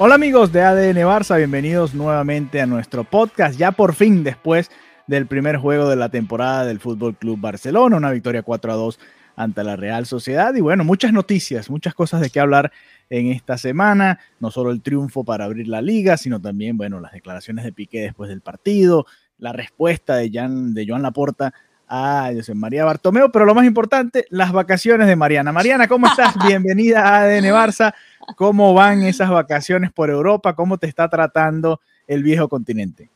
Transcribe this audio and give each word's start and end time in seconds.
Hola 0.00 0.14
amigos 0.14 0.52
de 0.52 0.62
ADN 0.62 0.98
Barça, 0.98 1.38
bienvenidos 1.38 1.92
nuevamente 1.92 2.60
a 2.60 2.66
nuestro 2.66 3.02
podcast, 3.02 3.58
ya 3.58 3.72
por 3.72 3.96
fin 3.96 4.22
después 4.22 4.70
del 5.08 5.26
primer 5.26 5.56
juego 5.56 5.88
de 5.90 5.96
la 5.96 6.08
temporada 6.08 6.64
del 6.64 6.78
Fútbol 6.78 7.16
Club 7.16 7.40
Barcelona, 7.40 7.96
una 7.96 8.12
victoria 8.12 8.44
4 8.44 8.72
a 8.72 8.76
2 8.76 9.00
ante 9.34 9.64
la 9.64 9.74
Real 9.74 10.06
Sociedad. 10.06 10.54
Y 10.54 10.60
bueno, 10.60 10.84
muchas 10.84 11.12
noticias, 11.12 11.68
muchas 11.68 11.94
cosas 11.94 12.20
de 12.20 12.30
qué 12.30 12.38
hablar 12.38 12.70
en 13.10 13.32
esta 13.32 13.58
semana, 13.58 14.20
no 14.38 14.52
solo 14.52 14.70
el 14.70 14.82
triunfo 14.82 15.24
para 15.24 15.46
abrir 15.46 15.66
la 15.66 15.82
liga, 15.82 16.16
sino 16.16 16.40
también, 16.40 16.76
bueno, 16.76 17.00
las 17.00 17.10
declaraciones 17.10 17.64
de 17.64 17.72
Piqué 17.72 18.02
después 18.02 18.28
del 18.30 18.40
partido, 18.40 19.04
la 19.36 19.52
respuesta 19.52 20.14
de, 20.14 20.30
Jan, 20.32 20.74
de 20.74 20.86
Joan 20.86 21.02
Laporta 21.02 21.52
a 21.88 22.30
José 22.34 22.54
María 22.54 22.84
Bartomeo, 22.84 23.32
pero 23.32 23.44
lo 23.44 23.54
más 23.54 23.64
importante, 23.64 24.26
las 24.30 24.52
vacaciones 24.52 25.06
de 25.06 25.16
Mariana. 25.16 25.52
Mariana, 25.52 25.88
¿cómo 25.88 26.06
estás? 26.06 26.34
Bienvenida 26.46 27.02
a 27.02 27.22
ADN 27.22 27.46
Barça. 27.46 27.94
¿Cómo 28.36 28.74
van 28.74 29.02
esas 29.02 29.30
vacaciones 29.30 29.90
por 29.92 30.10
Europa? 30.10 30.54
¿Cómo 30.54 30.78
te 30.78 30.86
está 30.86 31.08
tratando 31.08 31.80
el 32.06 32.22
viejo 32.22 32.48
continente? 32.48 33.08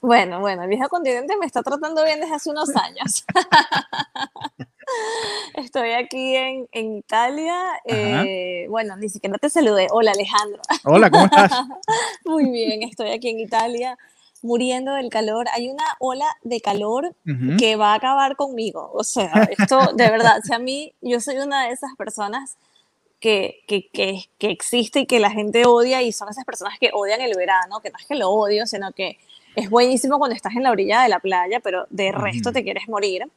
Bueno, 0.00 0.40
bueno, 0.40 0.62
el 0.62 0.68
viejo 0.68 0.88
continente 0.88 1.36
me 1.38 1.44
está 1.44 1.62
tratando 1.62 2.02
bien 2.04 2.20
desde 2.20 2.34
hace 2.34 2.50
unos 2.50 2.70
años. 2.74 3.24
Estoy 5.54 5.92
aquí 5.92 6.36
en, 6.36 6.68
en 6.72 6.96
Italia. 6.96 7.54
Eh, 7.84 8.66
bueno, 8.70 8.96
ni 8.96 9.10
siquiera 9.10 9.36
te 9.36 9.50
saludé. 9.50 9.88
Hola, 9.90 10.12
Alejandro. 10.12 10.62
Hola, 10.84 11.10
¿cómo 11.10 11.26
estás? 11.26 11.52
Muy 12.24 12.50
bien, 12.50 12.82
estoy 12.82 13.10
aquí 13.10 13.28
en 13.28 13.40
Italia 13.40 13.98
muriendo 14.42 14.94
del 14.94 15.10
calor. 15.10 15.46
Hay 15.52 15.68
una 15.68 15.84
ola 15.98 16.26
de 16.42 16.60
calor 16.60 17.06
uh 17.06 17.30
-huh. 17.30 17.58
que 17.58 17.76
va 17.76 17.92
a 17.92 17.94
acabar 17.94 18.36
conmigo. 18.36 18.90
O 18.94 19.04
sea, 19.04 19.48
esto 19.58 19.92
de 19.94 20.10
verdad, 20.10 20.40
sea, 20.42 20.56
a 20.56 20.58
mí, 20.58 20.92
yo 21.00 21.20
soy 21.20 21.38
una 21.38 21.66
de 21.66 21.72
esas 21.72 21.94
personas 21.96 22.56
que, 23.20 23.62
que, 23.66 23.88
que, 23.90 24.24
que, 24.38 24.50
existe 24.50 25.00
y 25.00 25.06
que 25.06 25.20
la 25.20 25.30
gente 25.30 25.66
odia 25.66 26.02
y 26.02 26.12
son 26.12 26.28
esas 26.30 26.44
personas 26.44 26.78
que 26.80 26.90
odian 26.92 27.20
el 27.20 27.36
verano, 27.36 27.80
que 27.80 27.90
no 27.90 27.98
es 27.98 28.06
que 28.06 28.14
lo 28.14 28.30
odio, 28.30 28.66
sino 28.66 28.92
que 28.92 29.18
es 29.56 29.68
buenísimo 29.68 30.18
cuando 30.18 30.34
estás 30.34 30.54
en 30.56 30.62
la 30.62 30.70
orilla 30.70 31.02
de 31.02 31.08
la 31.08 31.20
playa, 31.20 31.60
pero 31.60 31.86
de 31.90 32.12
resto 32.12 32.48
uh 32.48 32.52
-huh. 32.52 32.54
te 32.54 32.62
quieres 32.62 32.88
morir. 32.88 33.30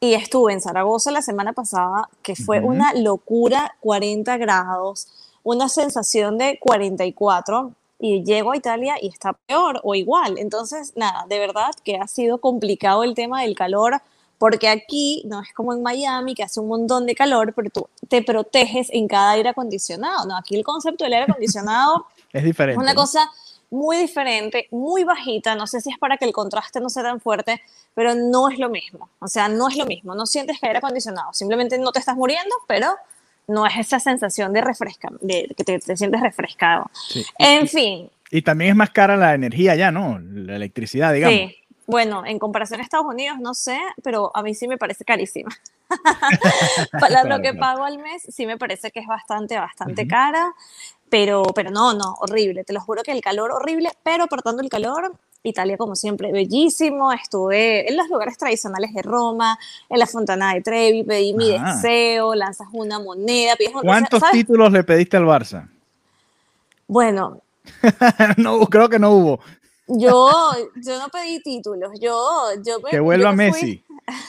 Y 0.00 0.14
estuve 0.14 0.52
en 0.52 0.60
Zaragoza 0.60 1.10
la 1.10 1.22
semana 1.22 1.52
pasada, 1.52 2.08
que 2.22 2.36
fue 2.36 2.60
uh 2.60 2.62
-huh. 2.62 2.66
una 2.66 2.94
locura, 2.94 3.74
40 3.80 4.36
grados, 4.36 5.08
una 5.42 5.68
sensación 5.68 6.38
de 6.38 6.58
44, 6.60 7.72
y 7.98 8.24
llego 8.24 8.52
a 8.52 8.56
Italia 8.56 8.96
y 9.00 9.08
está 9.08 9.32
peor 9.32 9.80
o 9.82 9.94
igual. 9.94 10.38
Entonces, 10.38 10.92
nada, 10.96 11.26
de 11.28 11.38
verdad 11.38 11.70
que 11.84 11.96
ha 11.96 12.06
sido 12.06 12.38
complicado 12.38 13.02
el 13.02 13.14
tema 13.14 13.42
del 13.42 13.56
calor, 13.56 14.00
porque 14.38 14.68
aquí 14.68 15.22
no 15.26 15.42
es 15.42 15.52
como 15.52 15.72
en 15.72 15.82
Miami, 15.82 16.34
que 16.34 16.44
hace 16.44 16.60
un 16.60 16.68
montón 16.68 17.06
de 17.06 17.14
calor, 17.14 17.52
pero 17.54 17.70
tú 17.70 17.88
te 18.08 18.22
proteges 18.22 18.88
en 18.92 19.08
cada 19.08 19.32
aire 19.32 19.48
acondicionado. 19.48 20.26
No, 20.26 20.36
aquí 20.36 20.56
el 20.56 20.64
concepto 20.64 21.04
del 21.04 21.14
aire 21.14 21.26
acondicionado 21.28 22.06
es 22.32 22.44
diferente. 22.44 22.80
Es 22.80 22.82
una 22.82 22.94
cosa 22.94 23.28
muy 23.70 23.96
diferente, 23.96 24.68
muy 24.70 25.02
bajita. 25.02 25.56
No 25.56 25.66
sé 25.66 25.80
si 25.80 25.90
es 25.90 25.98
para 25.98 26.16
que 26.16 26.24
el 26.24 26.32
contraste 26.32 26.80
no 26.80 26.88
sea 26.88 27.02
tan 27.02 27.20
fuerte, 27.20 27.60
pero 27.94 28.14
no 28.14 28.48
es 28.48 28.58
lo 28.58 28.68
mismo. 28.70 29.10
O 29.18 29.26
sea, 29.26 29.48
no 29.48 29.68
es 29.68 29.76
lo 29.76 29.86
mismo. 29.86 30.14
No 30.14 30.24
sientes 30.24 30.58
aire 30.62 30.78
acondicionado. 30.78 31.32
Simplemente 31.32 31.76
no 31.78 31.90
te 31.90 31.98
estás 31.98 32.16
muriendo, 32.16 32.54
pero 32.68 32.94
no 33.48 33.66
es 33.66 33.76
esa 33.78 33.98
sensación 33.98 34.52
de 34.52 34.60
refresca, 34.60 35.08
de 35.20 35.52
que 35.56 35.64
te, 35.64 35.78
te 35.80 35.96
sientes 35.96 36.20
refrescado. 36.20 36.90
Sí. 36.92 37.24
En 37.38 37.64
y, 37.64 37.68
fin. 37.68 38.10
Y 38.30 38.42
también 38.42 38.70
es 38.70 38.76
más 38.76 38.90
cara 38.90 39.16
la 39.16 39.34
energía 39.34 39.74
ya, 39.74 39.90
¿no? 39.90 40.18
La 40.20 40.56
electricidad, 40.56 41.12
digamos. 41.12 41.38
Sí. 41.38 41.56
Bueno, 41.86 42.26
en 42.26 42.38
comparación 42.38 42.80
a 42.80 42.82
Estados 42.82 43.06
Unidos, 43.06 43.38
no 43.40 43.54
sé, 43.54 43.78
pero 44.02 44.30
a 44.36 44.42
mí 44.42 44.54
sí 44.54 44.68
me 44.68 44.76
parece 44.76 45.06
carísima. 45.06 45.50
Para 46.92 47.06
claro, 47.06 47.28
lo 47.30 47.36
que 47.36 47.52
claro. 47.52 47.58
pago 47.58 47.84
al 47.84 47.96
mes, 47.96 48.22
sí 48.28 48.46
me 48.46 48.58
parece 48.58 48.90
que 48.90 49.00
es 49.00 49.06
bastante, 49.06 49.56
bastante 49.58 50.02
uh 50.02 50.04
-huh. 50.04 50.10
cara, 50.10 50.54
pero, 51.08 51.42
pero 51.54 51.70
no, 51.70 51.94
no, 51.94 52.14
horrible. 52.20 52.64
Te 52.64 52.74
lo 52.74 52.82
juro 52.82 53.02
que 53.02 53.12
el 53.12 53.22
calor 53.22 53.52
horrible, 53.52 53.90
pero 54.02 54.24
apartando 54.24 54.62
el 54.62 54.68
calor, 54.68 55.14
Italia, 55.42 55.76
como 55.76 55.94
siempre, 55.94 56.32
bellísimo. 56.32 57.12
Estuve 57.12 57.88
en 57.88 57.96
los 57.96 58.08
lugares 58.08 58.36
tradicionales 58.36 58.92
de 58.92 59.02
Roma, 59.02 59.58
en 59.88 59.98
la 59.98 60.06
Fontana 60.06 60.54
de 60.54 60.62
Trevi, 60.62 61.04
pedí 61.04 61.34
mi 61.34 61.52
ah. 61.52 61.74
deseo, 61.74 62.34
lanzas 62.34 62.68
una 62.72 62.98
moneda. 62.98 63.56
Pides 63.56 63.72
¿Cuántos 63.80 64.22
títulos 64.32 64.72
le 64.72 64.84
pediste 64.84 65.16
al 65.16 65.24
Barça? 65.24 65.68
Bueno. 66.86 67.42
no, 68.36 68.60
creo 68.66 68.88
que 68.88 68.98
no 68.98 69.12
hubo. 69.12 69.40
Yo, 69.88 70.52
yo 70.76 70.98
no 70.98 71.08
pedí 71.08 71.42
títulos, 71.42 71.98
yo, 71.98 72.50
yo 72.62 72.82
que 72.82 73.00
vuelva 73.00 73.30
yo 73.30 73.36
Messi, 73.36 73.82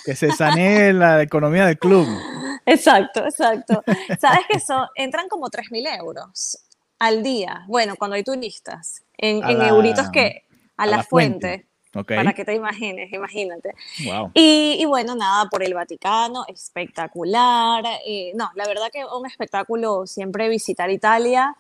que 0.06 0.16
se 0.16 0.32
sanee 0.32 0.94
la 0.94 1.22
economía 1.22 1.66
del 1.66 1.78
club. 1.78 2.08
Exacto, 2.66 3.26
exacto. 3.26 3.84
Sabes 4.20 4.42
que 4.48 4.58
eso 4.58 4.90
entran 4.94 5.28
como 5.28 5.50
3 5.50 5.72
mil 5.72 5.88
euros 5.88 6.60
al 7.00 7.24
día. 7.24 7.64
Bueno, 7.68 7.96
cuando 7.98 8.16
hay 8.16 8.24
turistas, 8.24 9.02
en, 9.18 9.44
en 9.44 9.58
la, 9.58 9.70
euritos 9.70 10.12
que 10.12 10.44
a, 10.80 10.84
a 10.84 10.86
la, 10.86 10.98
la, 10.98 11.04
fuente. 11.04 11.48
fuente. 11.48 11.70
Okay. 11.92 12.18
Para 12.18 12.34
que 12.34 12.46
te 12.46 12.54
imagines, 12.54 13.12
imagínate. 13.12 13.74
Wow. 14.06 14.32
Y, 14.36 14.78
y, 14.80 14.86
bueno, 14.86 15.16
nada, 15.16 15.50
por 15.50 15.64
el 15.64 15.74
Vaticano, 15.74 16.46
espectacular. 16.48 17.84
Eh, 18.06 18.32
no, 18.36 18.52
la 18.56 18.68
verdad 18.68 18.90
que 18.94 19.04
un 19.06 19.26
espectáculo 19.26 20.06
siempre 20.06 20.50
visitar 20.50 20.92
Italia 20.92 21.56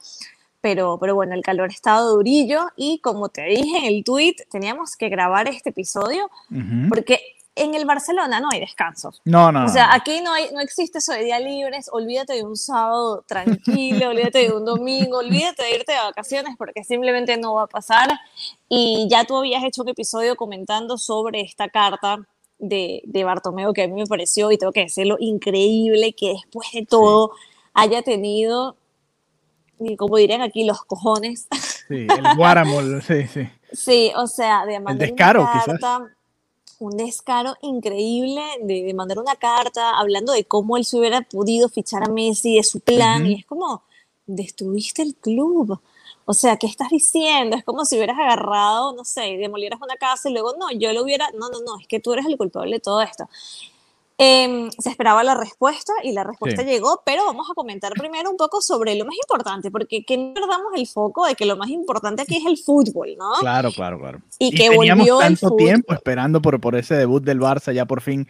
pero, 0.62 0.97
pero 1.00 1.16
bueno, 1.16 1.34
el 1.35 1.41
calor 1.41 1.69
estaba 1.69 2.02
durillo 2.02 2.68
y 2.75 3.00
como 3.00 3.29
te 3.29 3.44
dije 3.44 3.78
en 3.78 3.85
el 3.85 4.03
tweet, 4.03 4.35
teníamos 4.52 4.96
que 4.97 5.09
grabar 5.09 5.47
este 5.47 5.69
episodio 5.69 6.25
uh 6.25 6.56
-huh. 6.56 6.90
porque 6.90 7.19
en 7.55 7.75
el 7.75 7.85
Barcelona 7.85 8.39
no 8.39 8.49
hay 8.51 8.59
descansos. 8.59 9.21
No, 9.25 9.51
no. 9.51 9.65
O 9.65 9.67
sea, 9.67 9.93
aquí 9.93 10.21
no, 10.21 10.33
hay, 10.33 10.49
no 10.53 10.61
existe 10.61 10.99
eso 10.99 11.13
de 11.13 11.23
días 11.23 11.41
libres, 11.41 11.89
olvídate 11.91 12.33
de 12.33 12.43
un 12.43 12.55
sábado 12.55 13.23
tranquilo, 13.27 14.09
olvídate 14.09 14.47
de 14.47 14.53
un 14.53 14.65
domingo, 14.65 15.17
olvídate 15.17 15.63
de 15.63 15.75
irte 15.75 15.91
de 15.91 15.99
vacaciones 15.99 16.55
porque 16.57 16.83
simplemente 16.83 17.37
no 17.37 17.55
va 17.55 17.63
a 17.63 17.67
pasar. 17.67 18.09
Y 18.67 19.07
ya 19.09 19.25
tú 19.25 19.37
habías 19.37 19.63
hecho 19.63 19.81
un 19.81 19.89
episodio 19.89 20.35
comentando 20.35 20.97
sobre 20.97 21.41
esta 21.41 21.69
carta 21.69 22.19
de, 22.59 23.01
de 23.05 23.23
Bartomeo 23.23 23.73
que 23.73 23.83
a 23.83 23.87
mí 23.87 24.01
me 24.01 24.07
pareció, 24.07 24.51
y 24.51 24.57
tengo 24.57 24.71
que 24.71 24.81
decirlo, 24.81 25.17
increíble 25.19 26.13
que 26.13 26.33
después 26.33 26.69
de 26.73 26.85
todo 26.85 27.31
sí. 27.33 27.41
haya 27.73 28.01
tenido 28.01 28.75
y 29.79 29.95
como 29.95 30.17
dirían 30.17 30.41
aquí, 30.41 30.66
los 30.66 30.83
cojones. 30.83 31.47
Sí, 31.87 32.07
el 32.09 32.35
guáramo, 32.35 32.81
sí, 33.01 33.27
sí. 33.27 33.49
Sí, 33.71 34.11
o 34.16 34.27
sea, 34.27 34.66
de 34.66 34.79
mandar 34.79 35.07
el 35.07 35.16
descaro, 35.16 35.45
carta, 35.45 35.77
quizás. 35.77 36.01
Un 36.79 36.95
descaro 36.95 37.56
increíble 37.62 38.41
de, 38.62 38.84
de, 38.84 38.94
mandar 38.94 39.19
una 39.19 39.35
carta 39.35 40.00
hablando 40.00 40.31
de 40.34 40.45
cómo 40.45 40.78
él 40.78 40.85
se 40.85 40.97
hubiera 40.97 41.22
podido 41.22 41.69
fichar 41.69 42.03
a 42.03 42.12
Messi, 42.12 42.56
de 42.56 42.63
su 42.63 42.79
plan, 42.79 43.23
uh 43.23 43.25
-huh. 43.25 43.31
y 43.31 43.34
es 43.35 43.45
como, 43.45 43.84
destruiste 44.25 45.01
el 45.01 45.16
club. 45.16 45.79
O 46.25 46.34
sea, 46.34 46.57
¿qué 46.57 46.67
estás 46.67 46.90
diciendo? 46.90 47.57
Es 47.57 47.63
como 47.63 47.85
si 47.85 47.97
hubieras 47.97 48.17
agarrado, 48.17 48.94
no 48.94 49.03
sé, 49.03 49.38
demolieras 49.38 49.81
una 49.81 49.95
casa 49.95 50.29
y 50.29 50.34
luego, 50.34 50.56
no, 50.57 50.72
yo 50.72 50.94
lo 50.94 51.03
hubiera, 51.03 51.29
no, 51.31 51.50
no, 51.50 51.59
no, 51.62 51.79
es 51.79 51.88
que 51.88 52.00
tú 52.00 52.13
eres 52.13 52.25
el 52.25 52.38
culpable 52.38 52.75
de 52.75 52.79
todo 52.79 53.01
esto. 53.01 53.28
Eh, 54.22 54.67
se 54.78 54.90
esperaba 54.90 55.23
la 55.23 55.34
respuesta 55.34 55.93
y 56.03 56.11
la 56.11 56.26
respuesta 56.26 56.64
sí. 56.64 56.67
llegó, 56.67 57.02
pero 57.05 57.26
vamos 57.26 57.47
a 57.49 57.53
comentar 57.53 57.93
primero 57.93 58.29
un 58.29 58.35
poco 58.35 58.59
sobre 58.59 58.96
lo 58.96 59.05
más 59.05 59.16
importante, 59.16 59.72
porque 59.72 60.03
que 60.03 60.17
no 60.17 60.34
perdamos 60.34 60.73
el 60.76 60.85
foco 60.88 61.26
de 61.26 61.35
que 61.35 61.46
lo 61.46 61.55
más 61.55 61.70
importante 61.70 62.23
aquí 62.23 62.35
es 62.35 62.46
el 62.46 62.58
fútbol, 62.58 63.16
¿no? 63.17 63.32
Claro, 63.40 63.72
claro, 63.72 63.97
claro. 63.97 64.20
Y, 64.38 64.47
y 64.47 64.52
que 64.52 64.76
volvió 64.76 65.20
tanto 65.20 65.47
el 65.47 65.55
tiempo 65.55 65.93
esperando 65.93 66.41
por, 66.41 66.59
por 66.59 66.76
ese 66.76 66.96
debut 66.96 67.23
del 67.23 67.40
Barça 67.40 67.72
ya 67.72 67.85
por 67.85 68.02
fin 68.02 68.28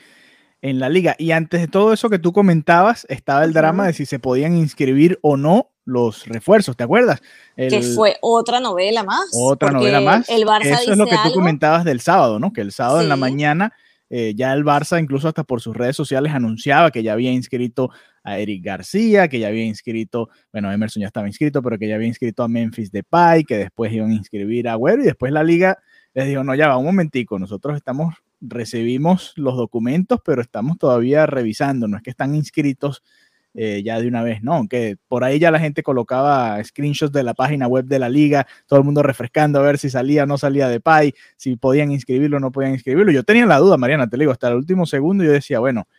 en 0.61 0.79
la 0.79 0.89
liga. 0.89 1.15
Y 1.17 1.31
antes 1.31 1.59
de 1.59 1.67
todo 1.67 1.91
eso 1.91 2.07
que 2.07 2.19
tú 2.19 2.33
comentabas, 2.33 3.07
estaba 3.09 3.43
el 3.43 3.53
drama 3.53 3.87
de 3.87 3.93
si 3.93 4.05
se 4.05 4.19
podían 4.19 4.55
inscribir 4.55 5.17
o 5.23 5.37
no 5.37 5.71
los 5.85 6.27
refuerzos, 6.27 6.77
¿te 6.77 6.83
acuerdas? 6.83 7.19
El, 7.55 7.71
que 7.71 7.81
fue 7.81 8.17
otra 8.21 8.59
novela 8.59 9.03
más. 9.03 9.31
Otra 9.33 9.71
novela 9.71 10.01
más. 10.01 10.29
El 10.29 10.45
Barça 10.45 10.65
Eso 10.65 10.79
dice 10.81 10.91
es 10.91 10.97
lo 10.97 11.07
que 11.07 11.15
algo. 11.15 11.29
tú 11.29 11.33
comentabas 11.33 11.83
del 11.83 11.99
sábado, 11.99 12.37
¿no? 12.37 12.53
Que 12.53 12.61
el 12.61 12.71
sábado 12.71 12.99
sí. 12.99 13.05
en 13.05 13.09
la 13.09 13.15
mañana 13.15 13.73
eh, 14.09 14.33
ya 14.35 14.53
el 14.53 14.63
Barça, 14.63 15.01
incluso 15.01 15.27
hasta 15.27 15.43
por 15.43 15.61
sus 15.61 15.75
redes 15.75 15.95
sociales, 15.95 16.33
anunciaba 16.33 16.91
que 16.91 17.03
ya 17.03 17.13
había 17.13 17.31
inscrito 17.31 17.91
a 18.23 18.39
Eric 18.39 18.63
García, 18.63 19.27
que 19.27 19.39
ya 19.39 19.47
había 19.47 19.65
inscrito, 19.65 20.29
bueno, 20.51 20.71
Emerson 20.71 21.01
ya 21.01 21.07
estaba 21.07 21.27
inscrito, 21.27 21.61
pero 21.61 21.77
que 21.77 21.87
ya 21.87 21.95
había 21.95 22.07
inscrito 22.07 22.43
a 22.43 22.47
Memphis 22.47 22.91
Depay, 22.91 23.43
que 23.43 23.57
después 23.57 23.91
iban 23.93 24.11
a 24.11 24.15
inscribir 24.15 24.67
a 24.67 24.73
Agüero 24.73 25.01
y 25.01 25.05
después 25.05 25.31
la 25.31 25.43
liga 25.43 25.77
les 26.13 26.27
dijo, 26.27 26.43
no, 26.43 26.55
ya 26.55 26.67
va, 26.67 26.77
un 26.77 26.85
momentico, 26.85 27.37
nosotros 27.37 27.75
estamos 27.75 28.15
recibimos 28.41 29.33
los 29.35 29.55
documentos, 29.57 30.19
pero 30.23 30.41
estamos 30.41 30.77
todavía 30.77 31.25
revisando, 31.25 31.87
no 31.87 31.97
es 31.97 32.03
que 32.03 32.09
están 32.09 32.35
inscritos 32.35 33.03
eh, 33.61 33.83
ya 33.83 33.99
de 33.99 34.07
una 34.07 34.23
vez, 34.23 34.41
no, 34.41 34.69
que 34.69 34.95
por 35.09 35.25
ahí 35.25 35.37
ya 35.37 35.51
la 35.51 35.59
gente 35.59 35.83
colocaba 35.83 36.63
screenshots 36.63 37.11
de 37.11 37.23
la 37.23 37.33
página 37.33 37.67
web 37.67 37.83
de 37.83 37.99
la 37.99 38.07
liga, 38.07 38.47
todo 38.67 38.79
el 38.79 38.85
mundo 38.85 39.03
refrescando 39.03 39.59
a 39.59 39.63
ver 39.63 39.77
si 39.77 39.89
salía 39.89 40.23
o 40.23 40.25
no 40.25 40.37
salía 40.37 40.69
de 40.69 40.79
PAI, 40.79 41.13
si 41.35 41.57
podían 41.57 41.91
inscribirlo 41.91 42.37
o 42.37 42.39
no 42.39 42.53
podían 42.53 42.71
inscribirlo. 42.71 43.11
Yo 43.11 43.23
tenía 43.23 43.45
la 43.45 43.57
duda, 43.57 43.75
Mariana, 43.75 44.07
te 44.07 44.15
digo, 44.15 44.31
hasta 44.31 44.47
el 44.47 44.55
último 44.55 44.85
segundo 44.85 45.25
yo 45.25 45.33
decía, 45.33 45.59
bueno, 45.59 45.89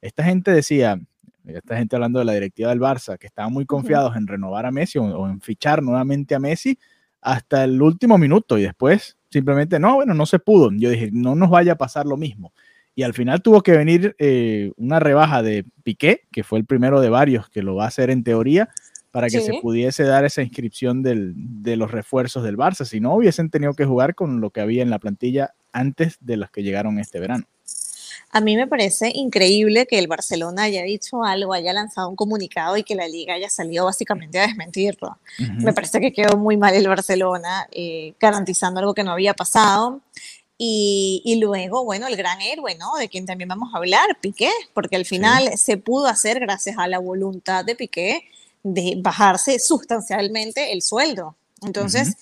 esta 0.00 0.24
gente 0.24 0.50
decía, 0.50 0.98
esta 1.44 1.76
gente 1.76 1.94
hablando 1.94 2.20
de 2.20 2.24
la 2.24 2.32
directiva 2.32 2.70
del 2.70 2.80
Barça, 2.80 3.18
que 3.18 3.26
estaban 3.26 3.52
muy 3.52 3.66
confiados 3.66 4.16
en 4.16 4.26
renovar 4.26 4.64
a 4.64 4.70
Messi 4.70 4.98
o, 4.98 5.28
en 5.28 5.42
fichar 5.42 5.82
nuevamente 5.82 6.34
a 6.34 6.38
Messi 6.38 6.78
hasta 7.20 7.64
el 7.64 7.82
último 7.82 8.16
minuto 8.16 8.56
y 8.56 8.62
después 8.62 9.18
simplemente, 9.28 9.78
no, 9.78 9.96
bueno, 9.96 10.14
no 10.14 10.24
se 10.24 10.38
pudo. 10.38 10.70
Yo 10.72 10.88
dije, 10.88 11.10
no 11.12 11.34
nos 11.34 11.50
vaya 11.50 11.72
a 11.72 11.76
pasar 11.76 12.06
lo 12.06 12.16
mismo 12.16 12.54
y 12.94 13.02
al 13.02 13.14
final 13.14 13.42
tuvo 13.42 13.62
que 13.62 13.72
venir 13.72 14.14
eh, 14.18 14.72
una 14.76 15.00
rebaja 15.00 15.42
de 15.42 15.64
Piqué, 15.82 16.22
que 16.32 16.44
fue 16.44 16.58
el 16.58 16.64
primero 16.64 17.00
de 17.00 17.08
varios 17.08 17.48
que 17.48 17.62
lo 17.62 17.74
va 17.74 17.84
a 17.84 17.88
hacer 17.88 18.10
en 18.10 18.24
teoría, 18.24 18.68
para 19.10 19.28
que 19.28 19.40
se 19.40 19.54
pudiese 19.60 20.04
dar 20.04 20.24
esa 20.24 20.42
inscripción 20.42 21.02
de 21.02 21.76
los 21.76 21.90
refuerzos 21.90 22.44
del 22.44 22.56
Barça. 22.56 22.84
Si 22.84 23.00
no, 23.00 23.14
hubiesen 23.14 23.50
tenido 23.50 23.74
que 23.74 23.84
jugar 23.84 24.14
con 24.14 24.40
lo 24.40 24.50
que 24.50 24.60
había 24.60 24.82
en 24.82 24.90
la 24.90 25.00
plantilla 25.00 25.54
antes 25.72 26.16
de 26.20 26.36
los 26.36 26.50
que 26.50 26.62
llegaron 26.62 26.98
este 26.98 27.18
verano. 27.18 27.44
A 28.32 28.40
mí 28.40 28.56
me 28.56 28.68
parece 28.68 29.10
increíble 29.12 29.86
que 29.86 29.98
el 29.98 30.06
Barcelona 30.06 30.64
haya 30.64 30.84
dicho 30.84 31.24
algo, 31.24 31.52
haya 31.52 31.72
lanzado 31.72 32.08
un 32.08 32.14
comunicado 32.14 32.76
y 32.76 32.84
que 32.84 32.94
la 32.94 33.08
liga 33.08 33.34
haya 33.34 33.50
salido 33.50 33.86
básicamente 33.86 34.38
a 34.38 34.46
desmentirlo. 34.46 35.18
Me 35.58 35.72
parece 35.72 36.00
que 36.00 36.12
quedó 36.12 36.36
muy 36.36 36.56
mal 36.56 36.74
el 36.74 36.86
Barcelona, 36.86 37.66
eh, 37.72 38.14
garantizando 38.20 38.78
algo 38.78 38.94
que 38.94 39.02
no 39.02 39.10
había 39.10 39.34
pasado. 39.34 40.00
Y, 40.62 41.38
luego, 41.40 41.86
bueno, 41.86 42.06
el 42.06 42.16
gran 42.16 42.38
héroe, 42.42 42.74
¿no? 42.74 42.94
De 42.96 43.08
quien 43.08 43.24
también 43.24 43.48
vamos 43.48 43.72
a 43.72 43.78
hablar, 43.78 44.18
Piqué, 44.20 44.50
porque 44.74 44.96
al 44.96 45.06
final 45.06 45.56
se 45.56 45.78
pudo 45.78 46.06
hacer 46.06 46.38
gracias 46.38 46.76
a 46.76 46.86
la 46.86 46.98
voluntad 46.98 47.64
de 47.64 47.74
Piqué 47.74 48.24
de 48.62 48.96
bajarse 48.98 49.58
sustancialmente 49.58 50.74
el 50.74 50.82
sueldo. 50.82 51.34
Entonces, 51.62 52.14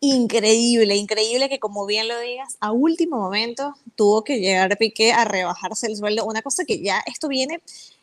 increíble, 0.00 0.96
increíble 0.96 1.48
que 1.48 1.60
como 1.60 1.86
bien 1.86 2.08
lo 2.08 2.18
digas, 2.18 2.56
a 2.58 2.72
último 2.72 3.18
momento 3.18 3.76
tuvo 3.94 4.24
que 4.24 4.40
llegar 4.40 4.76
Piqué 4.76 5.12
a 5.12 5.24
rebajarse 5.24 5.86
el 5.86 5.96
sueldo, 5.96 6.24
una 6.24 6.42
cosa 6.42 6.64
que 6.64 6.82
ya 6.82 7.00
esto 7.06 7.28
viene 7.28 7.60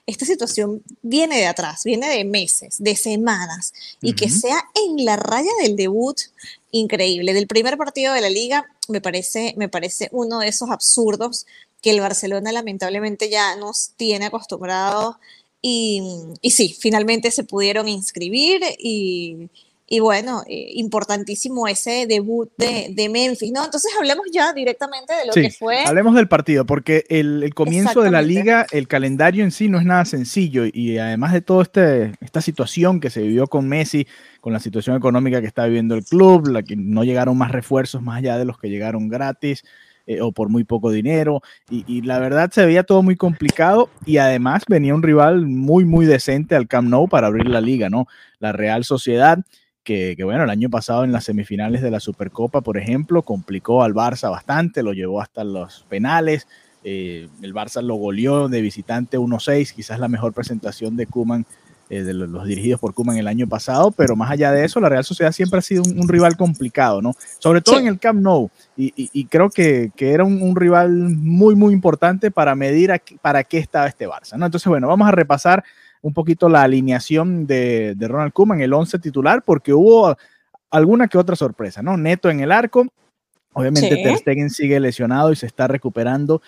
esta 0.07 0.25
situación 0.25 0.81
viene 1.01 1.37
de 1.37 1.47
atrás, 1.47 1.83
viene 1.83 2.09
de 2.09 2.23
meses, 2.25 2.77
de 2.79 2.95
semanas, 2.95 3.73
y 4.01 4.13
que 4.13 4.29
sea 4.29 4.63
en 4.73 5.05
la 5.05 5.15
raya 5.15 5.51
del 5.61 5.75
debut, 5.75 6.17
increíble. 6.71 7.33
Del 7.33 7.47
primer 7.47 7.77
partido 7.77 8.13
de 8.13 8.21
la 8.21 8.29
liga, 8.29 8.65
me 8.87 9.01
parece, 9.01 9.53
me 9.57 9.69
parece 9.69 10.09
uno 10.11 10.39
de 10.39 10.47
esos 10.47 10.69
absurdos 10.69 11.45
que 11.81 11.91
el 11.91 11.99
Barcelona 11.99 12.51
lamentablemente 12.51 13.29
ya 13.29 13.55
nos 13.55 13.91
tiene 13.97 14.27
acostumbrados. 14.27 15.15
Y, 15.61 16.01
y 16.41 16.51
sí, 16.51 16.75
finalmente 16.79 17.29
se 17.29 17.43
pudieron 17.43 17.87
inscribir 17.87 18.61
y, 18.79 19.49
y 19.93 19.99
bueno, 19.99 20.41
eh, 20.47 20.69
importantísimo 20.75 21.67
ese 21.67 22.05
debut 22.07 22.49
de, 22.57 23.09
Memphis, 23.09 23.51
¿no? 23.51 23.65
Entonces 23.65 23.91
hablemos 23.99 24.25
ya 24.31 24.53
directamente 24.53 25.13
de 25.13 25.25
lo 25.25 25.33
que 25.33 25.49
fue. 25.49 25.83
Hablemos 25.83 26.15
del 26.15 26.29
partido, 26.29 26.65
porque 26.65 27.03
el, 27.09 27.53
comienzo 27.53 28.01
de 28.01 28.09
la 28.09 28.21
liga, 28.21 28.65
el 28.71 28.87
calendario 28.87 29.43
en 29.43 29.51
sí 29.51 29.67
no 29.67 29.79
es 29.79 29.85
nada 29.85 30.05
sencillo 30.05 30.63
y 30.65 30.97
además 30.97 31.33
de 31.33 31.41
toda 31.41 31.63
este, 31.63 32.13
esta 32.21 32.39
situación 32.39 33.01
que 33.01 33.09
se 33.09 33.21
vivió 33.21 33.47
con 33.47 33.67
Messi, 33.67 34.07
con 34.41 34.51
la 34.51 34.59
situación 34.59 34.97
económica 34.97 35.39
que 35.39 35.47
está 35.47 35.65
viviendo 35.65 35.95
el 35.95 36.03
club, 36.03 36.47
la 36.47 36.63
que 36.63 36.75
no 36.75 37.03
llegaron 37.05 37.37
más 37.37 37.51
refuerzos 37.51 38.01
más 38.01 38.17
allá 38.17 38.37
de 38.37 38.45
los 38.45 38.57
que 38.57 38.69
llegaron 38.69 39.07
gratis. 39.07 39.63
Eh, 40.07 40.19
o 40.19 40.31
por 40.31 40.49
muy 40.49 40.63
poco 40.63 40.89
dinero. 40.89 41.41
Y, 41.69 42.01
la 42.01 42.17
verdad 42.17 42.49
se 42.51 42.65
veía 42.65 42.83
todo 42.83 43.03
muy 43.03 43.15
complicado 43.15 43.87
y 44.03 44.17
además 44.17 44.63
venía 44.67 44.95
un 44.95 45.03
rival 45.03 45.45
muy, 45.45 45.85
muy 45.85 46.07
decente 46.07 46.55
al 46.55 46.67
Camp 46.67 46.89
Nou 46.89 47.07
para 47.07 47.27
abrir 47.27 47.47
la 47.47 47.61
liga, 47.61 47.87
¿no? 47.87 48.07
La 48.39 48.51
Real 48.51 48.83
Sociedad 48.83 49.37
que, 49.83 50.15
bueno, 50.23 50.43
el 50.43 50.49
año 50.49 50.69
pasado 50.69 51.03
en 51.03 51.11
las 51.11 51.25
semifinales 51.25 51.81
de 51.81 51.91
la 51.91 51.99
Supercopa, 51.99 52.61
por 52.61 52.77
ejemplo, 52.77 53.23
complicó 53.23 53.83
al 53.83 53.93
Barça 53.93 54.29
bastante, 54.29 54.83
lo 54.83 54.93
llevó 54.93 55.21
hasta 55.21 55.43
los 55.43 55.85
penales. 55.89 56.47
Eh, 56.83 57.27
el 57.41 57.53
Barça 57.53 57.81
lo 57.81 57.95
goleó 57.95 58.47
de 58.47 58.61
visitante 58.61 59.17
1-6, 59.17 59.73
quizás 59.73 59.99
la 59.99 60.07
mejor 60.07 60.33
presentación 60.33 60.95
de 60.95 61.07
Kuman, 61.07 61.45
eh, 61.91 62.03
de 62.03 62.13
los, 62.13 62.45
dirigidos 62.45 62.79
por 62.79 62.93
Kuman 62.93 63.17
el 63.17 63.27
año 63.27 63.49
pasado, 63.49 63.91
pero 63.91 64.15
más 64.15 64.31
allá 64.31 64.53
de 64.53 64.63
eso, 64.63 64.79
la 64.79 64.87
Real 64.87 65.03
Sociedad 65.03 65.33
siempre 65.33 65.59
ha 65.59 65.61
sido 65.61 65.83
un, 65.83 66.07
rival 66.07 66.37
complicado, 66.37 67.01
¿no? 67.01 67.15
Sobre 67.37 67.59
todo 67.59 67.79
en 67.79 67.87
el 67.87 67.99
Camp 67.99 68.21
Nou, 68.21 68.49
y, 68.77 69.25
creo 69.25 69.49
que, 69.49 69.91
era 69.99 70.23
un, 70.23 70.55
rival 70.55 70.89
muy, 70.89 71.53
muy 71.53 71.73
importante 71.73 72.31
para 72.31 72.55
medir 72.55 72.93
para 73.21 73.43
qué 73.43 73.57
estaba 73.57 73.87
este 73.87 74.07
Barça, 74.07 74.37
¿no? 74.37 74.45
Entonces, 74.45 74.69
bueno, 74.69 74.87
vamos 74.87 75.05
a 75.05 75.11
repasar 75.11 75.65
un 76.01 76.13
poquito 76.13 76.47
la 76.47 76.61
alineación 76.61 77.45
de, 77.45 77.93
Ronald 77.99 78.31
Koeman, 78.31 78.61
el 78.61 78.71
11 78.71 78.97
titular, 78.99 79.43
porque 79.43 79.73
hubo 79.73 80.15
alguna 80.69 81.09
que 81.09 81.17
otra 81.17 81.35
sorpresa, 81.35 81.81
¿no? 81.81 81.97
Neto 81.97 82.29
en 82.29 82.39
el 82.39 82.53
arco, 82.53 82.87
obviamente 83.51 83.97
Ter 83.97 84.17
Stegen 84.17 84.49
sigue 84.49 84.79
lesionado 84.79 85.33
y 85.33 85.35
se 85.35 85.45
está 85.45 85.67
recuperando. 85.67 86.41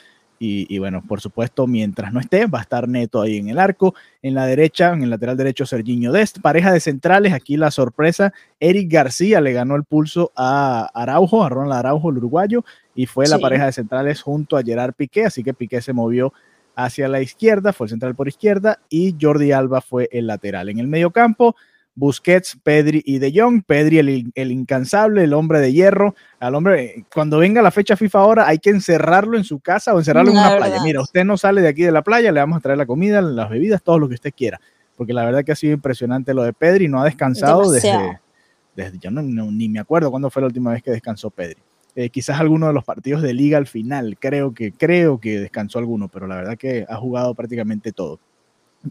Y, 0.46 0.78
bueno, 0.78 1.02
por 1.08 1.22
supuesto, 1.22 1.68
mientras 1.68 2.12
no 2.12 2.20
esté, 2.20 2.48
va 2.48 2.60
a 2.60 2.64
estar 2.64 2.90
Neto 2.90 3.22
ahí 3.22 3.38
en 3.38 3.48
el 3.48 3.58
arco. 3.58 3.96
En 4.22 4.34
la 4.34 4.46
derecha, 4.46 4.92
en 4.92 5.02
el 5.02 5.10
lateral 5.10 5.38
derecho, 5.38 5.66
Serginho 5.66 6.12
Dest. 6.12 6.40
Pareja 6.40 6.74
de 6.74 6.82
centrales, 6.82 7.32
aquí 7.32 7.56
la 7.56 7.72
sorpresa. 7.72 8.34
Eric 8.60 8.92
García 8.92 9.40
le 9.40 9.54
ganó 9.54 9.78
el 9.78 9.86
pulso 9.86 10.34
a 10.36 10.90
Araujo, 10.94 11.46
a 11.46 11.50
Ronald 11.50 11.74
Araujo, 11.74 12.10
el 12.10 12.18
uruguayo, 12.18 12.66
y 12.94 13.06
fue 13.06 13.28
la 13.28 13.40
pareja 13.40 13.68
de 13.68 13.72
centrales 13.72 14.22
junto 14.22 14.58
a 14.58 14.64
Gerard 14.64 14.94
Piqué. 14.94 15.26
Así 15.26 15.44
que 15.44 15.54
Piqué 15.54 15.82
se 15.82 15.94
movió 15.94 16.34
hacia 16.76 17.08
la 17.08 17.22
izquierda, 17.22 17.72
fue 17.72 17.86
el 17.86 17.92
central 17.92 18.16
por 18.16 18.28
izquierda 18.28 18.80
y 18.90 19.16
Jordi 19.20 19.52
Alba 19.52 19.80
fue 19.80 20.10
el 20.12 20.28
lateral. 20.28 20.70
En 20.70 20.80
el 20.80 20.88
medio 20.88 21.12
campo, 21.12 21.56
Busquets, 21.96 22.58
Pedri 22.64 23.02
y 23.06 23.20
De 23.20 23.32
Jong. 23.36 23.64
Pedri 23.66 24.00
el, 24.00 24.52
incansable, 24.52 25.24
el 25.24 25.34
hombre 25.34 25.60
de 25.60 25.72
hierro. 25.72 26.16
Al 26.40 26.56
hombre, 26.56 27.06
cuando 27.14 27.38
venga 27.38 27.62
la 27.62 27.72
fecha 27.72 27.96
FIFA 27.96 28.20
ahora, 28.20 28.48
hay 28.48 28.60
que 28.60 28.70
encerrarlo 28.70 29.38
en 29.38 29.44
su 29.44 29.60
casa 29.60 29.94
o 29.94 30.00
encerrarlo 30.00 30.32
en 30.32 30.38
una 30.38 30.58
playa. 30.58 30.82
Mira, 30.84 31.02
usted 31.02 31.24
no 31.24 31.38
sale 31.38 31.62
de 31.62 31.68
aquí 31.68 31.84
de 31.84 31.92
la 31.92 32.02
playa, 32.02 32.32
le 32.32 32.40
vamos 32.40 32.58
a 32.58 32.62
traer 32.62 32.78
la 32.78 32.86
comida, 32.86 33.22
las 33.22 33.50
bebidas, 33.50 33.84
todo 33.84 34.00
lo 34.00 34.08
que 34.08 34.16
usted 34.16 34.34
quiera. 34.36 34.60
Porque 34.96 35.14
la 35.14 35.26
verdad 35.26 35.44
que 35.44 35.52
ha 35.52 35.56
sido 35.56 35.74
impresionante 35.74 36.34
lo 36.34 36.44
de 36.44 36.54
Pedri, 36.54 36.88
no 36.88 37.02
ha 37.02 37.06
descansado 37.06 37.72
desde, 37.72 38.20
desde, 38.76 39.00
yo 39.00 39.12
no, 39.12 39.22
ni 39.22 39.70
me 39.70 39.80
acuerdo 39.80 40.12
cuándo 40.12 40.30
fue 40.30 40.42
la 40.42 40.48
última 40.48 40.72
vez 40.72 40.84
que 40.84 40.92
descansó 40.92 41.30
Pedri. 41.30 41.62
Eh, 41.96 42.10
quizás 42.10 42.40
alguno 42.40 42.68
de 42.68 42.74
los 42.74 42.84
partidos 42.84 43.22
de 43.22 43.34
liga 43.34 43.60
al 43.60 43.68
final, 43.68 44.18
creo 44.20 44.54
que, 44.54 44.72
creo 44.72 45.20
que 45.20 45.40
descansó 45.40 45.78
alguno, 45.78 46.08
pero 46.08 46.26
la 46.26 46.36
verdad 46.36 46.58
que 46.58 46.86
ha 46.90 46.96
jugado 46.96 47.36
prácticamente 47.36 47.92
todo. 47.92 48.20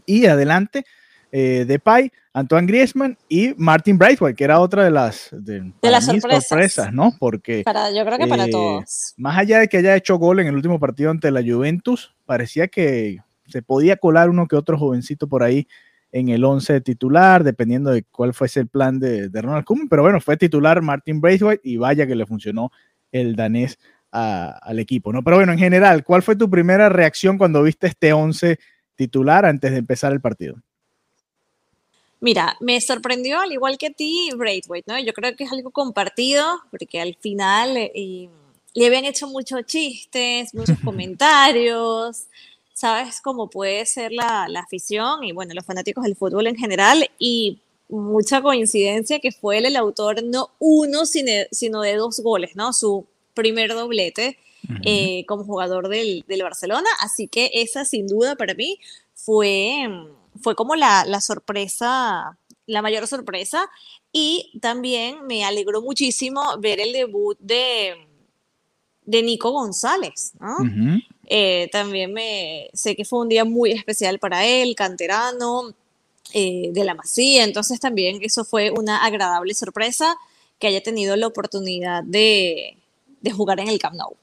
Y 0.05 0.25
adelante, 0.25 0.85
eh, 1.35 1.65
Depay, 1.67 2.11
Antoine 2.31 2.67
Griezmann 2.67 3.17
y 3.27 3.55
Martin 3.57 3.97
Braithwaite, 3.97 4.35
que 4.35 4.43
era 4.43 4.59
otra 4.59 4.83
de 4.83 4.91
las, 4.91 5.29
de, 5.31 5.73
las 5.81 6.05
sorpresas. 6.05 6.93
¿no? 6.93 7.15
Porque 7.17 7.63
para, 7.65 7.89
yo 7.89 8.05
creo 8.05 8.19
que 8.19 8.27
para 8.27 8.45
eh, 8.45 8.51
todos. 8.51 9.15
Más 9.17 9.35
allá 9.35 9.57
de 9.57 9.67
que 9.67 9.77
haya 9.77 9.95
hecho 9.95 10.17
gol 10.17 10.39
en 10.41 10.47
el 10.47 10.55
último 10.55 10.79
partido 10.79 11.09
ante 11.09 11.31
la 11.31 11.41
Juventus, 11.41 12.15
parecía 12.25 12.67
que 12.67 13.17
se 13.47 13.63
podía 13.63 13.97
colar 13.97 14.29
uno 14.29 14.47
que 14.47 14.55
otro 14.55 14.77
jovencito 14.77 15.27
por 15.27 15.41
ahí 15.41 15.67
en 16.11 16.29
el 16.29 16.45
11 16.45 16.81
titular, 16.81 17.43
dependiendo 17.43 17.89
de 17.89 18.03
cuál 18.03 18.35
fuese 18.35 18.59
el 18.59 18.67
plan 18.67 18.99
de, 18.99 19.29
de 19.29 19.41
Ronald 19.41 19.65
Koeman, 19.65 19.89
pero 19.89 20.03
bueno, 20.03 20.21
fue 20.21 20.37
titular 20.37 20.83
Martin 20.83 21.19
Braithwaite 21.19 21.67
y 21.67 21.77
vaya 21.77 22.05
que 22.05 22.13
le 22.13 22.27
funcionó 22.27 22.71
el 23.11 23.35
danés 23.35 23.79
al 24.11 24.77
equipo, 24.77 25.11
¿no? 25.11 25.23
Pero 25.23 25.37
bueno, 25.37 25.53
en 25.53 25.57
general, 25.57 26.03
¿cuál 26.03 26.21
fue 26.21 26.35
tu 26.35 26.47
primera 26.47 26.89
reacción 26.89 27.39
cuando 27.39 27.63
viste 27.63 27.87
este 27.87 28.13
11 28.13 28.59
titular 28.93 29.47
antes 29.47 29.71
de 29.71 29.79
empezar 29.79 30.13
el 30.13 30.21
partido? 30.21 30.61
Mira, 32.23 32.55
me 32.61 32.79
sorprendió 32.79 33.41
al 33.41 33.51
igual 33.51 33.77
que 33.77 33.87
a 33.87 33.91
ti 33.91 34.29
Braithwaite, 34.33 34.89
¿no? 34.89 34.97
Yo 34.97 35.11
creo 35.11 35.35
que 35.35 35.43
es 35.43 35.51
algo 35.51 35.71
compartido 35.71 36.45
porque 36.71 37.01
al 37.01 37.15
final 37.15 37.75
eh, 37.75 38.29
le 38.73 38.85
habían 38.87 39.03
hecho 39.03 39.27
muchos 39.27 39.65
chistes, 39.65 40.53
muchos 40.53 40.79
comentarios, 40.79 42.23
¿sabes 42.73 43.19
cómo 43.19 43.49
puede 43.49 43.85
ser 43.85 44.13
la, 44.13 44.47
la, 44.47 44.61
afición 44.61 45.25
y 45.25 45.33
bueno, 45.33 45.53
los 45.53 45.65
fanáticos 45.65 46.05
del 46.05 46.15
fútbol 46.15 46.47
en 46.47 46.55
general? 46.55 47.09
Y 47.19 47.59
mucha 47.89 48.41
coincidencia 48.41 49.19
que 49.19 49.33
fue 49.33 49.57
él 49.57 49.65
el 49.65 49.75
autor 49.75 50.23
no 50.23 50.51
uno, 50.59 51.05
sino 51.05 51.81
de 51.81 51.95
dos 51.97 52.21
goles, 52.21 52.55
¿no? 52.55 52.71
Su 52.71 53.05
primer 53.33 53.73
doblete 53.73 54.37
eh, 54.85 55.25
como 55.27 55.43
jugador 55.43 55.89
del, 55.89 56.23
Barcelona. 56.41 56.89
Así 57.01 57.27
que 57.27 57.51
esa 57.53 57.83
sin 57.83 58.07
duda 58.07 58.37
para 58.37 58.53
mí 58.53 58.79
fue, 59.13 59.89
fue 60.41 60.55
como 60.55 60.75
la, 60.75 61.21
sorpresa, 61.21 62.37
la 62.65 62.81
mayor 62.81 63.07
sorpresa. 63.07 63.69
Y 64.11 64.59
también 64.61 65.25
me 65.25 65.43
alegró 65.43 65.81
muchísimo 65.81 66.41
ver 66.59 66.79
el 66.79 66.93
debut 66.93 67.37
de, 67.39 67.95
de 69.05 69.23
Nico 69.23 69.51
González, 69.51 70.33
¿no? 70.39 70.57
Eh, 71.25 71.69
también 71.71 72.13
me 72.13 72.69
sé 72.73 72.95
que 72.95 73.05
fue 73.05 73.19
un 73.19 73.29
día 73.29 73.45
muy 73.45 73.71
especial 73.71 74.19
para 74.19 74.45
él, 74.45 74.75
canterano, 74.75 75.73
eh, 76.33 76.69
de 76.71 76.83
la 76.83 76.95
Masía, 76.95 77.43
entonces 77.43 77.79
también 77.79 78.17
eso 78.21 78.43
fue 78.43 78.71
una 78.71 79.05
agradable 79.05 79.53
sorpresa 79.53 80.17
que 80.57 80.67
haya 80.67 80.81
tenido 80.81 81.15
la 81.15 81.27
oportunidad 81.27 82.03
de, 82.03 82.77
jugar 83.35 83.59
en 83.59 83.67
el 83.67 83.77
Camp 83.77 83.95
Nou. 83.95 84.15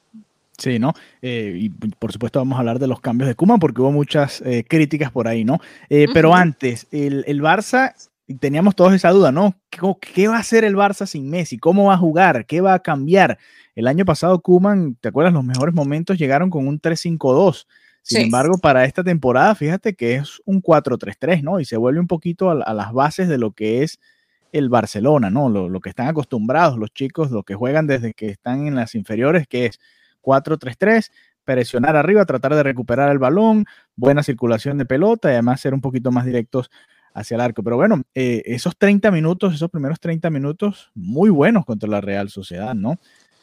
Sí, 0.57 0.77
¿no? 0.77 0.93
Eh, 1.21 1.55
y 1.57 1.69
por 1.69 2.11
supuesto 2.11 2.39
vamos 2.39 2.57
a 2.57 2.59
hablar 2.59 2.77
de 2.77 2.87
los 2.87 3.01
cambios 3.01 3.27
de 3.27 3.35
Kuma 3.35 3.57
porque 3.57 3.81
hubo 3.81 3.91
muchas 3.91 4.41
eh, 4.45 4.63
críticas 4.67 5.11
por 5.11 5.27
ahí, 5.27 5.43
¿no? 5.43 5.59
Eh, 5.89 6.07
pero 6.13 6.35
antes, 6.35 6.87
el, 6.91 7.23
el, 7.25 7.41
Barça, 7.41 7.95
teníamos 8.39 8.75
todos 8.75 8.93
esa 8.93 9.09
duda, 9.09 9.31
¿no? 9.31 9.55
¿Qué, 9.69 10.27
va 10.27 10.37
a 10.37 10.39
hacer 10.39 10.63
el 10.63 10.75
Barça 10.75 11.05
sin 11.05 11.29
Messi? 11.29 11.57
¿Cómo 11.57 11.85
va 11.85 11.95
a 11.95 11.97
jugar? 11.97 12.45
¿Qué 12.45 12.61
va 12.61 12.73
a 12.73 12.79
cambiar? 12.79 13.37
El 13.75 13.87
año 13.87 14.05
pasado 14.05 14.39
Kuman, 14.39 14.95
¿te 14.95 15.09
acuerdas? 15.09 15.33
Los 15.33 15.43
mejores 15.43 15.73
momentos 15.73 16.17
llegaron 16.17 16.49
con 16.49 16.67
un 16.67 16.79
3-5-2. 16.79 17.65
Sin 18.03 18.21
embargo, 18.21 18.57
para 18.57 18.85
esta 18.85 19.03
temporada, 19.03 19.53
fíjate 19.53 19.93
que 19.93 20.15
es 20.15 20.41
un 20.45 20.61
4-3-3, 20.61 21.43
¿no? 21.43 21.59
Y 21.59 21.65
se 21.65 21.77
vuelve 21.77 21.99
un 21.99 22.07
poquito 22.07 22.49
a, 22.49 22.73
las 22.73 22.93
bases 22.93 23.27
de 23.27 23.37
lo 23.37 23.51
que 23.51 23.83
es 23.83 23.99
el 24.51 24.69
Barcelona, 24.69 25.29
¿no? 25.29 25.49
Lo, 25.49 25.69
lo, 25.69 25.79
que 25.79 25.89
están 25.89 26.07
acostumbrados 26.07 26.77
los 26.77 26.91
chicos, 26.91 27.31
lo 27.31 27.43
que 27.43 27.55
juegan 27.55 27.87
desde 27.87 28.13
que 28.13 28.27
están 28.27 28.67
en 28.67 28.75
las 28.75 28.95
inferiores, 28.95 29.47
que 29.47 29.67
es 29.67 29.79
4-3-3, 30.21 31.11
presionar 31.43 31.95
arriba, 31.95 32.25
tratar 32.25 32.55
de 32.55 32.63
recuperar 32.63 33.11
el 33.11 33.19
balón, 33.19 33.65
buena 33.95 34.23
circulación 34.23 34.77
de 34.77 34.85
pelota 34.85 35.29
y 35.29 35.33
además 35.33 35.61
ser 35.61 35.73
un 35.73 35.81
poquito 35.81 36.11
más 36.11 36.25
directos 36.25 36.69
hacia 37.13 37.35
el 37.35 37.41
arco. 37.41 37.63
Pero 37.63 37.77
bueno, 37.77 38.03
eh, 38.15 38.43
esos 38.45 38.77
30 38.77 39.11
minutos, 39.11 39.53
esos 39.53 39.69
primeros 39.69 39.99
30 39.99 40.29
minutos, 40.29 40.91
muy 40.93 41.29
buenos 41.29 41.65
contra 41.65 41.89
la 41.89 42.01
Real 42.01 42.29
Sociedad, 42.29 42.73
¿no? 42.73 42.99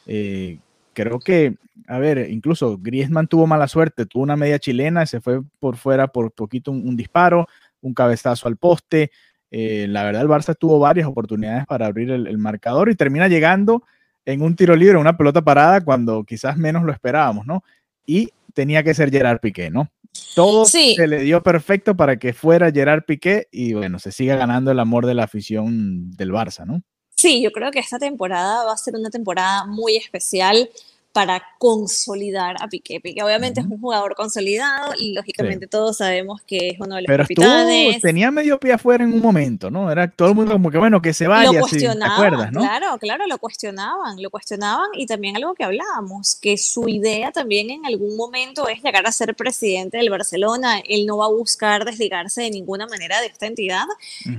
Eh, 0.07 0.59
creo 0.93 1.19
que, 1.19 1.55
a 1.87 1.99
ver, 1.99 2.29
incluso 2.29 2.77
Griezmann 2.79 3.27
tuvo 3.27 3.47
mala 3.47 3.67
suerte, 3.67 4.05
tuvo 4.05 4.23
una 4.23 4.35
media 4.35 4.59
chilena, 4.59 5.05
se 5.05 5.21
fue 5.21 5.41
por 5.59 5.77
fuera 5.77 6.07
por 6.07 6.31
poquito 6.31 6.71
un, 6.71 6.95
disparo, 6.95 7.47
un 7.81 7.93
cabezazo 7.93 8.47
al 8.47 8.57
poste. 8.57 9.11
Eh, 9.51 9.87
la 9.89 10.03
verdad, 10.03 10.21
el 10.21 10.27
Barça 10.27 10.55
tuvo 10.57 10.79
varias 10.79 11.07
oportunidades 11.07 11.65
para 11.65 11.87
abrir 11.87 12.11
el 12.11 12.37
marcador 12.37 12.89
y 12.89 12.95
termina 12.95 13.27
llegando 13.27 13.83
en 14.31 14.41
un 14.41 14.55
tiro 14.55 14.75
libre, 14.75 14.97
una 14.97 15.17
pelota 15.17 15.41
parada, 15.41 15.81
cuando 15.81 16.23
quizás 16.23 16.57
menos 16.57 16.83
lo 16.83 16.91
esperábamos, 16.91 17.45
¿no? 17.45 17.63
Y 18.05 18.29
tenía 18.53 18.83
que 18.83 18.93
ser 18.93 19.11
Gerard 19.11 19.39
Piqué, 19.39 19.69
¿no? 19.69 19.89
Todo 20.35 20.65
se 20.65 21.07
le 21.07 21.19
dio 21.19 21.41
perfecto 21.43 21.95
para 21.95 22.17
que 22.17 22.33
fuera 22.33 22.71
Gerard 22.71 23.03
Piqué 23.03 23.47
y 23.51 23.73
bueno, 23.73 23.99
se 23.99 24.11
siga 24.11 24.35
ganando 24.35 24.71
el 24.71 24.79
amor 24.79 25.05
de 25.05 25.13
la 25.13 25.23
afición 25.23 26.11
del 26.11 26.31
Barça, 26.31 26.65
¿no? 26.65 26.81
Sí, 27.15 27.41
yo 27.41 27.51
creo 27.51 27.71
que 27.71 27.79
esta 27.79 27.99
temporada 27.99 28.63
va 28.63 28.73
a 28.73 28.77
ser 28.77 28.95
una 28.95 29.09
temporada 29.09 29.65
muy 29.65 29.97
especial 29.97 30.69
para 31.11 31.41
consolidar 31.57 32.55
a 32.61 32.67
Piqué. 32.67 32.99
Piqué 32.99 33.23
obviamente 33.23 33.61
es 33.61 33.65
un 33.65 33.79
jugador 33.79 34.15
consolidado 34.15 34.93
y 34.97 35.13
lógicamente 35.13 35.65
todos 35.65 35.97
sabemos 35.97 36.41
que 36.43 36.69
es 36.69 36.79
uno 36.79 36.95
de 36.95 37.01
los 37.01 37.07
Pero 37.07 37.23
capitanes. 37.23 38.01
tenía 38.01 38.29
medio 38.29 38.59
pie 38.59 38.73
afuera 38.73 39.03
en 39.03 39.13
un 39.13 39.21
momento, 39.21 39.71
¿no? 39.71 39.91
Era 39.91 40.09
todo 40.09 40.29
el 40.29 40.35
mundo 40.35 40.53
como 40.53 40.69
que 40.69 40.77
bueno, 40.77 41.01
que 41.01 41.13
se 41.13 41.27
vaya, 41.27 41.51
lo 41.51 41.61
cuestionaban, 41.61 42.51
Claro, 42.53 42.97
claro, 42.99 43.25
lo 43.27 43.37
cuestionaban, 43.39 44.21
lo 44.21 44.29
cuestionaban 44.29 44.89
y 44.93 45.07
también 45.07 45.35
algo 45.35 45.55
que 45.55 45.63
hablábamos, 45.63 46.35
que 46.35 46.57
su 46.57 46.87
idea 46.87 47.31
también 47.31 47.71
en 47.71 47.85
algún 47.85 48.15
momento 48.15 48.67
es 48.67 48.83
llegar 48.83 49.07
a 49.07 49.11
ser 49.11 49.35
presidente 49.35 49.97
del 49.97 50.11
Barcelona, 50.11 50.79
él 50.87 51.05
no 51.07 51.17
va 51.17 51.25
a 51.25 51.29
buscar 51.29 51.85
desligarse 51.85 52.43
de 52.43 52.51
ninguna 52.51 52.85
manera 52.85 53.19
de 53.19 53.27
esta 53.27 53.47
entidad. 53.47 53.85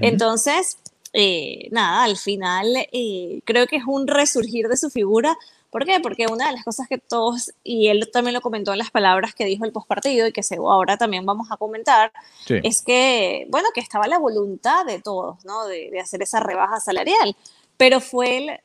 Entonces, 0.01 0.79
eh, 1.13 1.69
nada, 1.73 2.05
al 2.05 2.17
final 2.17 2.67
eh, 2.93 3.41
creo 3.45 3.67
que 3.67 3.77
es 3.77 3.85
un 3.87 4.07
resurgir 4.07 4.69
de 4.69 4.77
su 4.77 4.91
figura 4.91 5.37
¿Por 5.71 5.85
qué? 5.85 6.01
Porque 6.01 6.27
una 6.27 6.49
de 6.49 6.53
las 6.53 6.65
cosas 6.65 6.89
que 6.89 6.99
todos, 6.99 7.53
y 7.63 7.89
él 7.89 8.11
también 8.13 8.35
lo 8.35 8.41
comentó 8.41 8.73
en 8.73 8.79
las 8.79 8.91
palabras 8.91 9.35
que 9.35 9.45
dijo 9.45 9.65
el 9.65 9.73
postpartido 9.73 10.27
y 10.27 10.33
que 10.33 10.43
ahora 10.59 10.97
también 10.97 11.25
vamos 11.25 11.49
a 11.51 11.57
comentar, 11.57 12.13
es 12.49 12.83
que, 12.83 13.47
bueno, 13.51 13.69
que 13.73 13.81
estaba 13.81 14.09
la 14.09 14.19
voluntad 14.19 14.85
de 14.85 15.01
todos, 15.01 15.45
¿no? 15.45 15.67
De, 15.67 15.91
hacer 16.01 16.23
esa 16.23 16.41
rebaja 16.41 16.81
salarial, 16.81 17.37
pero 17.77 18.01
fue 18.01 18.39
él 18.39 18.61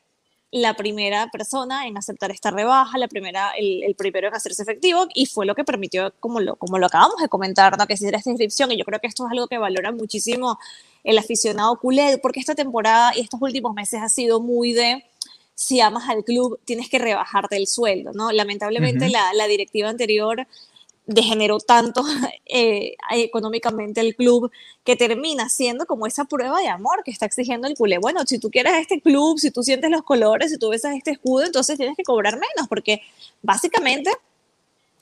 la 0.50 0.74
primera 0.74 1.28
persona 1.30 1.86
en 1.86 1.96
aceptar 1.98 2.30
esta 2.30 2.50
rebaja, 2.50 2.98
la 2.98 3.08
primera, 3.08 3.52
el, 3.58 3.94
primero 3.94 4.28
en 4.28 4.34
hacerse 4.34 4.62
efectivo 4.62 5.06
y 5.14 5.26
fue 5.26 5.44
lo 5.44 5.54
que 5.54 5.64
permitió, 5.64 6.12
como 6.18 6.40
lo, 6.40 6.56
como 6.56 6.78
lo 6.78 6.86
acabamos 6.86 7.20
de 7.20 7.28
comentar, 7.28 7.76
¿no? 7.78 7.86
que 7.86 7.96
se 7.96 8.04
hiciera 8.04 8.18
esta 8.18 8.30
inscripción 8.30 8.72
y 8.72 8.78
yo 8.78 8.84
creo 8.84 8.98
que 8.98 9.06
esto 9.06 9.26
es 9.26 9.32
algo 9.32 9.48
que 9.48 9.58
valora 9.58 9.92
muchísimo 9.92 10.58
el 11.04 11.18
aficionado 11.18 11.78
culé, 11.78 12.18
porque 12.18 12.40
esta 12.40 12.54
temporada 12.54 13.12
y 13.14 13.20
estos 13.20 13.40
últimos 13.42 13.74
meses 13.74 14.00
ha 14.02 14.08
sido 14.08 14.40
muy 14.40 14.72
de 14.72 15.04
si 15.56 15.80
amas 15.80 16.08
al 16.10 16.22
club, 16.22 16.60
tienes 16.66 16.90
que 16.90 16.98
rebajarte 16.98 17.56
el 17.56 17.66
sueldo, 17.66 18.12
¿no? 18.12 18.30
Lamentablemente 18.30 19.08
la, 19.08 19.32
la, 19.32 19.48
directiva 19.48 19.88
anterior 19.88 20.46
degeneró 21.06 21.58
tanto 21.58 22.04
eh, 22.46 22.94
económicamente 23.12 24.02
el 24.02 24.14
club 24.14 24.50
que 24.84 24.96
termina 24.96 25.48
siendo 25.48 25.86
como 25.86 26.06
esa 26.06 26.26
prueba 26.26 26.60
de 26.60 26.68
amor 26.68 27.02
que 27.04 27.10
está 27.10 27.24
exigiendo 27.24 27.66
el 27.66 27.74
culé. 27.74 27.96
Bueno, 27.96 28.20
si 28.26 28.38
tú 28.38 28.50
quieres 28.50 28.74
este 28.74 29.00
club, 29.00 29.38
si 29.38 29.50
tú 29.50 29.62
sientes 29.62 29.90
los 29.90 30.02
colores, 30.02 30.50
si 30.50 30.58
tú 30.58 30.68
ves 30.68 30.84
este 30.84 31.12
escudo, 31.12 31.46
entonces 31.46 31.78
tienes 31.78 31.96
que 31.96 32.04
cobrar 32.04 32.34
menos, 32.34 32.68
porque 32.68 33.00
básicamente 33.40 34.10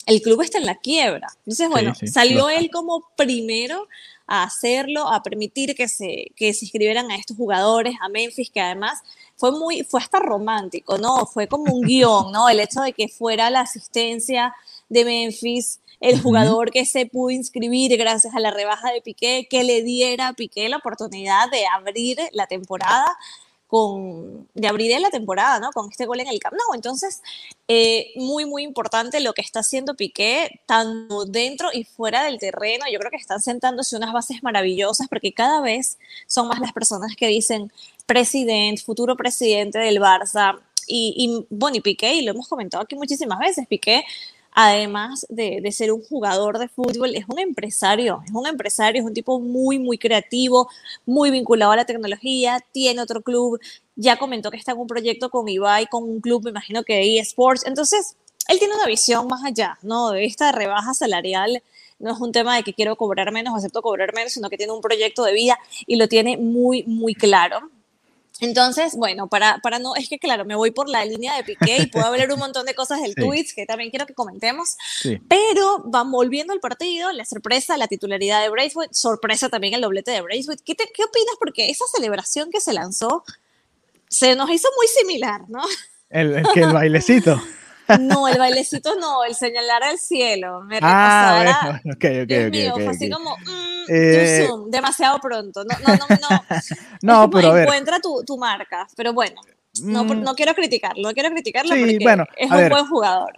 el 0.06 0.22
club 0.22 0.40
está 0.42 0.58
en 0.58 0.66
la 0.66 0.76
quiebra. 0.76 1.28
Entonces, 1.38 1.68
bueno, 1.68 1.94
salió 2.06 2.48
él 2.48 2.70
como 2.70 3.08
primero 3.16 3.88
a 4.28 4.44
hacerlo, 4.44 5.08
a 5.08 5.20
permitir 5.24 5.74
que 5.74 5.88
se, 5.88 6.30
que 6.36 6.54
se 6.54 6.66
inscribieran 6.66 7.10
a 7.10 7.16
estos 7.16 7.36
jugadores, 7.36 7.96
a 8.00 8.08
Memphis, 8.08 8.50
que 8.50 8.60
además 8.60 9.00
fue 9.36 9.52
muy, 9.52 9.82
fue 9.84 10.00
hasta 10.00 10.20
romántico, 10.20 10.98
¿no? 10.98 11.26
Fue 11.26 11.48
como 11.48 11.72
un 11.72 11.82
guion, 11.82 12.32
¿no? 12.32 12.48
El 12.48 12.60
hecho 12.60 12.80
de 12.82 12.92
que 12.92 13.08
fuera 13.08 13.50
la 13.50 13.60
asistencia 13.60 14.54
de 14.88 15.04
Memphis, 15.04 15.80
el 16.00 16.20
jugador 16.20 16.70
que 16.70 16.84
se 16.84 17.06
pudo 17.06 17.30
inscribir 17.30 17.96
gracias 17.96 18.34
a 18.34 18.40
la 18.40 18.50
rebaja 18.50 18.92
de 18.92 19.00
Piqué, 19.00 19.46
que 19.48 19.64
le 19.64 19.82
diera 19.82 20.28
a 20.28 20.32
Piqué 20.34 20.68
la 20.68 20.76
oportunidad 20.76 21.50
de 21.50 21.64
abrir 21.66 22.18
la 22.32 22.46
temporada 22.46 23.06
con, 23.66 24.48
de 24.54 24.68
abrir 24.68 24.98
la 25.00 25.10
temporada, 25.10 25.58
¿no? 25.58 25.70
Con 25.72 25.90
este 25.90 26.06
gol 26.06 26.20
en 26.20 26.28
el 26.28 26.38
Camp 26.38 26.54
Nou. 26.54 26.74
Entonces, 26.74 27.22
eh, 27.68 28.12
muy, 28.16 28.44
muy 28.44 28.62
importante 28.62 29.20
lo 29.20 29.32
que 29.32 29.42
está 29.42 29.60
haciendo 29.60 29.94
Piqué, 29.94 30.60
tanto 30.66 31.24
dentro 31.24 31.70
y 31.72 31.84
fuera 31.84 32.24
del 32.24 32.38
terreno. 32.38 32.84
Yo 32.92 32.98
creo 32.98 33.10
que 33.10 33.16
están 33.16 33.40
sentándose 33.40 33.96
unas 33.96 34.12
bases 34.12 34.42
maravillosas 34.42 35.08
porque 35.08 35.32
cada 35.32 35.60
vez 35.60 35.98
son 36.26 36.48
más 36.48 36.60
las 36.60 36.72
personas 36.72 37.16
que 37.16 37.26
dicen 37.26 37.72
presidente, 38.06 38.82
futuro 38.82 39.16
presidente 39.16 39.78
del 39.78 40.00
Barça. 40.00 40.60
Y, 40.86 41.14
y 41.16 41.46
bueno, 41.48 41.78
y 41.78 41.80
Piqué, 41.80 42.14
y 42.14 42.22
lo 42.22 42.32
hemos 42.32 42.46
comentado 42.46 42.84
aquí 42.84 42.94
muchísimas 42.94 43.38
veces, 43.38 43.66
Piqué 43.66 44.04
además 44.54 45.26
de, 45.28 45.60
ser 45.72 45.92
un 45.92 46.02
jugador 46.02 46.58
de 46.58 46.68
fútbol, 46.68 47.14
es 47.16 47.24
un 47.28 47.40
empresario, 47.40 48.22
es 48.24 48.32
un 48.32 48.46
empresario, 48.46 49.02
es 49.02 49.06
un 49.06 49.12
tipo 49.12 49.40
muy, 49.40 49.78
muy 49.78 49.98
creativo, 49.98 50.70
muy 51.04 51.30
vinculado 51.30 51.72
a 51.72 51.76
la 51.76 51.84
tecnología, 51.84 52.60
tiene 52.72 53.02
otro 53.02 53.20
club, 53.20 53.60
ya 53.96 54.16
comentó 54.16 54.50
que 54.50 54.56
está 54.56 54.72
en 54.72 54.78
un 54.78 54.86
proyecto 54.86 55.28
con 55.28 55.48
Ibai, 55.48 55.86
con 55.88 56.04
un 56.04 56.20
club, 56.20 56.44
me 56.44 56.50
imagino 56.50 56.84
que 56.84 56.94
de 56.94 57.18
eSports, 57.18 57.66
entonces 57.66 58.16
él 58.48 58.58
tiene 58.58 58.74
una 58.74 58.86
visión 58.86 59.26
más 59.26 59.44
allá, 59.44 59.78
¿no? 59.82 60.10
De 60.10 60.24
esta 60.24 60.52
rebaja 60.52 60.94
salarial 60.94 61.62
no 61.98 62.12
es 62.12 62.20
un 62.20 62.32
tema 62.32 62.56
de 62.56 62.62
que 62.62 62.74
quiero 62.74 62.96
cobrar 62.96 63.32
menos 63.32 63.54
o 63.54 63.56
acepto 63.56 63.82
cobrar 63.82 64.14
menos, 64.14 64.32
sino 64.32 64.48
que 64.50 64.56
tiene 64.56 64.72
un 64.72 64.80
proyecto 64.80 65.24
de 65.24 65.32
vida 65.32 65.58
y 65.86 65.96
lo 65.96 66.08
tiene 66.08 66.36
muy, 66.36 66.84
muy 66.84 67.14
claro. 67.14 67.70
Entonces, 68.40 68.96
bueno, 68.96 69.28
para, 69.28 69.58
para 69.58 69.78
no, 69.78 69.94
es 69.94 70.08
que 70.08 70.18
claro, 70.18 70.44
me 70.44 70.56
voy 70.56 70.72
por 70.72 70.88
la 70.88 71.04
línea 71.04 71.36
de 71.36 71.44
Piqué 71.44 71.78
y 71.82 71.86
puedo 71.86 72.04
hablar 72.06 72.32
un 72.32 72.38
montón 72.38 72.66
de 72.66 72.74
cosas 72.74 73.00
del 73.00 73.14
tweets 73.14 73.54
que 73.54 73.64
también 73.64 73.90
quiero 73.90 74.06
que 74.06 74.14
comentemos, 74.14 74.76
pero 75.28 75.82
van 75.84 76.10
volviendo 76.10 76.52
al 76.52 76.60
partido, 76.60 77.12
la 77.12 77.24
sorpresa, 77.24 77.76
la 77.76 77.86
titularidad 77.86 78.42
de 78.42 78.48
Braithwaite, 78.48 78.92
sorpresa 78.92 79.48
también 79.48 79.74
el 79.74 79.82
doblete 79.82 80.10
de 80.10 80.20
Braithwaite. 80.20 80.62
¿Qué, 80.64 80.74
¿Qué 80.74 81.04
opinas? 81.04 81.36
Porque 81.38 81.70
esa 81.70 81.84
celebración 81.94 82.50
que 82.50 82.60
se 82.60 82.72
lanzó 82.72 83.24
se 84.08 84.34
nos 84.34 84.50
hizo 84.50 84.68
muy 84.76 84.86
similar, 84.88 85.42
¿no? 85.48 85.62
El, 86.10 86.34
el 86.34 86.46
que 86.52 86.60
el 86.60 86.72
bailecito. 86.72 87.40
No, 88.00 88.28
el 88.28 88.38
bailecito 88.38 88.94
no, 88.96 89.24
el 89.24 89.34
señalar 89.34 89.82
al 89.82 89.98
cielo. 89.98 90.62
Me 90.62 90.78
ah, 90.82 91.34
bueno, 91.36 91.80
okay, 91.96 92.22
okay, 92.22 92.26
Dios 92.26 92.48
okay, 92.48 92.62
mío, 92.62 92.74
fue 92.74 92.88
así 92.88 93.10
como, 93.10 93.36
mm, 93.36 93.84
eh... 93.88 94.48
demasiado 94.68 95.18
pronto. 95.20 95.64
No, 95.64 95.76
no, 95.86 95.94
no. 95.96 96.16
no, 96.18 96.44
no 97.02 97.30
pero 97.30 97.48
a 97.48 97.54
ver. 97.54 97.64
Encuentra 97.64 98.00
tu, 98.00 98.24
tu 98.24 98.38
marca, 98.38 98.86
pero 98.96 99.12
bueno. 99.12 99.40
No, 99.82 100.04
mm. 100.04 100.22
no 100.22 100.34
quiero 100.34 100.54
criticarlo, 100.54 101.02
no 101.02 101.12
quiero 101.12 101.30
criticarlo 101.30 101.74
porque 101.74 101.98
bueno, 102.00 102.26
es 102.36 102.50
un 102.50 102.68
buen 102.68 102.86
jugador. 102.86 103.32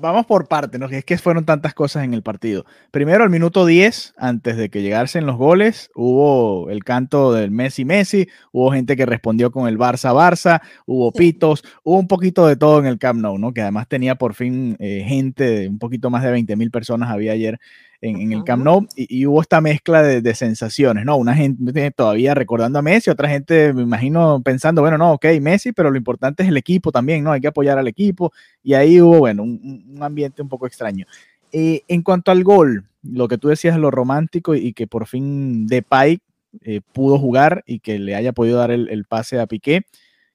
vamos 0.00 0.24
por 0.24 0.48
parte, 0.48 0.78
¿no? 0.78 0.86
Es 0.86 1.04
que 1.04 1.18
fueron 1.18 1.44
tantas 1.44 1.74
cosas 1.74 2.04
en 2.04 2.14
el 2.14 2.22
partido. 2.22 2.64
Primero, 2.90 3.24
al 3.24 3.30
minuto 3.30 3.66
10, 3.66 4.14
antes 4.16 4.56
de 4.56 4.70
que 4.70 4.80
llegasen 4.80 5.26
los 5.26 5.36
goles, 5.36 5.90
hubo 5.94 6.70
el 6.70 6.84
canto 6.84 7.32
del 7.32 7.50
Messi 7.50 7.84
Messi, 7.84 8.28
hubo 8.52 8.72
gente 8.72 8.96
que 8.96 9.04
respondió 9.04 9.50
con 9.50 9.68
el 9.68 9.78
Barça 9.78 10.14
Barça, 10.14 10.62
hubo 10.86 11.12
pitos, 11.12 11.62
hubo 11.82 11.98
un 11.98 12.08
poquito 12.08 12.46
de 12.46 12.56
todo 12.56 12.78
en 12.78 12.86
el 12.86 12.98
Camp 12.98 13.20
Nou, 13.20 13.36
¿no? 13.38 13.52
Que 13.52 13.60
además 13.60 13.86
tenía 13.86 14.14
por 14.14 14.34
fin 14.34 14.76
eh, 14.78 15.04
gente, 15.06 15.68
un 15.68 15.78
poquito 15.78 16.08
más 16.08 16.22
de 16.22 16.30
20 16.30 16.56
mil 16.56 16.70
personas 16.70 17.10
había 17.10 17.32
ayer 17.32 17.60
en, 18.00 18.32
el 18.32 18.44
Camp 18.44 18.64
Nou 18.64 18.86
y, 18.96 19.26
hubo 19.26 19.40
esta 19.40 19.60
mezcla 19.60 20.02
de, 20.02 20.34
sensaciones, 20.34 21.04
¿no? 21.04 21.16
Una 21.16 21.34
gente 21.34 21.90
todavía 21.90 22.34
recordando 22.34 22.78
a 22.78 22.82
Messi, 22.82 23.10
otra 23.10 23.28
gente, 23.28 23.72
me 23.72 23.82
imagino, 23.82 24.40
pensando, 24.42 24.82
bueno, 24.82 24.98
no, 24.98 25.12
ok, 25.12 25.26
Messi, 25.40 25.72
pero 25.72 25.90
lo 25.90 25.96
importante 25.96 26.42
es 26.42 26.48
el 26.48 26.56
equipo 26.56 26.92
también, 26.92 27.24
¿no? 27.24 27.32
Hay 27.32 27.40
que 27.40 27.48
apoyar 27.48 27.78
al 27.78 27.88
equipo 27.88 28.32
y 28.62 28.74
ahí 28.74 29.00
hubo, 29.00 29.18
bueno, 29.18 29.42
un, 29.42 29.98
ambiente 30.00 30.42
un 30.42 30.48
poco 30.48 30.66
extraño. 30.66 31.06
Eh, 31.52 31.82
en 31.88 32.02
cuanto 32.02 32.30
al 32.30 32.42
gol, 32.42 32.84
lo 33.02 33.28
que 33.28 33.38
tú 33.38 33.48
decías, 33.48 33.78
lo 33.78 33.90
romántico 33.90 34.54
y, 34.54 34.72
que 34.72 34.86
por 34.86 35.06
fin 35.06 35.66
Depay 35.66 36.18
eh, 36.62 36.80
pudo 36.92 37.18
jugar 37.18 37.62
y 37.66 37.80
que 37.80 37.98
le 37.98 38.14
haya 38.14 38.32
podido 38.32 38.58
dar 38.58 38.70
el, 38.70 39.04
pase 39.04 39.38
a 39.38 39.46
Piqué, 39.46 39.86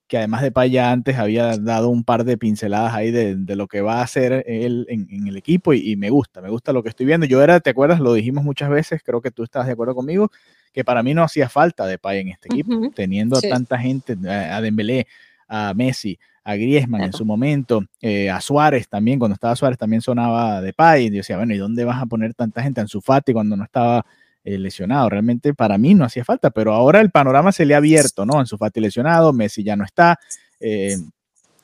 que 0.09 0.17
además 0.17 0.41
de 0.41 0.51
Paya 0.51 0.91
antes 0.91 1.19
había 1.19 1.55
dado 1.57 1.89
un 1.89 2.03
par 2.03 2.23
de 2.23 2.35
pinceladas 2.35 2.95
ahí 2.95 3.11
de, 3.11 3.55
lo 3.55 3.67
que 3.67 3.81
va 3.81 3.99
a 3.99 4.01
hacer 4.01 4.43
él 4.47 4.87
en, 4.89 5.27
el 5.27 5.37
equipo 5.37 5.71
y, 5.71 5.95
me 5.95 6.09
gusta, 6.09 6.41
me 6.41 6.49
gusta 6.49 6.73
lo 6.73 6.81
que 6.81 6.89
estoy 6.89 7.05
viendo. 7.05 7.27
Yo 7.27 7.43
era, 7.43 7.59
¿te 7.59 7.69
acuerdas? 7.69 7.99
Lo 7.99 8.13
dijimos 8.13 8.43
muchas 8.43 8.71
veces, 8.71 9.03
creo 9.05 9.21
que 9.21 9.29
tú 9.29 9.43
estás 9.43 9.67
de 9.67 9.73
acuerdo 9.73 9.93
conmigo, 9.93 10.31
que 10.73 10.83
para 10.83 11.03
mí 11.03 11.13
no 11.13 11.23
hacía 11.23 11.47
falta 11.47 11.85
de 11.85 11.99
Paya 11.99 12.21
en 12.21 12.29
este 12.29 12.49
equipo, 12.51 12.89
teniendo 12.95 13.37
a 13.37 13.41
tanta 13.41 13.77
gente, 13.77 14.17
a 14.27 14.59
Dembélé, 14.61 15.05
a 15.47 15.75
Messi, 15.75 16.17
a 16.43 16.55
Griezmann 16.55 17.03
en 17.03 17.13
su 17.13 17.23
momento, 17.23 17.83
eh, 18.01 18.31
a 18.31 18.41
Suárez 18.41 18.89
también, 18.89 19.19
cuando 19.19 19.35
estaba 19.35 19.55
Suárez 19.55 19.77
también 19.77 20.01
sonaba 20.01 20.59
de 20.59 20.73
Pay, 20.73 21.05
y 21.05 21.09
decía, 21.11 21.37
bueno, 21.37 21.53
¿y 21.53 21.57
dónde 21.57 21.85
vas 21.85 22.01
a 22.01 22.07
poner 22.07 22.33
tanta 22.33 22.63
gente 22.63 22.81
en 22.81 22.87
su 22.87 22.99
Fati 22.99 23.31
cuando 23.31 23.55
no 23.55 23.63
estaba 23.63 24.03
eh, 24.43 24.57
lesionado. 24.57 25.09
Realmente 25.09 25.53
para 25.53 25.77
mí 25.77 25.93
no 25.93 26.05
hacía 26.05 26.23
falta, 26.23 26.49
pero 26.49 26.73
ahora 26.73 27.01
el 27.01 27.11
panorama 27.11 27.51
se 27.51 27.65
le 27.65 27.73
ha 27.73 27.77
abierto, 27.77 28.25
¿no? 28.25 28.39
En 28.39 28.45
su 28.45 28.57
Fati 28.57 28.79
lesionado, 28.79 29.33
Messi 29.33 29.63
ya 29.63 29.75
no 29.75 29.83
está. 29.83 30.17
Eh, 30.59 30.95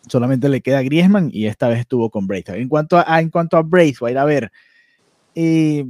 solamente 0.07 0.49
le 0.49 0.61
queda 0.61 0.81
Griezmann 0.81 1.29
y 1.31 1.47
esta 1.47 1.67
vez 1.69 1.79
estuvo 1.79 2.09
con 2.09 2.27
Braithwaite. 2.27 2.61
En 2.61 2.69
cuanto 2.69 2.97
a, 2.97 3.21
en 3.21 3.29
cuanto 3.29 3.57
a 3.57 3.63
Braithwaite, 3.63 4.19
a 4.19 4.25
ver, 4.25 4.51
eh, 5.35 5.85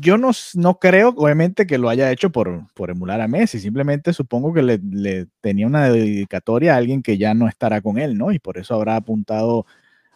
yo 0.00 0.16
no, 0.16 0.30
no, 0.54 0.78
creo, 0.78 1.10
obviamente, 1.10 1.66
que 1.66 1.76
lo 1.76 1.90
haya 1.90 2.10
hecho 2.10 2.30
por, 2.30 2.66
por 2.72 2.90
emular 2.90 3.20
a 3.20 3.28
Messi. 3.28 3.60
Simplemente 3.60 4.14
supongo 4.14 4.54
que 4.54 4.62
le, 4.62 4.80
le, 4.82 5.26
tenía 5.42 5.66
una 5.66 5.90
dedicatoria 5.90 6.74
a 6.74 6.78
alguien 6.78 7.02
que 7.02 7.18
ya 7.18 7.34
no 7.34 7.48
estará 7.48 7.82
con 7.82 7.98
él, 7.98 8.16
¿no? 8.16 8.32
Y 8.32 8.38
por 8.38 8.56
eso 8.56 8.74
habrá 8.74 8.96
apuntado 8.96 9.66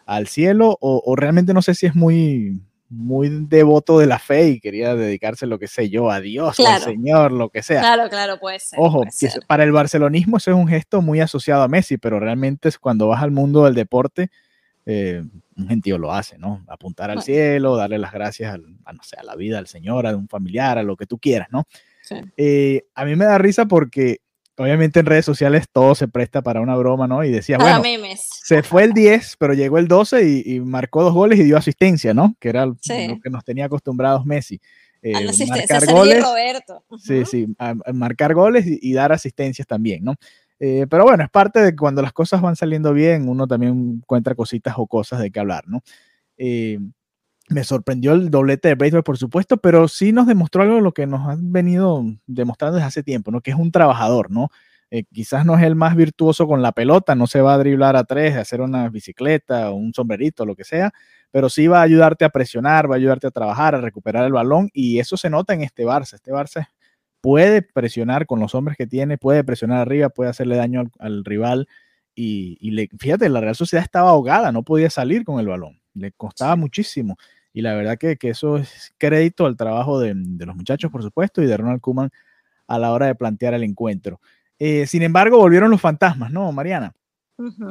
al 0.07 0.27
cielo. 0.27 0.75
O 0.81 1.15
realmente 1.15 1.53
no 1.53 1.61
sé 1.61 1.75
si 1.75 1.85
es 1.85 1.95
muy, 1.95 2.59
muy 2.89 3.29
devoto 3.29 3.99
de 3.99 4.07
la 4.07 4.17
fe 4.17 4.49
y 4.49 4.59
quería 4.59 4.95
dedicarse, 4.95 5.45
lo 5.45 5.59
que 5.59 5.67
sé 5.67 5.89
yo, 5.89 6.09
a 6.09 6.19
Dios, 6.19 6.59
al 6.59 6.81
Señor, 6.81 7.31
lo 7.31 7.49
que 7.49 7.61
sea. 7.61 7.81
Claro, 7.81 8.09
claro, 8.09 8.39
puede 8.39 8.59
ser. 8.59 8.79
Ojo, 8.79 9.03
para 9.47 9.63
el 9.63 9.71
barcelonismo 9.71 10.37
eso 10.37 10.51
es 10.51 10.57
un 10.57 10.67
gesto 10.67 11.01
muy 11.01 11.19
asociado 11.19 11.61
a 11.61 11.67
Messi, 11.67 11.97
pero 11.97 12.19
realmente 12.19 12.69
es 12.69 12.79
cuando 12.79 13.07
vas 13.07 13.21
al 13.21 13.31
mundo 13.31 13.65
del 13.65 13.75
deporte, 13.75 14.29
eh, 14.85 15.23
un 15.55 15.67
gentío 15.67 15.97
lo 15.97 16.11
hace, 16.11 16.37
¿no? 16.39 16.63
Apuntar 16.67 17.11
al 17.11 17.21
cielo, 17.21 17.75
darle 17.75 17.99
las 17.99 18.11
gracias 18.11 18.55
a, 18.55 18.57
no 18.57 19.03
sé, 19.03 19.17
a 19.17 19.23
la 19.23 19.35
vida, 19.35 19.59
al 19.59 19.67
Señor, 19.67 20.07
a 20.07 20.15
un 20.15 20.27
familiar, 20.27 20.77
a 20.79 20.83
lo 20.83 20.95
que 20.95 21.05
tú 21.05 21.19
quieras, 21.19 21.49
¿no? 21.51 21.65
Eh, 22.37 22.85
a 22.95 23.05
mí 23.05 23.15
me 23.15 23.25
da 23.25 23.37
risa 23.37 23.65
porque 23.65 24.21
obviamente 24.59 24.99
en 24.99 25.05
redes 25.05 25.25
sociales 25.25 25.65
todo 25.71 25.95
se 25.95 26.07
presta 26.07 26.41
para 26.41 26.59
una 26.59 26.75
broma, 26.75 27.07
¿no? 27.07 27.23
Y 27.23 27.31
decía, 27.31 27.57
bueno, 27.57 27.81
se 28.25 28.61
fue 28.61 28.83
el 28.83 28.93
10, 28.93 29.37
pero 29.39 29.53
llegó 29.53 29.77
el 29.77 29.87
12 29.87 30.43
y, 30.45 30.59
marcó 30.59 31.01
dos 31.01 31.13
goles 31.13 31.39
y 31.39 31.43
dio 31.43 31.57
asistencia, 31.57 32.13
¿no? 32.13 32.35
Que 32.39 32.49
era 32.49 32.65
lo 32.65 32.75
que 32.75 33.29
nos 33.29 33.43
tenía 33.43 33.65
acostumbrados 33.65 34.25
Messi. 34.25 34.59
Eh, 35.01 35.13
marcar 35.47 35.85
goles, 35.85 36.25
Sí, 36.97 37.23
sí, 37.25 37.47
marcar 37.93 38.33
goles 38.33 38.65
y, 38.67 38.93
dar 38.93 39.13
asistencias 39.13 39.65
también, 39.65 40.03
¿no? 40.03 40.15
Eh, 40.59 40.85
pero 40.89 41.03
bueno, 41.03 41.23
es 41.23 41.29
parte 41.29 41.61
de 41.61 41.73
cuando 41.73 42.01
las 42.01 42.11
cosas 42.11 42.41
van 42.41 42.57
saliendo 42.57 42.93
bien, 42.93 43.29
uno 43.29 43.47
también 43.47 44.01
encuentra 44.01 44.35
cositas 44.35 44.73
o 44.77 44.85
cosas 44.87 45.21
de 45.21 45.31
qué 45.31 45.39
hablar, 45.39 45.63
¿no? 45.67 45.81
Eh, 46.37 46.79
me 47.49 47.63
sorprendió 47.63 48.13
el 48.13 48.29
doblete 48.29 48.69
de 48.69 48.75
béisbol, 48.75 49.03
por 49.03 49.17
supuesto, 49.17 49.57
pero 49.57 49.87
sí 49.87 50.11
nos 50.11 50.27
demostró 50.27 50.63
algo 50.63 50.79
lo 50.81 50.93
que 50.93 51.07
nos 51.07 51.27
han 51.27 51.51
venido 51.51 52.03
demostrando 52.27 52.75
desde 52.75 52.87
hace 52.87 53.03
tiempo, 53.03 53.31
¿no? 53.31 53.41
Que 53.41 53.51
es 53.51 53.57
un 53.57 53.71
trabajador, 53.71 54.31
¿no? 54.31 54.49
Eh, 54.91 55.03
quizás 55.11 55.45
no 55.45 55.57
es 55.57 55.63
el 55.63 55.75
más 55.75 55.95
virtuoso 55.95 56.47
con 56.47 56.61
la 56.61 56.71
pelota, 56.71 57.13
no 57.13 57.27
se 57.27 57.41
va 57.41 57.53
a 57.53 57.57
driblar 57.59 57.95
a 57.95 58.05
tres, 58.05 58.35
a 58.35 58.41
hacer 58.41 58.61
una 58.61 58.89
bicicleta 58.89 59.71
un 59.71 59.93
sombrerito, 59.93 60.45
lo 60.45 60.55
que 60.55 60.63
sea, 60.63 60.91
pero 61.31 61.49
sí 61.49 61.67
va 61.67 61.79
a 61.79 61.83
ayudarte 61.83 62.25
a 62.25 62.29
presionar, 62.29 62.89
va 62.89 62.95
a 62.95 62.97
ayudarte 62.97 63.27
a 63.27 63.31
trabajar, 63.31 63.75
a 63.75 63.81
recuperar 63.81 64.25
el 64.25 64.33
balón, 64.33 64.69
y 64.73 64.99
eso 64.99 65.15
se 65.17 65.29
nota 65.29 65.53
en 65.53 65.61
este 65.61 65.85
Barça. 65.85 66.15
Este 66.15 66.31
Barça 66.31 66.67
puede 67.21 67.61
presionar 67.61 68.25
con 68.25 68.39
los 68.39 68.55
hombres 68.55 68.77
que 68.77 68.87
tiene, 68.87 69.17
puede 69.17 69.43
presionar 69.43 69.79
arriba, 69.79 70.09
puede 70.09 70.31
hacerle 70.31 70.55
daño 70.55 70.83
al, 70.99 71.25
rival, 71.25 71.67
y, 72.15 72.71
le, 72.71 72.89
fíjate, 72.99 73.29
la 73.29 73.41
Real 73.41 73.55
Sociedad 73.55 73.83
estaba 73.83 74.09
ahogada, 74.09 74.51
no 74.51 74.63
podía 74.63 74.89
salir 74.89 75.23
con 75.23 75.39
el 75.39 75.47
balón, 75.47 75.79
le 75.93 76.11
costaba 76.11 76.55
muchísimo. 76.55 77.17
Y 77.53 77.61
la 77.61 77.73
verdad 77.73 77.97
que, 77.97 78.17
eso 78.21 78.57
es 78.57 78.93
crédito 78.97 79.45
al 79.45 79.57
trabajo 79.57 79.99
de, 79.99 80.13
los 80.13 80.55
muchachos, 80.55 80.91
por 80.91 81.03
supuesto, 81.03 81.41
y 81.41 81.47
de 81.47 81.57
Ronald 81.57 81.81
Kuman 81.81 82.09
a 82.67 82.79
la 82.79 82.91
hora 82.91 83.07
de 83.07 83.15
plantear 83.15 83.53
el 83.53 83.63
encuentro. 83.63 84.19
Eh, 84.59 84.85
sin 84.85 85.01
embargo, 85.01 85.37
volvieron 85.39 85.71
los 85.71 85.81
fantasmas, 85.81 86.31
¿no, 86.31 86.51
Mariana? 86.51 86.93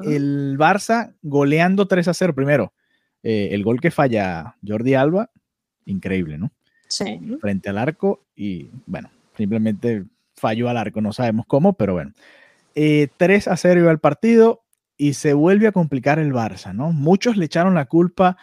El 0.02 0.56
Barça 0.58 1.14
goleando 1.22 1.86
3 1.86 2.08
a 2.08 2.14
0 2.14 2.34
primero. 2.34 2.72
Eh, 3.22 3.50
el 3.52 3.62
gol 3.62 3.80
que 3.80 3.90
falla 3.90 4.56
Jordi 4.66 4.94
Alba, 4.94 5.30
increíble, 5.84 6.38
¿no? 6.38 6.50
Sí. 6.88 7.20
Frente 7.40 7.68
al 7.68 7.78
arco 7.78 8.24
y, 8.34 8.70
bueno, 8.86 9.10
simplemente 9.36 10.04
falló 10.34 10.68
al 10.68 10.78
arco, 10.78 11.00
no 11.00 11.12
sabemos 11.12 11.44
cómo, 11.46 11.74
pero 11.74 11.94
bueno. 11.94 12.12
3 12.74 12.74
eh, 12.76 13.10
a 13.50 13.56
0 13.56 13.80
iba 13.80 13.90
el 13.90 13.98
partido 13.98 14.62
y 14.96 15.14
se 15.14 15.34
vuelve 15.34 15.66
a 15.66 15.72
complicar 15.72 16.18
el 16.18 16.32
Barça, 16.32 16.74
¿no? 16.74 16.92
Muchos 16.92 17.36
le 17.36 17.44
echaron 17.44 17.74
la 17.74 17.84
culpa 17.84 18.28
a 18.28 18.36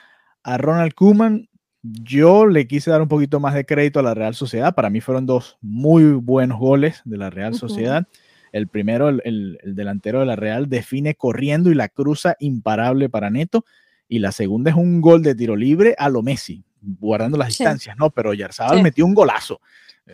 Ronald 0.58 0.94
Koeman, 0.94 1.50
yo 1.82 2.46
le 2.46 2.68
quise 2.68 2.92
dar 2.92 3.02
un 3.02 3.08
poquito 3.08 3.40
más 3.40 3.54
de 3.54 3.66
crédito 3.66 4.00
a 4.00 4.04
la 4.04 4.14
Real 4.14 4.36
Sociedad. 4.36 4.74
Para 4.76 4.90
mí 4.90 5.02
fueron 5.02 5.26
dos 5.26 5.58
muy 5.62 6.04
buenos 6.14 6.60
goles 6.60 7.02
de 7.06 7.18
la 7.18 7.30
Real 7.30 7.56
Sociedad. 7.56 8.08
El 8.52 8.68
primero, 8.68 9.10
el, 9.10 9.60
delantero 9.64 10.20
de 10.20 10.26
la 10.26 10.36
Real, 10.36 10.70
define 10.70 11.16
corriendo 11.16 11.72
y 11.72 11.76
la 11.76 11.90
cruza 11.90 12.36
imparable 12.40 13.10
para 13.10 13.30
Neto. 13.30 13.66
Y 14.08 14.20
la 14.20 14.32
segunda 14.32 14.72
es 14.72 14.78
un 14.78 15.02
gol 15.02 15.24
de 15.24 15.36
tiro 15.36 15.56
libre 15.56 15.96
a 15.98 16.10
lo 16.10 16.22
Messi, 16.22 16.64
guardando 16.82 17.38
las 17.38 17.50
distancias, 17.50 17.98
¿no? 17.98 18.12
Pero 18.12 18.34
Yarzabal 18.34 18.82
metió 18.84 19.06
un 19.06 19.14
golazo. 19.14 19.60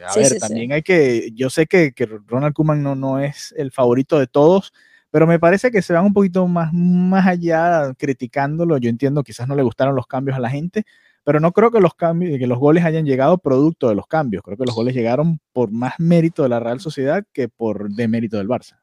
A 0.07 0.15
ver, 0.15 0.39
también 0.39 0.71
hay 0.71 0.81
que, 0.81 1.31
yo 1.33 1.49
sé 1.49 1.67
que, 1.67 1.91
que 1.91 2.05
Ronald 2.05 2.53
Koeman 2.53 2.81
no, 2.81 2.95
no 2.95 3.19
es 3.19 3.53
el 3.57 3.71
favorito 3.71 4.17
de 4.17 4.27
todos, 4.27 4.71
pero 5.11 5.27
me 5.27 5.39
parece 5.39 5.71
que 5.71 5.81
se 5.81 5.93
van 5.93 6.05
un 6.05 6.13
poquito 6.13 6.47
más, 6.47 6.73
más 6.73 7.27
allá 7.27 7.93
criticándolo. 7.95 8.77
Yo 8.77 8.89
entiendo, 8.89 9.23
quizás 9.23 9.47
no 9.47 9.55
le 9.55 9.63
gustaron 9.63 9.95
los 9.95 10.07
cambios 10.07 10.37
a 10.37 10.39
la 10.39 10.49
gente, 10.49 10.85
pero 11.23 11.39
no 11.39 11.51
creo 11.51 11.69
que 11.69 11.79
los 11.79 11.93
cambios, 11.93 12.39
que 12.39 12.47
los 12.47 12.57
goles 12.57 12.85
hayan 12.85 13.05
llegado 13.05 13.37
producto 13.37 13.89
de 13.89 13.95
los 13.95 14.07
cambios. 14.07 14.41
Creo 14.43 14.57
que 14.57 14.65
los 14.65 14.75
goles 14.75 14.95
llegaron 14.95 15.39
por 15.53 15.71
más 15.71 15.93
mérito 15.99 16.43
de 16.43 16.49
la 16.49 16.59
Real 16.59 16.79
Sociedad 16.79 17.23
que 17.33 17.49
por 17.49 17.91
demérito 17.91 18.37
del 18.37 18.47
Barça. 18.47 18.80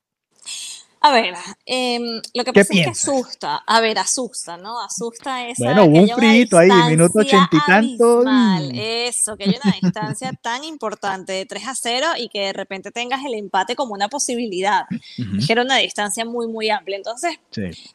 A 1.01 1.13
ver, 1.13 1.35
em, 1.65 2.21
lo 2.35 2.45
que 2.45 2.53
pasa 2.53 2.75
es 2.75 2.85
que 2.85 2.91
asusta. 2.91 3.57
A 3.67 3.81
ver, 3.81 3.99
asusta, 3.99 4.57
¿no? 4.57 4.81
Asusta 4.81 5.47
esa. 5.49 5.65
Bueno, 5.65 5.85
hubo 5.85 6.01
un 6.01 6.09
frito 6.09 6.59
ahí, 6.59 6.71
minuto 6.91 7.21
ochenta 7.21 7.57
y 7.57 7.59
tanto. 7.67 8.25
Eso, 8.75 9.37
que 9.37 9.45
hay 9.45 9.57
una 9.63 9.75
distancia 9.81 10.33
tan 10.43 10.65
importante 10.65 11.33
de 11.33 11.47
3 11.47 11.69
a 11.69 11.75
0 11.75 12.07
y 12.19 12.29
que 12.29 12.41
de 12.47 12.53
repente 12.53 12.91
tengas 12.91 13.25
el 13.25 13.35
empate 13.35 13.77
como 13.77 13.95
una 13.95 14.09
posibilidad. 14.09 14.87
que 15.17 15.53
era 15.53 15.63
una 15.63 15.77
distancia 15.77 16.25
muy, 16.25 16.49
muy 16.49 16.71
amplia. 16.71 16.97
Entonces, 16.97 17.39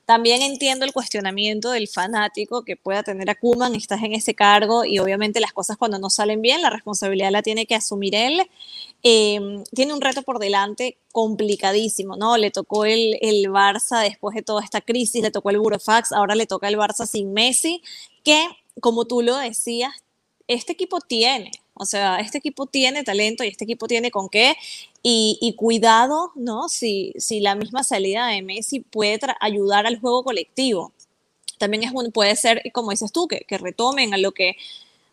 también 0.05 0.41
entiendo 0.41 0.85
el 0.85 0.93
cuestionamiento 0.93 1.71
del 1.71 1.87
fanático 1.87 2.63
que 2.63 2.77
pueda 2.77 3.03
tener 3.03 3.29
a 3.29 3.35
Kuman, 3.35 3.75
estás 3.75 4.01
en 4.03 4.13
ese 4.13 4.33
cargo 4.33 4.85
y 4.85 4.99
obviamente 4.99 5.39
las 5.39 5.51
cosas 5.51 5.77
cuando 5.77 5.99
no 5.99 6.09
salen 6.09 6.41
bien, 6.41 6.61
la 6.61 6.69
responsabilidad 6.69 7.31
la 7.31 7.41
tiene 7.41 7.65
que 7.65 7.75
asumir 7.75 8.15
él. 8.15 8.41
Em, 9.05 9.63
tiene 9.75 9.93
un 9.93 9.99
reto 9.99 10.21
por 10.21 10.39
delante 10.39 10.97
complicadísimo, 11.13 12.17
¿no? 12.17 12.36
Le 12.38 12.52
tocó 12.52 12.84
el, 12.84 13.17
el 13.21 13.45
Barça 13.45 14.02
después 14.02 14.36
de 14.36 14.41
toda 14.41 14.63
esta 14.63 14.82
crisis, 14.82 15.21
le 15.21 15.32
tocó 15.32 15.52
el 15.52 15.60
Burofax, 15.60 16.12
ahora 16.12 16.36
le 16.36 16.47
toca 16.47 16.67
el 16.67 16.78
Barça 16.78 17.06
sin 17.06 17.32
Messi, 17.32 17.82
que, 18.23 18.45
como 18.82 19.06
tú 19.06 19.21
lo 19.21 19.38
decías, 19.38 19.93
este 20.47 20.73
equipo 20.73 20.99
tiene, 20.99 21.52
o 21.76 21.86
sea, 21.86 22.17
este 22.19 22.39
equipo 22.39 22.65
tiene 22.65 23.04
talento 23.04 23.43
y 23.43 23.47
este 23.47 23.63
equipo 23.63 23.88
tiene 23.88 24.12
con 24.12 24.28
qué. 24.28 24.56
Y, 25.04 25.54
cuidado, 25.58 26.32
¿no? 26.36 26.69
Si, 26.69 27.13
si 27.17 27.41
la 27.41 27.56
misma 27.56 27.84
salida 27.84 28.28
de 28.28 28.41
Messi 28.41 28.80
puede 28.80 29.19
ayudar 29.41 29.86
al 29.86 29.99
juego 29.99 30.23
colectivo. 30.23 30.93
También 31.58 31.84
es 31.84 31.91
puede 32.13 32.36
ser, 32.36 32.62
como 32.73 32.91
dices 32.91 33.12
tú, 33.12 33.28
que, 33.28 33.41
que 33.41 33.58
retomen 33.58 34.13
a 34.13 34.17
lo 34.17 34.32
que 34.32 34.56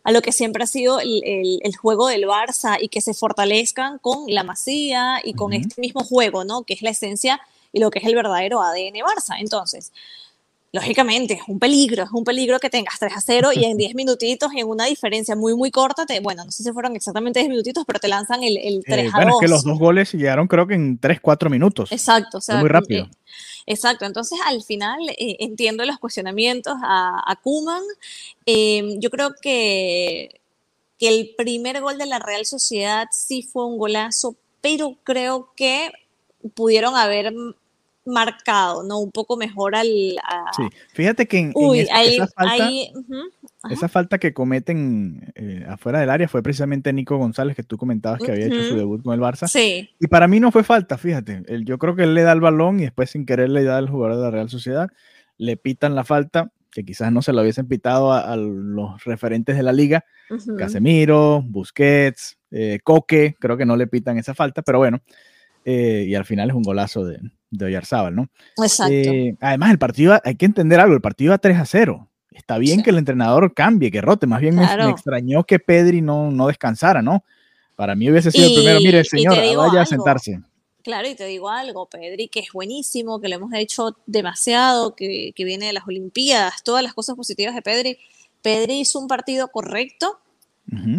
a 0.03 0.11
lo 0.11 0.21
que 0.21 0.31
siempre 0.31 0.63
ha 0.63 0.67
sido 0.67 0.99
el, 0.99 1.59
el, 1.63 1.75
juego 1.75 2.07
del 2.07 2.23
Barça 2.23 2.77
y 2.79 2.89
que 2.89 3.01
se 3.01 3.13
fortalezcan 3.13 3.99
con 3.99 4.25
la 4.27 4.43
masía 4.43 5.21
y 5.23 5.33
con 5.33 5.53
este 5.53 5.79
mismo 5.79 6.03
juego, 6.03 6.43
¿no? 6.43 6.63
Que 6.63 6.73
es 6.73 6.81
la 6.81 6.89
esencia 6.89 7.39
y 7.71 7.79
lo 7.79 7.91
que 7.91 7.99
es 7.99 8.05
el 8.05 8.15
verdadero 8.15 8.61
ADN 8.61 8.95
Barça. 8.95 9.35
Entonces, 9.39 9.91
lógicamente, 10.73 11.33
es 11.33 11.41
un 11.47 11.59
peligro, 11.59 12.03
es 12.03 12.11
un 12.11 12.23
peligro 12.23 12.59
que 12.59 12.69
tengas 12.69 12.97
3 12.99 13.13
a 13.15 13.21
0 13.21 13.49
y 13.53 13.65
en 13.65 13.77
10 13.77 13.95
minutitos, 13.95 14.51
en 14.55 14.67
una 14.67 14.85
diferencia 14.85 15.35
muy, 15.35 15.55
muy 15.55 15.71
corta, 15.71 16.05
te, 16.05 16.19
bueno, 16.19 16.45
no 16.45 16.51
sé 16.51 16.63
si 16.63 16.71
fueron 16.71 16.95
exactamente 16.95 17.39
10 17.39 17.49
minutitos, 17.49 17.83
pero 17.85 17.99
te 17.99 18.07
lanzan 18.07 18.43
el, 18.43 18.57
el 18.57 18.83
3 18.85 19.05
eh, 19.05 19.09
a 19.13 19.17
bueno, 19.17 19.31
es 19.33 19.39
que 19.39 19.47
los 19.47 19.63
dos 19.63 19.77
goles 19.77 20.11
llegaron 20.13 20.47
creo 20.47 20.67
que 20.67 20.75
en 20.75 20.97
3, 20.97 21.19
4 21.21 21.49
minutos. 21.49 21.91
Exacto, 21.91 22.37
o 22.37 22.41
sea, 22.41 22.57
muy 22.57 22.69
rápido. 22.69 23.05
Eh, 23.05 23.09
exacto, 23.67 24.05
entonces 24.05 24.39
al 24.45 24.63
final 24.63 24.99
eh, 25.09 25.37
entiendo 25.39 25.85
los 25.85 25.97
cuestionamientos 25.99 26.75
a, 26.81 27.21
a 27.25 27.35
Kuman. 27.37 27.83
Em, 28.45 28.99
yo 28.99 29.09
creo 29.09 29.35
que, 29.41 30.41
que 30.97 31.09
el 31.09 31.33
primer 31.37 31.81
gol 31.81 31.97
de 31.97 32.05
la 32.05 32.19
Real 32.19 32.45
Sociedad 32.45 33.07
sí 33.11 33.43
fue 33.43 33.65
un 33.65 33.77
golazo, 33.77 34.35
pero 34.61 34.97
creo 35.03 35.51
que 35.55 35.91
pudieron 36.55 36.95
haber 36.95 37.33
marcado, 38.05 38.83
¿no? 38.83 38.99
Un 38.99 39.11
poco 39.11 39.37
mejor 39.37 39.75
al... 39.75 39.87
Sí, 39.87 40.63
fíjate 40.93 41.27
que 41.27 41.37
en, 41.37 41.51
Uy, 41.53 41.81
esa, 41.81 41.95
ahí, 41.95 42.17
falta, 42.17 42.65
ahí, 42.65 42.91
esa 43.69 43.87
falta 43.87 44.17
que 44.17 44.33
cometen 44.33 45.31
eh, 45.35 45.65
afuera 45.67 45.99
del 45.99 46.09
área 46.09 46.27
fue 46.27 46.41
precisamente 46.41 46.93
Nico 46.93 47.17
González, 47.17 47.55
que 47.55 47.63
tú 47.63 47.77
comentabas 47.77 48.19
que 48.21 48.31
había 48.31 48.47
hecho 48.47 48.63
su 48.63 48.75
debut 48.75 49.03
con 49.03 49.13
el 49.13 49.19
Barça. 49.19 49.47
Sí. 49.47 49.89
Y 49.99 50.07
para 50.07 50.27
mí 50.27 50.39
no 50.39 50.51
fue 50.51 50.63
falta, 50.63 50.97
fíjate. 50.97 51.43
yo 51.63 51.77
creo 51.77 51.95
que 51.95 52.03
él 52.03 52.13
le 52.13 52.23
da 52.23 52.31
el 52.31 52.41
balón 52.41 52.79
y 52.79 52.83
después 52.83 53.11
sin 53.11 53.25
querer 53.25 53.49
le 53.49 53.63
da 53.63 53.77
al 53.77 53.89
jugador 53.89 54.17
de 54.17 54.23
la 54.23 54.31
Real 54.31 54.49
Sociedad, 54.49 54.89
le 55.37 55.57
pitan 55.57 55.95
la 55.95 56.03
falta, 56.03 56.51
que 56.71 56.83
quizás 56.83 57.11
no 57.11 57.21
se 57.21 57.33
lo 57.33 57.41
hubiesen 57.41 57.67
pitado 57.67 58.13
a, 58.13 58.35
los 58.35 59.03
referentes 59.03 59.57
de 59.57 59.63
la 59.63 59.73
liga, 59.73 60.05
Casemiro, 60.57 61.41
Busquets, 61.41 62.37
eh, 62.51 62.79
Coque, 62.83 63.35
creo 63.39 63.57
que 63.57 63.65
no 63.65 63.75
le 63.75 63.87
pitan 63.87 64.17
esa 64.17 64.33
falta, 64.33 64.61
pero 64.61 64.77
bueno, 64.77 65.01
eh, 65.65 66.05
y 66.07 66.15
al 66.15 66.25
final 66.25 66.49
es 66.49 66.55
un 66.55 66.63
golazo 66.63 67.05
de, 67.05 67.19
de 67.51 67.65
Oyarzábal, 67.65 68.15
¿no? 68.15 68.29
Exacto. 68.57 68.93
Eh, 68.93 69.35
además, 69.39 69.71
el 69.71 69.77
partido, 69.77 70.19
hay 70.23 70.35
que 70.35 70.45
entender 70.45 70.79
algo, 70.79 70.95
el 70.95 71.01
partido 71.01 71.33
a 71.33 71.37
3 71.37 71.57
a 71.59 71.65
0. 71.65 72.07
Está 72.31 72.57
bien 72.57 72.81
que 72.81 72.89
el 72.89 72.97
entrenador 72.97 73.53
cambie, 73.53 73.91
que 73.91 74.01
rote, 74.01 74.25
más 74.25 74.39
bien 74.41 74.55
me, 74.55 74.63
extrañó 74.89 75.43
que 75.43 75.59
Pedri 75.59 76.01
no, 76.01 76.31
no 76.31 76.47
descansara, 76.47 77.01
¿no? 77.01 77.23
Para 77.75 77.93
mí 77.93 78.09
hubiese 78.09 78.31
sido 78.31 78.47
el 78.47 78.53
primero, 78.53 78.79
mire, 78.79 78.99
el 78.99 79.05
señor, 79.05 79.35
vaya 79.57 79.81
a 79.81 79.85
sentarse. 79.85 80.39
Claro, 80.81 81.07
y 81.07 81.15
te 81.15 81.25
digo 81.25 81.49
algo, 81.49 81.87
Pedri, 81.87 82.27
que 82.29 82.39
es 82.39 82.51
buenísimo, 82.53 83.19
que 83.19 83.27
lo 83.27 83.35
hemos 83.35 83.53
hecho 83.53 83.97
demasiado, 84.05 84.95
que, 84.95 85.33
que 85.35 85.43
viene 85.43 85.67
de 85.67 85.73
las 85.73 85.87
Olimpiadas, 85.87 86.63
todas 86.63 86.83
las 86.83 86.93
cosas 86.93 87.15
positivas 87.15 87.53
de 87.53 87.61
Pedri. 87.61 87.97
Pedri 88.41 88.79
hizo 88.79 88.99
un 88.99 89.07
partido 89.07 89.49
correcto, 89.49 90.19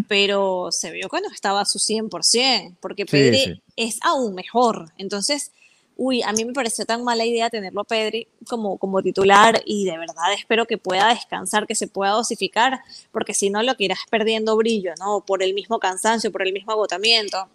pero 0.07 0.69
se 0.71 0.91
vio 0.91 1.09
que 1.09 1.21
no 1.23 1.33
estaba 1.33 1.63
a 1.63 1.65
su 1.65 1.79
100%, 1.79 2.77
porque 2.79 3.07
Pedri 3.07 3.63
es 3.75 3.99
aún 4.03 4.35
mejor. 4.35 4.93
Entonces, 4.99 5.51
uy, 5.97 6.23
a 6.23 6.33
mí 6.33 6.45
me 6.45 6.53
pareció 6.53 6.85
tan 6.85 7.05
mala 7.05 7.25
idea 7.25 7.51
tenerlo 7.51 7.83
a 7.83 7.85
Pedri 7.85 8.29
como, 8.49 8.79
como 8.79 9.03
titular 9.03 9.63
y 9.65 9.85
de 9.85 9.99
verdad 9.99 10.33
espero 10.35 10.67
que 10.67 10.79
pueda 10.79 11.09
descansar, 11.09 11.67
que 11.67 11.75
se 11.75 11.89
pueda 11.89 12.13
dosificar, 12.13 12.81
porque 13.11 13.35
si 13.35 13.51
no 13.51 13.63
lo 13.63 13.77
que 13.77 13.85
irás 13.85 14.01
perdiendo 14.11 14.57
brillo, 14.57 14.95
¿no? 14.99 15.21
Por 15.21 15.43
el 15.43 15.55
mismo 15.55 15.79
cansancio, 15.79 16.33
por 16.33 16.47
el 16.47 16.53
mismo 16.53 16.73
agotamiento. 16.73 17.49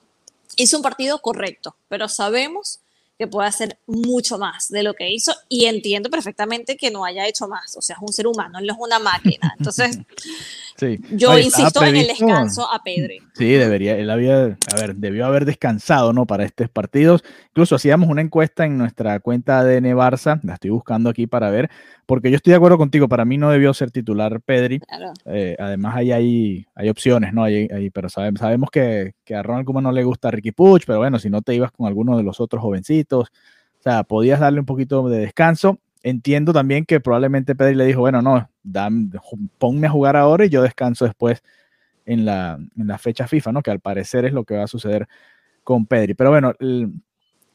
Hizo 0.56 0.78
un 0.78 0.84
partido 0.84 1.20
correcto, 1.20 1.76
pero 1.90 2.08
sabemos 2.08 2.80
que 3.18 3.28
puede 3.28 3.48
hacer 3.48 3.80
mucho 3.88 4.38
más 4.38 4.70
de 4.70 4.84
lo 4.84 4.94
que 4.94 5.10
hizo 5.12 5.34
y 5.50 5.66
entiendo 5.66 6.10
perfectamente 6.10 6.78
que 6.78 6.92
no 6.92 7.04
haya 7.04 7.28
hecho 7.28 7.48
más. 7.48 7.76
O 7.76 7.82
sea, 7.82 7.96
es 7.96 8.02
un 8.02 8.14
ser 8.14 8.28
humano, 8.28 8.60
no 8.62 8.74
es 8.74 8.80
una 8.80 9.00
máquina. 9.00 9.56
Entonces, 9.58 10.00
yo 11.12 11.38
insisto 11.38 11.84
en 11.84 11.96
el 11.96 12.08
descanso 12.08 12.72
a 12.72 12.84
Pedri. 12.84 13.20
Sí, 13.34 13.50
debería, 13.50 13.98
él 13.98 14.10
había, 14.12 14.44
a 14.44 14.76
ver, 14.76 14.96
debió 14.96 15.26
haber 15.26 15.46
descansado, 15.46 16.14
¿no? 16.14 16.28
Para 16.28 16.46
estos 16.46 16.70
partidos. 16.70 17.24
Incluso 17.50 17.76
hacíamos 17.76 18.10
una 18.10 18.22
encuesta 18.22 18.66
en 18.66 18.78
nuestra 18.78 19.20
cuenta 19.20 19.64
de 19.64 19.82
Barça, 19.96 20.40
la 20.44 20.54
estoy 20.56 20.70
buscando 20.70 21.10
aquí 21.10 21.26
para 21.26 21.50
ver, 21.50 21.72
porque 22.08 22.32
yo 22.32 22.38
estoy 22.38 22.52
de 22.52 22.58
acuerdo 22.58 22.80
contigo, 22.80 23.08
para 23.08 23.26
mí 23.26 23.38
no 23.38 23.52
debió 23.52 23.72
ser 23.76 23.92
titular 23.92 24.42
Pedri. 24.42 24.82
Eh, 25.26 25.56
además, 25.60 25.96
ahí 25.96 26.12
hay, 26.12 26.66
hay 26.74 26.90
opciones, 26.90 27.34
¿no? 27.34 27.44
Hay, 27.44 27.92
pero 27.94 28.10
sabemos, 28.10 28.40
sabemos 28.40 28.72
que, 28.72 29.14
que, 29.24 29.36
a 29.36 29.44
Ronald 29.44 29.66
Koeman 29.66 29.84
no 29.84 29.92
le 29.92 30.04
gusta 30.04 30.32
Ricky 30.32 30.52
Puch, 30.52 30.86
pero 30.88 30.98
bueno, 30.98 31.20
si 31.20 31.30
no 31.30 31.44
te 31.44 31.54
ibas 31.54 31.72
con 31.72 31.86
alguno 31.86 32.18
de 32.18 32.24
los 32.24 32.40
otros 32.40 32.64
jovencitos, 32.64 33.30
o 33.30 33.82
sea, 33.84 34.04
podías 34.04 34.40
darle 34.40 34.60
un 34.60 34.66
poquito 34.66 35.08
de 35.08 35.20
descanso 35.20 35.80
entiendo 36.04 36.54
también 36.54 36.86
que 36.86 37.00
probablemente 37.00 37.56
Pedri 37.56 37.76
le 37.76 37.86
dijo, 37.86 38.00
bueno, 38.00 38.22
no, 38.22 38.50
ponme 39.58 39.88
a 39.88 39.90
jugar 39.90 40.16
ahora 40.16 40.46
y 40.46 40.50
yo 40.50 40.62
descanso 40.62 41.06
después 41.06 41.44
en 42.06 42.26
la, 42.26 42.58
en 42.78 42.88
la, 42.88 42.98
fecha 42.98 43.28
FIFA, 43.28 43.52
¿no? 43.52 43.62
Que 43.62 43.72
al 43.72 43.80
parecer 43.80 44.26
es 44.26 44.34
lo 44.34 44.46
que 44.46 44.56
va 44.56 44.64
a 44.64 44.68
suceder 44.68 45.08
con 45.64 45.86
Pedri. 45.86 46.14
Pero 46.14 46.30
bueno, 46.30 46.54
el, 46.60 46.94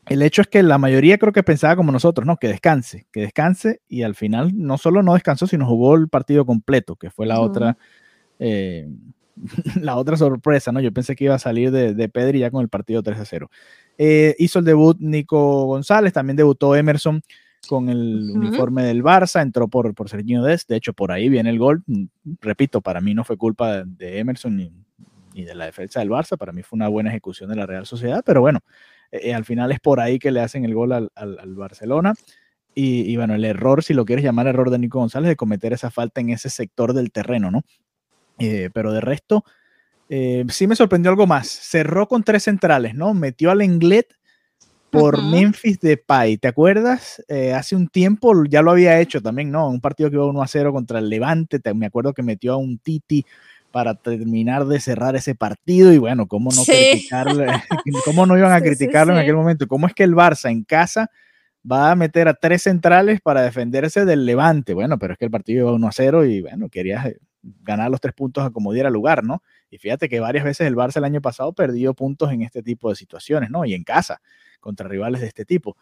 hecho 0.06 0.42
es 0.42 0.48
que 0.48 0.62
la 0.62 0.78
mayoría 0.78 1.18
creo 1.18 1.32
que 1.32 1.42
pensaba 1.42 1.76
como 1.76 1.92
nosotros, 1.92 2.26
¿no? 2.26 2.36
Que 2.36 2.48
descanse, 2.48 3.06
que 3.12 3.20
descanse 3.20 3.80
y 3.88 4.02
al 4.02 4.14
final 4.14 4.52
no 4.54 4.78
solo 4.78 5.02
no 5.02 5.14
descansó, 5.14 5.46
sino 5.46 5.66
jugó 5.66 5.94
el 5.94 6.08
partido 6.08 6.44
completo, 6.44 6.96
que 6.96 7.10
fue 7.10 7.26
la 7.26 7.40
otra... 7.40 7.76
Eh, 8.38 8.88
la 9.80 9.96
otra 9.96 10.16
sorpresa, 10.16 10.72
¿no? 10.72 10.80
Yo 10.80 10.92
pensé 10.92 11.16
que 11.16 11.24
iba 11.24 11.34
a 11.34 11.38
salir 11.38 11.70
de, 11.70 11.94
de 11.94 12.08
Pedri 12.08 12.40
ya 12.40 12.50
con 12.50 12.62
el 12.62 12.68
partido 12.68 13.02
3 13.02 13.18
a 13.18 13.24
0. 13.24 13.50
Eh, 13.98 14.34
hizo 14.38 14.58
el 14.58 14.64
debut 14.64 14.98
Nico 15.00 15.64
González, 15.64 16.12
también 16.12 16.36
debutó 16.36 16.76
Emerson 16.76 17.22
con 17.68 17.88
el 17.88 18.30
uniforme 18.30 18.82
del 18.82 19.04
Barça, 19.04 19.40
entró 19.40 19.68
por, 19.68 19.94
por 19.94 20.08
Sergio 20.08 20.42
Dest, 20.42 20.68
de 20.68 20.76
hecho 20.76 20.92
por 20.94 21.12
ahí 21.12 21.28
viene 21.28 21.50
el 21.50 21.58
gol, 21.58 21.84
repito, 22.40 22.80
para 22.80 23.00
mí 23.00 23.14
no 23.14 23.22
fue 23.22 23.36
culpa 23.36 23.84
de, 23.84 24.18
Emerson 24.18 24.56
ni, 24.56 24.72
de 25.44 25.54
la 25.54 25.66
defensa 25.66 26.00
del 26.00 26.10
Barça, 26.10 26.36
para 26.36 26.52
mí 26.52 26.64
fue 26.64 26.76
una 26.76 26.88
buena 26.88 27.10
ejecución 27.10 27.48
de 27.50 27.56
la 27.56 27.66
Real 27.66 27.86
Sociedad, 27.86 28.24
pero 28.26 28.40
bueno, 28.40 28.60
eh, 29.12 29.20
eh, 29.24 29.34
al 29.34 29.44
final 29.44 29.70
es 29.70 29.80
por 29.80 30.00
ahí 30.00 30.18
que 30.18 30.32
le 30.32 30.40
hacen 30.40 30.64
el 30.64 30.74
gol 30.74 30.92
al, 30.92 31.54
Barcelona. 31.54 32.14
Y, 32.74 33.14
bueno, 33.16 33.34
el 33.34 33.44
error, 33.44 33.84
si 33.84 33.92
lo 33.92 34.06
quieres 34.06 34.24
llamar 34.24 34.46
error 34.46 34.70
de 34.70 34.78
Nico 34.78 34.98
González, 34.98 35.28
de 35.28 35.36
cometer 35.36 35.74
esa 35.74 35.90
falta 35.90 36.22
en 36.22 36.30
ese 36.30 36.48
sector 36.48 36.94
del 36.94 37.12
terreno, 37.12 37.50
¿no? 37.50 37.64
Eh, 38.38 38.70
pero 38.72 38.92
de 38.92 39.02
resto, 39.02 39.44
sí 40.08 40.66
me 40.66 40.74
sorprendió 40.74 41.10
algo 41.10 41.26
más. 41.26 41.48
Cerró 41.48 42.08
con 42.08 42.22
tres 42.22 42.44
centrales, 42.44 42.94
¿no? 42.94 43.12
Metió 43.12 43.50
al 43.50 43.60
Englet 43.60 44.14
por 44.92 45.22
Memphis 45.22 45.80
Depay. 45.80 46.36
¿Te 46.36 46.48
acuerdas? 46.48 47.24
Eh, 47.26 47.54
hace 47.54 47.74
un 47.74 47.88
tiempo 47.88 48.44
ya 48.44 48.60
lo 48.60 48.72
había 48.72 49.00
hecho 49.00 49.22
también, 49.22 49.50
¿no? 49.50 49.66
Un 49.66 49.80
partido 49.80 50.10
que 50.10 50.16
iba 50.16 50.26
1 50.26 50.42
a 50.42 50.46
0 50.46 50.70
contra 50.70 50.98
el 50.98 51.08
Levante. 51.08 51.60
me 51.74 51.86
acuerdo 51.86 52.12
que 52.12 52.22
metió 52.22 52.52
a 52.52 52.56
un 52.58 52.78
Titi 52.78 53.24
para 53.72 53.94
terminar 53.94 54.66
de 54.66 54.78
cerrar 54.78 55.16
ese 55.16 55.34
partido 55.34 55.92
y 55.92 55.98
bueno, 55.98 56.28
cómo 56.28 56.50
no 56.54 56.62
criticarlo, 56.64 57.44
cómo 58.04 58.26
no 58.26 58.38
iban 58.38 58.52
a 58.52 58.60
criticarlo 58.60 59.12
en 59.14 59.18
aquel 59.18 59.34
momento, 59.34 59.66
cómo 59.66 59.86
es 59.86 59.94
que 59.94 60.04
el 60.04 60.14
Barça 60.14 60.50
en 60.50 60.62
casa 60.62 61.10
va 61.70 61.90
a 61.90 61.96
meter 61.96 62.28
a 62.28 62.34
tres 62.34 62.62
centrales 62.62 63.20
para 63.20 63.42
defenderse 63.42 64.04
del 64.04 64.26
Levante, 64.26 64.74
bueno, 64.74 64.98
pero 64.98 65.14
es 65.14 65.18
que 65.18 65.24
el 65.24 65.30
partido 65.30 65.64
iba 65.64 65.72
1 65.72 65.88
a 65.88 65.92
0 65.92 66.24
y 66.26 66.42
bueno, 66.42 66.68
quería 66.68 67.04
eh, 67.06 67.16
ganar 67.42 67.90
los 67.90 68.00
tres 68.00 68.14
puntos 68.14 68.44
a 68.44 68.50
como 68.50 68.72
diera 68.72 68.90
lugar, 68.90 69.24
¿no? 69.24 69.42
Y 69.70 69.78
fíjate 69.78 70.08
que 70.08 70.20
varias 70.20 70.44
veces 70.44 70.66
el 70.66 70.76
Barça 70.76 70.98
el 70.98 71.04
año 71.04 71.20
pasado 71.20 71.52
perdió 71.52 71.94
puntos 71.94 72.32
en 72.32 72.42
este 72.42 72.62
tipo 72.62 72.90
de 72.90 72.96
situaciones, 72.96 73.50
¿no? 73.50 73.64
Y 73.64 73.74
en 73.74 73.84
casa 73.84 74.20
contra 74.60 74.88
rivales 74.88 75.20
de 75.20 75.28
este 75.28 75.44
tipo. 75.44 75.76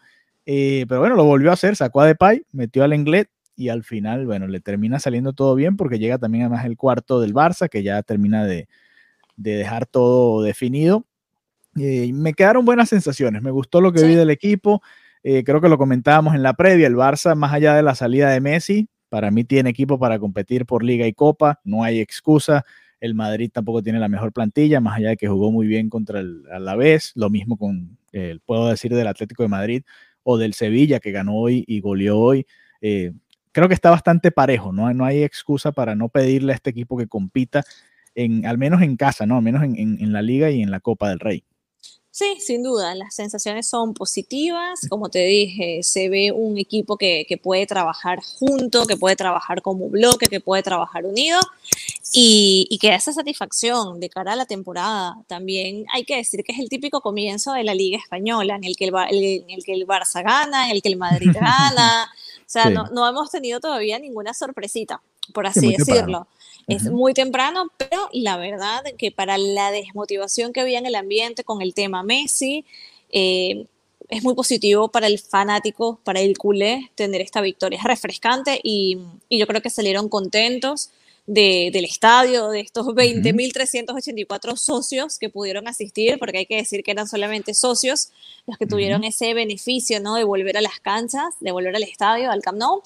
Eh, 0.45 0.85
pero 0.87 1.01
bueno, 1.01 1.15
lo 1.15 1.23
volvió 1.23 1.51
a 1.51 1.53
hacer, 1.53 1.75
sacó 1.75 2.01
a 2.01 2.07
Depay, 2.07 2.45
metió 2.51 2.83
al 2.83 2.93
Englet 2.93 3.29
y 3.55 3.69
al 3.69 3.83
final, 3.83 4.25
bueno, 4.25 4.47
le 4.47 4.59
termina 4.59 4.99
saliendo 4.99 5.33
todo 5.33 5.55
bien 5.55 5.77
porque 5.77 5.99
llega 5.99 6.17
también 6.17 6.45
además 6.45 6.65
el 6.65 6.77
cuarto 6.77 7.19
del 7.19 7.33
Barça, 7.33 7.69
que 7.69 7.83
ya 7.83 8.01
termina 8.03 8.45
de, 8.45 8.67
dejar 9.35 9.85
todo 9.85 10.41
definido. 10.41 11.05
Eh, 11.77 12.11
me 12.13 12.33
quedaron 12.33 12.65
buenas 12.65 12.89
sensaciones, 12.89 13.41
me 13.41 13.51
gustó 13.51 13.81
lo 13.81 13.93
que 13.93 14.03
vi 14.03 14.15
del 14.15 14.29
equipo, 14.29 14.81
eh, 15.23 15.43
creo 15.43 15.61
que 15.61 15.69
lo 15.69 15.77
comentábamos 15.77 16.35
en 16.35 16.43
la 16.43 16.53
previa, 16.53 16.87
el 16.87 16.95
Barça, 16.95 17.35
más 17.35 17.53
allá 17.53 17.75
de 17.75 17.83
la 17.83 17.95
salida 17.95 18.29
de 18.29 18.41
Messi, 18.41 18.89
para 19.11 19.29
mí 19.29 19.43
tiene 19.43 19.69
equipo 19.69 19.99
para 19.99 20.19
competir 20.19 20.65
por 20.65 20.83
Liga 20.83 21.05
y 21.05 21.11
Copa, 21.11 21.59
no 21.65 21.83
hay 21.83 21.99
excusa. 21.99 22.63
El 23.01 23.13
Madrid 23.13 23.51
tampoco 23.51 23.83
tiene 23.83 23.99
la 23.99 24.07
mejor 24.07 24.31
plantilla, 24.31 24.79
más 24.79 24.97
allá 24.97 25.09
de 25.09 25.17
que 25.17 25.27
jugó 25.27 25.51
muy 25.51 25.67
bien 25.67 25.89
contra 25.89 26.21
el 26.21 26.43
Alavés, 26.49 27.11
lo 27.15 27.29
mismo 27.29 27.57
con, 27.57 27.97
eh, 28.13 28.39
puedo 28.45 28.69
decir, 28.69 28.95
del 28.95 29.07
Atlético 29.07 29.43
de 29.43 29.49
Madrid 29.49 29.83
o 30.23 30.37
del 30.37 30.53
Sevilla, 30.53 31.01
que 31.01 31.11
ganó 31.11 31.35
hoy 31.35 31.65
y 31.67 31.81
goleó 31.81 32.19
hoy. 32.19 32.45
Eh, 32.79 33.11
creo 33.51 33.67
que 33.67 33.73
está 33.73 33.89
bastante 33.89 34.31
parejo, 34.31 34.71
¿no? 34.71 34.93
no 34.93 35.05
hay 35.05 35.23
excusa 35.23 35.71
para 35.71 35.95
no 35.95 36.09
pedirle 36.09 36.53
a 36.53 36.55
este 36.55 36.69
equipo 36.69 36.97
que 36.97 37.07
compita, 37.07 37.63
en, 38.15 38.45
al 38.45 38.57
menos 38.57 38.81
en 38.81 38.97
casa, 38.97 39.25
¿no? 39.25 39.37
Al 39.37 39.43
menos 39.43 39.63
en 39.63 40.11
la 40.11 40.21
Liga 40.21 40.49
y 40.51 40.61
en 40.61 40.69
la 40.69 40.81
Copa 40.81 41.07
del 41.09 41.19
Rey. 41.19 41.45
Sí, 42.13 42.39
sin 42.41 42.61
duda, 42.61 42.93
las 42.93 43.15
sensaciones 43.15 43.69
son 43.69 43.93
positivas. 43.93 44.81
Como 44.89 45.07
te 45.07 45.19
dije, 45.19 45.81
se 45.81 46.09
ve 46.09 46.33
un 46.33 46.57
equipo 46.57 46.97
que, 46.97 47.25
puede 47.41 47.65
trabajar 47.65 48.19
junto, 48.21 48.85
que 48.85 48.97
puede 48.97 49.15
trabajar 49.15 49.61
como 49.61 49.87
bloque, 49.87 50.27
que 50.27 50.41
puede 50.41 50.61
trabajar 50.61 51.05
unido 51.05 51.39
y, 52.11 52.67
y, 52.69 52.79
que 52.79 52.89
da 52.89 52.95
esa 52.95 53.13
satisfacción 53.13 54.01
de 54.01 54.09
cara 54.09 54.33
a 54.33 54.35
la 54.35 54.45
temporada. 54.45 55.23
También 55.27 55.85
hay 55.93 56.03
que 56.03 56.17
decir 56.17 56.43
que 56.43 56.51
es 56.51 56.59
el 56.59 56.67
típico 56.67 56.99
comienzo 56.99 57.53
de 57.53 57.63
la 57.63 57.73
Liga 57.73 57.97
Española, 57.97 58.57
en 58.57 58.65
el 58.65 58.75
que 58.75 58.85
el, 58.85 58.93
en 58.93 59.49
el, 59.49 59.63
que 59.63 59.73
el 59.73 59.87
Barça 59.87 60.21
gana, 60.21 60.65
en 60.65 60.75
el 60.75 60.81
que 60.81 60.89
el 60.89 60.97
Madrid 60.97 61.31
gana. 61.33 62.11
O 62.41 62.49
sea, 62.51 62.69
no, 62.69 62.89
no 62.89 63.07
hemos 63.07 63.31
tenido 63.31 63.61
todavía 63.61 63.97
ninguna 63.99 64.33
sorpresita, 64.33 65.01
por 65.33 65.47
así 65.47 65.75
decirlo. 65.75 66.27
Es 66.67 66.83
muy 66.83 67.13
temprano, 67.13 67.71
pero 67.77 68.09
la 68.13 68.37
verdad 68.37 68.83
que 68.97 69.11
para 69.11 69.37
la 69.37 69.71
desmotivación 69.71 70.53
que 70.53 70.61
había 70.61 70.79
en 70.79 70.85
el 70.85 70.95
ambiente 70.95 71.43
con 71.43 71.61
el 71.61 71.73
tema 71.73 72.03
Messi, 72.03 72.65
eh, 73.11 73.65
es 74.11 74.23
muy 74.23 74.35
positivo 74.35 74.89
para 74.89 75.07
el 75.07 75.17
fanático, 75.19 75.99
para 76.03 76.19
el 76.19 76.37
culé, 76.37 76.91
tener 76.95 77.21
esta 77.21 77.41
victoria. 77.41 77.79
Es 77.79 77.85
refrescante 77.85 78.59
y, 78.61 78.99
yo 79.29 79.47
creo 79.47 79.61
que 79.61 79.69
salieron 79.69 80.09
contentos 80.09 80.89
del 81.27 81.85
estadio, 81.85 82.49
de 82.49 82.59
estos 82.59 82.87
20.384 82.87 84.57
socios 84.57 85.17
que 85.17 85.29
pudieron 85.29 85.67
asistir, 85.67 86.19
porque 86.19 86.39
hay 86.39 86.45
que 86.45 86.57
decir 86.57 86.83
que 86.83 86.91
eran 86.91 87.07
solamente 87.07 87.53
socios 87.53 88.09
los 88.47 88.57
que 88.57 88.65
tuvieron 88.65 89.05
ese 89.05 89.33
beneficio, 89.33 90.01
¿no? 90.01 90.15
De 90.15 90.25
volver 90.25 90.57
a 90.57 90.61
las 90.61 90.81
canchas, 90.81 91.35
de 91.39 91.51
volver 91.51 91.73
al 91.73 91.83
estadio, 91.83 92.31
al 92.31 92.41
Camp 92.41 92.57
Nou. 92.57 92.81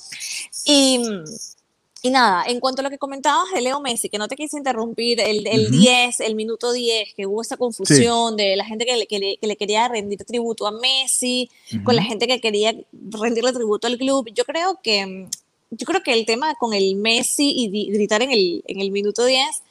Y 0.64 1.00
y 2.06 2.12
nada, 2.12 2.44
en 2.46 2.60
cuanto 2.60 2.82
a 2.82 2.84
lo 2.84 2.92
que 2.92 3.00
comentabas 3.00 3.52
de 3.52 3.62
Leo 3.62 3.80
Messi, 3.80 4.10
que 4.10 4.20
no 4.20 4.28
te 4.28 4.36
quise 4.36 4.60
interrumpir, 4.60 5.20
el, 5.20 5.48
el 5.48 5.72
10, 5.72 6.20
el 6.20 6.36
minuto 6.36 6.72
10, 6.72 7.16
que 7.16 7.26
hubo 7.26 7.42
esa 7.42 7.58
confusión 7.58 8.38
de 8.38 8.56
la 8.56 8.64
gente 8.64 8.86
que 8.86 8.96
le, 8.96 9.08
que, 9.08 9.40
le, 9.42 9.58
quería 9.58 9.88
rendir 9.88 10.24
tributo 10.24 10.68
a 10.68 10.72
Messi, 10.72 11.50
con 11.84 11.96
la 11.96 12.04
gente 12.04 12.28
que 12.28 12.40
quería 12.40 12.76
rendirle 13.10 13.52
tributo 13.54 13.88
al 13.88 13.98
club. 13.98 14.30
Yo 14.36 14.46
creo 14.46 14.80
que, 14.84 15.28
yo 15.72 15.86
creo 15.88 16.04
que 16.04 16.14
el 16.14 16.28
tema 16.28 16.54
con 16.60 16.76
el 16.76 16.96
Messi 16.96 17.52
y 17.56 17.90
gritar 17.92 18.22
en 18.22 18.30
el, 18.30 18.64
en 18.68 18.82
el 18.82 18.92
minuto 18.92 19.26
10 19.26 19.64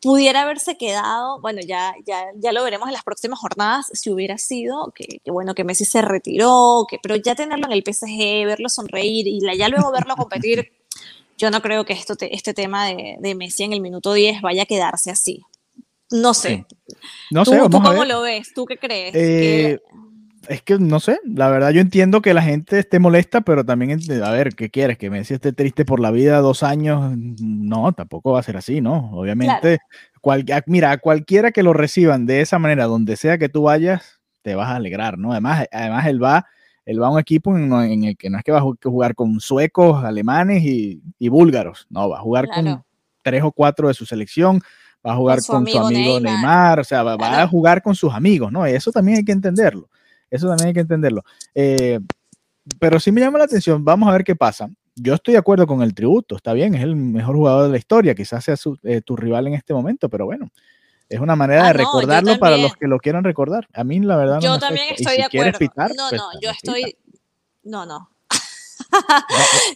pudiera 0.00 0.42
haberse 0.42 0.76
quedado, 0.76 1.40
bueno, 1.40 1.60
ya, 1.60 1.92
ya, 2.06 2.26
ya 2.36 2.52
lo 2.52 2.62
veremos 2.62 2.86
en 2.86 2.92
las 2.92 3.02
próximas 3.02 3.40
jornadas, 3.40 3.90
si 3.94 4.10
hubiera 4.10 4.38
sido 4.38 4.92
que, 4.94 5.20
bueno, 5.26 5.56
que 5.56 5.64
Messi 5.64 5.84
se 5.84 6.02
retiró, 6.02 6.86
que, 6.88 7.00
pero 7.02 7.16
ya 7.16 7.34
tenerlo 7.34 7.66
en 7.66 7.72
el 7.72 7.82
PSG, 7.82 8.46
verlo 8.46 8.68
sonreír 8.68 9.26
y 9.26 9.40
ya 9.58 9.68
luego 9.68 9.90
verlo 9.90 10.14
competir 10.16 10.70
yo 11.36 11.50
no 11.50 11.60
creo 11.60 11.84
que 11.84 11.92
esto 11.92 12.14
este 12.20 12.54
tema 12.54 12.86
de, 12.86 13.34
Messi 13.34 13.64
en 13.64 13.72
el 13.72 13.80
minuto 13.80 14.12
10 14.12 14.42
vaya 14.42 14.62
a 14.62 14.66
quedarse 14.66 15.10
así. 15.10 15.42
No 16.10 16.34
sé. 16.34 16.66
No 17.30 17.44
sé, 17.44 17.58
¿Tú 17.70 17.82
cómo 17.82 18.04
lo 18.04 18.22
ves? 18.22 18.52
¿Tú 18.54 18.66
qué 18.66 18.76
crees? 18.76 19.14
Eh, 19.14 19.80
es 20.48 20.62
que 20.62 20.78
no 20.78 21.00
sé, 21.00 21.18
la 21.24 21.48
verdad 21.48 21.70
yo 21.70 21.80
entiendo 21.80 22.20
que 22.20 22.34
la 22.34 22.42
gente 22.42 22.78
esté 22.78 22.98
molesta, 22.98 23.40
pero 23.40 23.64
también, 23.64 23.98
a 24.22 24.30
ver, 24.30 24.54
¿qué 24.54 24.70
quieres? 24.70 24.98
¿Que 24.98 25.10
Messi 25.10 25.34
esté 25.34 25.52
triste 25.52 25.84
por 25.84 26.00
la 26.00 26.10
vida 26.10 26.38
dos 26.40 26.62
años? 26.62 27.16
No, 27.16 27.92
tampoco 27.92 28.32
va 28.32 28.40
a 28.40 28.44
ser 28.44 28.56
así, 28.56 28.80
¿no? 28.80 29.10
Obviamente, 29.12 29.78
mira, 30.66 30.92
a 30.92 30.98
cualquiera 30.98 31.50
que 31.50 31.62
lo 31.62 31.72
reciban 31.72 32.26
de 32.26 32.42
esa 32.42 32.58
manera, 32.58 32.84
donde 32.84 33.16
sea 33.16 33.38
que 33.38 33.48
tú 33.48 33.62
vayas, 33.62 34.20
te 34.42 34.54
vas 34.54 34.68
a 34.68 34.76
alegrar, 34.76 35.18
¿no? 35.18 35.32
Además, 35.32 35.66
además 35.72 36.06
él 36.06 36.22
va 36.22 36.46
él 36.86 37.00
va 37.00 37.06
a 37.06 37.10
un 37.10 37.18
equipo 37.18 37.56
en, 37.56 38.04
el 38.04 38.16
que 38.16 38.30
no 38.30 38.38
es 38.38 38.44
que 38.44 38.52
va 38.52 38.58
a 38.58 38.74
jugar 38.82 39.14
con 39.14 39.40
suecos, 39.40 40.04
alemanes 40.04 40.62
y, 40.64 41.28
búlgaros, 41.28 41.86
no, 41.90 42.08
va 42.08 42.18
a 42.18 42.22
jugar 42.22 42.46
con 42.48 42.84
tres 43.22 43.42
o 43.42 43.52
cuatro 43.52 43.88
de 43.88 43.94
su 43.94 44.04
selección, 44.04 44.60
va 45.04 45.12
a 45.12 45.16
jugar 45.16 45.38
con 45.46 45.66
su 45.66 45.78
amigo, 45.78 46.20
Neymar. 46.20 46.80
o 46.80 46.84
sea, 46.84 47.02
va, 47.02 47.42
a 47.42 47.48
jugar 47.48 47.82
con 47.82 47.94
sus 47.94 48.12
amigos, 48.12 48.52
¿no? 48.52 48.66
Eso 48.66 48.92
también 48.92 49.18
hay 49.18 49.24
que 49.24 49.32
entenderlo, 49.32 49.88
eso 50.30 50.48
también 50.48 50.68
hay 50.68 50.74
que 50.74 50.80
entenderlo. 50.80 51.22
Eh, 51.54 52.00
pero 52.78 53.00
sí 53.00 53.12
me 53.12 53.20
llama 53.20 53.38
la 53.38 53.44
atención, 53.44 53.84
vamos 53.84 54.08
a 54.08 54.12
ver 54.12 54.24
qué 54.24 54.36
pasa. 54.36 54.68
Yo 54.96 55.14
estoy 55.14 55.32
de 55.32 55.38
acuerdo 55.38 55.66
con 55.66 55.82
el 55.82 55.94
tributo, 55.94 56.36
está 56.36 56.52
bien, 56.52 56.74
es 56.74 56.82
el 56.82 56.94
mejor 56.94 57.34
jugador 57.36 57.64
de 57.64 57.70
la 57.70 57.78
historia, 57.78 58.14
quizás 58.14 58.44
sea 58.44 58.54
eh, 58.84 59.00
tu 59.00 59.16
rival 59.16 59.46
en 59.48 59.54
este 59.54 59.74
momento, 59.74 60.08
pero 60.08 60.26
bueno, 60.26 60.50
es 61.14 61.20
una 61.20 61.36
manera 61.36 61.64
de 61.64 61.68
ah, 61.68 61.72
recordarlo 61.72 62.38
para 62.38 62.56
los 62.56 62.74
que 62.76 62.86
lo 62.86 62.98
quieran 62.98 63.24
recordar. 63.24 63.68
A 63.72 63.84
mí, 63.84 64.00
la 64.00 64.16
verdad, 64.16 64.36
no 64.36 64.40
Yo 64.40 64.58
también 64.58 64.86
estoy 64.90 65.16
de 65.16 65.22
acuerdo. 65.24 65.58
no, 65.60 66.08
pues, 66.10 66.20
no, 66.20 66.40
yo 66.40 66.50
estoy. 66.50 66.96
No, 67.62 67.86
no. 67.86 68.10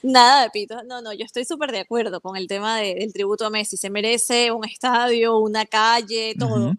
Nada 0.02 0.42
de 0.42 0.50
pito. 0.50 0.82
No, 0.84 1.00
no, 1.00 1.12
yo 1.12 1.24
estoy 1.24 1.44
súper 1.44 1.72
de 1.72 1.80
acuerdo 1.80 2.20
con 2.20 2.36
el 2.36 2.46
tema 2.46 2.78
del 2.78 3.12
tributo 3.12 3.46
a 3.46 3.50
Messi. 3.50 3.76
Se 3.76 3.90
merece 3.90 4.50
un 4.50 4.64
estadio, 4.64 5.38
una 5.38 5.64
calle, 5.66 6.34
todo. 6.38 6.72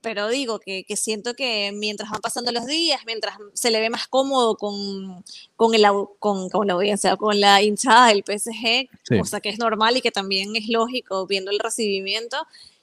Pero 0.00 0.28
digo 0.28 0.60
que, 0.60 0.84
que, 0.84 0.96
siento 0.96 1.34
que 1.34 1.72
mientras 1.74 2.10
van 2.10 2.20
pasando 2.20 2.52
los 2.52 2.66
días, 2.66 3.00
mientras 3.06 3.36
se 3.54 3.70
le 3.70 3.80
ve 3.80 3.90
más 3.90 4.06
cómodo 4.06 4.56
con, 4.56 5.24
con, 5.56 5.74
el, 5.74 5.84
con, 6.18 6.48
con 6.48 6.66
la 6.66 6.74
audiencia, 6.74 7.16
con 7.16 7.40
la 7.40 7.60
hinchada 7.62 8.08
del 8.08 8.24
PSG, 8.24 9.18
cosa 9.18 9.40
que 9.40 9.48
es 9.48 9.58
normal 9.58 9.96
y 9.96 10.00
que 10.00 10.10
también 10.10 10.54
es 10.56 10.68
lógico 10.68 11.26
viendo 11.26 11.50
el 11.50 11.58
recibimiento, 11.58 12.36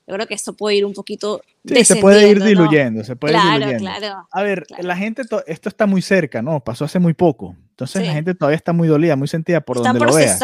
yo 0.05 0.15
creo 0.15 0.27
que 0.27 0.33
eso 0.33 0.53
puede 0.53 0.75
ir 0.75 0.85
un 0.85 0.93
poquito. 0.93 1.41
Sí, 1.65 1.85
se 1.85 1.95
puede 1.95 2.29
ir 2.29 2.43
diluyendo, 2.43 3.03
se 3.03 3.15
puede 3.15 3.35
ir 3.35 3.39
diluyendo. 3.53 3.79
Claro. 3.79 4.27
A 4.31 4.43
ver, 4.43 4.65
la 4.79 4.97
gente, 4.97 5.21
esto 5.47 5.69
está 5.69 5.85
muy 5.85 6.01
cerca, 6.01 6.41
¿no? 6.41 6.59
Pasó 6.59 6.83
hace 6.83 6.99
muy 6.99 7.13
poco. 7.13 7.55
Entonces 7.69 8.05
la 8.05 8.13
gente 8.13 8.35
todavía 8.35 8.57
está 8.57 8.71
muy 8.71 8.87
dolida, 8.87 9.15
muy 9.15 9.27
sentida 9.27 9.61
por 9.61 9.81
donde 9.81 9.99
lo 9.99 10.13
vea. 10.13 10.37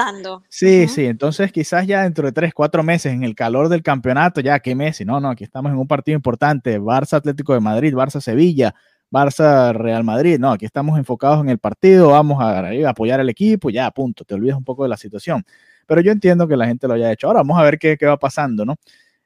Sí, 0.48 0.88
sí. 0.88 1.06
Entonces 1.06 1.52
quizás 1.52 1.86
ya 1.86 2.04
dentro 2.04 2.26
de 2.26 2.32
tres, 2.32 2.54
cuatro 2.54 2.84
meses, 2.84 3.14
en 3.14 3.24
el 3.24 3.36
calor 3.36 3.70
del 3.70 3.84
campeonato, 3.84 4.42
ya 4.42 4.60
qué 4.60 4.74
Messi. 4.76 5.06
No, 5.06 5.20
no, 5.20 5.30
aquí 5.30 5.44
estamos 5.44 5.72
en 5.72 5.78
un 5.78 5.88
partido 5.88 6.16
importante. 6.16 6.80
Barça 6.80 7.18
Atlético 7.18 7.54
de 7.54 7.60
Madrid, 7.60 7.94
Barça 7.94 8.22
Sevilla, 8.22 8.74
Barça 9.12 9.74
Real 9.74 10.04
Madrid. 10.04 10.40
No, 10.40 10.52
aquí 10.52 10.66
estamos 10.66 10.98
enfocados 10.98 11.42
en 11.42 11.50
el 11.50 11.60
partido, 11.60 12.10
vamos 12.10 12.42
a, 12.42 12.60
a 12.60 12.90
apoyar 12.90 13.20
al 13.20 13.30
equipo, 13.30 13.70
ya, 13.70 13.92
punto. 13.92 14.24
Te 14.24 14.34
olvidas 14.34 14.58
un 14.58 14.64
poco 14.64 14.84
de 14.84 14.90
la 14.90 14.98
situación. 14.98 15.46
Pero 15.86 16.02
yo 16.02 16.12
entiendo 16.12 16.48
que 16.48 16.56
la 16.56 16.66
gente 16.66 16.88
lo 16.88 16.94
haya 16.94 17.12
hecho. 17.12 17.28
Ahora 17.28 17.42
vamos 17.42 17.60
a 17.60 17.64
ver 17.64 17.78
qué, 17.78 17.98
qué 17.98 18.06
va 18.06 18.18
pasando, 18.18 18.66
¿no? 18.66 18.76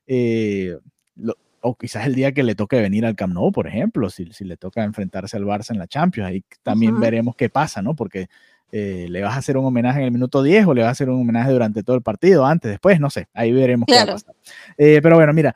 Eh, 0.07 0.77
o 1.65 1.75
quizás 1.75 2.05
el 2.05 2.15
día 2.15 2.33
que 2.33 2.43
le 2.43 2.55
toque 2.55 2.81
venir 2.81 3.05
al 3.05 3.15
Camp 3.15 3.33
Nou, 3.33 3.51
por 3.51 3.67
ejemplo, 3.67 4.09
si, 4.09 4.25
si 4.33 4.43
le 4.43 4.57
toca 4.57 4.83
enfrentarse 4.83 5.37
al 5.37 5.45
Barça 5.45 5.71
en 5.71 5.79
la 5.79 5.87
Champions, 5.87 6.29
ahí 6.29 6.43
también 6.61 6.99
veremos 6.99 7.35
qué 7.37 7.49
pasa, 7.49 7.81
¿no? 7.81 7.95
Porque 7.95 8.27
eh, 8.71 9.05
le 9.09 9.21
vas 9.21 9.35
a 9.35 9.37
hacer 9.37 9.55
un 9.55 9.65
homenaje 9.65 9.99
en 9.99 10.05
el 10.05 10.11
minuto 10.11 10.43
10 10.43 10.67
o 10.67 10.73
le 10.73 10.81
vas 10.81 10.89
a 10.89 10.91
hacer 10.91 11.09
un 11.09 11.21
homenaje 11.21 11.51
durante 11.51 11.81
todo 11.81 11.95
el 11.95 12.01
partido, 12.01 12.45
antes, 12.45 12.69
después, 12.69 12.99
no 12.99 13.09
sé, 13.09 13.27
ahí 13.33 13.53
veremos 13.53 13.85
qué 13.87 13.95
va 13.95 14.01
a 14.01 14.05
pasar. 14.07 14.35
Eh, 14.77 14.99
pero 15.01 15.15
bueno, 15.15 15.31
mira, 15.31 15.55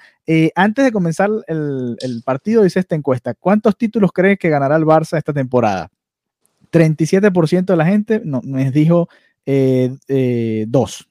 antes 0.55 0.85
de 0.85 0.91
comenzar 0.93 1.29
el, 1.47 1.97
el, 1.99 2.23
partido, 2.23 2.63
dice 2.63 2.79
esta 2.79 2.95
encuesta, 2.95 3.33
¿cuántos 3.33 3.77
títulos 3.77 4.11
crees 4.13 4.39
que 4.39 4.49
ganará 4.49 4.77
el 4.77 4.85
Barça 4.85 5.17
esta 5.17 5.33
temporada? 5.33 5.89
37% 6.71 7.65
de 7.65 7.75
la 7.75 7.85
gente 7.85 8.21
nos 8.23 8.43
dijo 8.71 9.09
dos. 10.67 11.09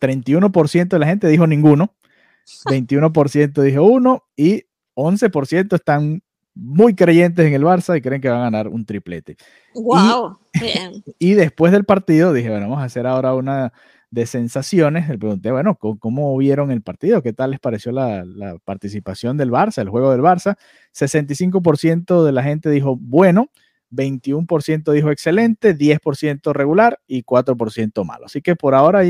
31% 0.00 0.88
de 0.88 0.98
la 0.98 1.06
gente 1.06 1.28
dijo 1.28 1.46
ninguno. 1.46 1.94
21% 2.66 3.62
dijo 3.62 3.84
uno 3.84 4.24
y 4.36 4.64
11% 4.94 5.74
están 5.74 6.22
muy 6.54 6.94
creyentes 6.94 7.46
en 7.46 7.54
el 7.54 7.62
Barça 7.62 7.96
y 7.96 8.02
creen 8.02 8.20
que 8.20 8.28
va 8.28 8.36
a 8.36 8.44
ganar 8.44 8.68
un 8.68 8.84
triplete. 8.84 9.36
¡Wow! 9.74 10.38
Y, 11.18 11.32
después 11.32 11.72
del 11.72 11.84
partido 11.84 12.32
dije, 12.32 12.50
bueno, 12.50 12.68
vamos 12.68 12.82
a 12.82 12.86
hacer 12.86 13.06
ahora 13.06 13.34
una 13.34 13.72
de 14.10 14.26
sensaciones. 14.26 15.08
Le 15.08 15.18
pregunté, 15.18 15.50
bueno, 15.50 15.76
¿cómo, 15.76 16.36
vieron 16.36 16.70
el 16.70 16.82
partido? 16.82 17.22
¿Qué 17.22 17.32
tal 17.32 17.52
les 17.52 17.60
pareció 17.60 17.90
la, 17.90 18.24
la 18.24 18.58
participación 18.58 19.36
del 19.38 19.50
Barça, 19.50 19.80
el 19.80 19.88
juego 19.88 20.12
del 20.12 20.20
Barça? 20.20 20.56
65% 20.94 22.22
de 22.22 22.32
la 22.32 22.42
gente 22.42 22.68
dijo 22.68 22.96
bueno, 22.96 23.48
21% 23.90 24.92
dijo 24.92 25.10
excelente, 25.10 25.76
10% 25.76 26.52
regular 26.52 27.00
y 27.06 27.22
4% 27.22 28.04
malo. 28.04 28.26
Así 28.26 28.42
que 28.42 28.56
por 28.56 28.74
ahora 28.74 29.00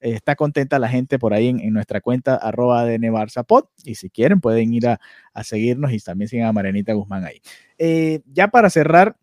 ahí 0.00 0.12
está 0.12 0.36
contenta 0.36 0.78
la 0.78 0.88
gente 0.88 1.18
por 1.18 1.34
ahí 1.34 1.48
en, 1.48 1.72
nuestra 1.72 2.00
cuenta 2.00 2.36
arroba 2.36 2.86
y 3.84 3.94
si 3.94 4.10
quieren 4.10 4.40
pueden 4.40 4.72
ir 4.74 4.88
a, 4.88 5.00
seguirnos 5.42 5.92
y 5.92 5.98
también 6.00 6.28
sigan 6.28 6.48
a 6.48 6.52
Marianita 6.52 6.92
Guzmán 6.92 7.24
ahí. 7.24 7.40
Eh, 7.78 8.20
ya 8.26 8.48
para 8.48 8.70
cerrar 8.70 9.16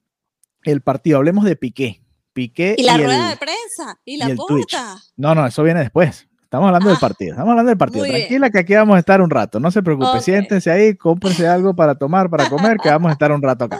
el 0.63 0.81
partido, 0.81 1.17
hablemos 1.17 1.45
de 1.45 1.55
Piqué. 1.55 2.01
Piqué 2.33 2.75
y 2.77 2.83
la 2.83 2.97
rueda 2.97 3.29
de 3.29 3.37
prensa 3.37 3.99
y 4.03 4.17
la 4.17 4.35
puerta. 4.35 4.97
No, 5.15 5.33
no, 5.33 5.45
eso 5.45 5.63
viene 5.63 5.79
después. 5.79 6.27
Estamos 6.43 6.67
hablando 6.67 6.89
del 6.89 6.97
ah, 6.97 7.01
partido, 7.01 7.31
estamos 7.31 7.51
hablando 7.51 7.69
del 7.69 7.77
partido. 7.77 8.05
Tranquila 8.05 8.49
que 8.49 8.59
aquí 8.59 8.73
vamos 8.75 8.95
a 8.95 8.99
estar 8.99 9.21
un 9.21 9.29
rato, 9.29 9.59
no 9.59 9.71
se 9.71 9.81
preocupe, 9.81 10.21
siéntense 10.21 10.71
ahí, 10.71 10.95
cómprense 10.95 11.47
algo 11.47 11.75
para 11.75 11.95
tomar, 11.95 12.29
para 12.29 12.49
comer, 12.49 12.77
que 12.77 12.89
vamos 12.89 13.09
a 13.09 13.13
estar 13.13 13.31
un 13.31 13.41
rato 13.41 13.65
acá. 13.65 13.79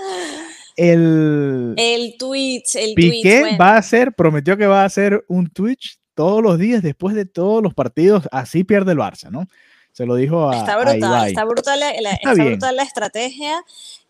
El, 0.76 1.74
el 1.78 2.16
Twitch, 2.18 2.76
el 2.76 2.96
Piqué 2.96 3.56
va 3.60 3.76
a 3.76 3.78
hacer, 3.78 4.14
prometió 4.14 4.58
que 4.58 4.68
va 4.68 4.82
a 4.82 4.86
hacer 4.86 5.24
un 5.30 5.50
Twitch 5.50 6.00
todos 6.16 6.42
los 6.42 6.58
días 6.58 6.82
después 6.82 7.16
de 7.16 7.26
todos 7.26 7.62
los 7.62 7.74
partidos, 7.74 8.28
así 8.32 8.64
pierde 8.64 8.94
el 8.94 8.98
Barça, 8.98 9.30
¿no? 9.30 9.48
Se 9.92 10.06
lo 10.06 10.16
dijo 10.16 10.50
a 10.50 10.58
Está 10.58 10.78
brutal, 10.78 11.28
está 11.28 11.46
brutal, 11.46 11.80
la, 11.80 11.92
está 11.92 12.34
brutal 12.34 12.76
la 12.76 12.84
estrategia. 12.84 13.64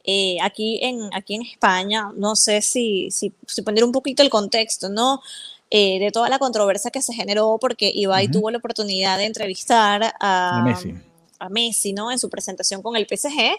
Eh, 0.04 0.38
aquí, 0.42 0.80
en, 0.82 1.10
aquí 1.14 1.36
en 1.36 1.42
España, 1.42 2.12
no 2.16 2.36
sé 2.36 2.62
si, 2.62 3.10
si, 3.12 3.34
poner 3.64 3.84
un 3.84 3.92
poquito 3.92 4.24
el 4.24 4.30
contexto, 4.30 4.90
¿no? 4.90 5.22
Eh, 5.72 6.00
de 6.00 6.12
toda 6.12 6.30
la 6.30 6.40
controversia 6.40 6.92
que 6.92 7.02
se 7.02 7.14
generó 7.14 7.58
porque 7.60 7.92
Ibai 7.94 8.30
tuvo 8.30 8.52
la 8.52 8.60
oportunidad 8.60 9.18
de 9.18 9.26
entrevistar 9.26 10.14
a, 10.20 10.62
Messi 10.64 10.94
a 11.40 11.50
Messi, 11.50 11.94
¿no? 11.94 12.12
En 12.12 12.20
su 12.20 12.30
presentación 12.30 12.82
con 12.82 12.96
el 12.96 13.08
PSG. 13.08 13.56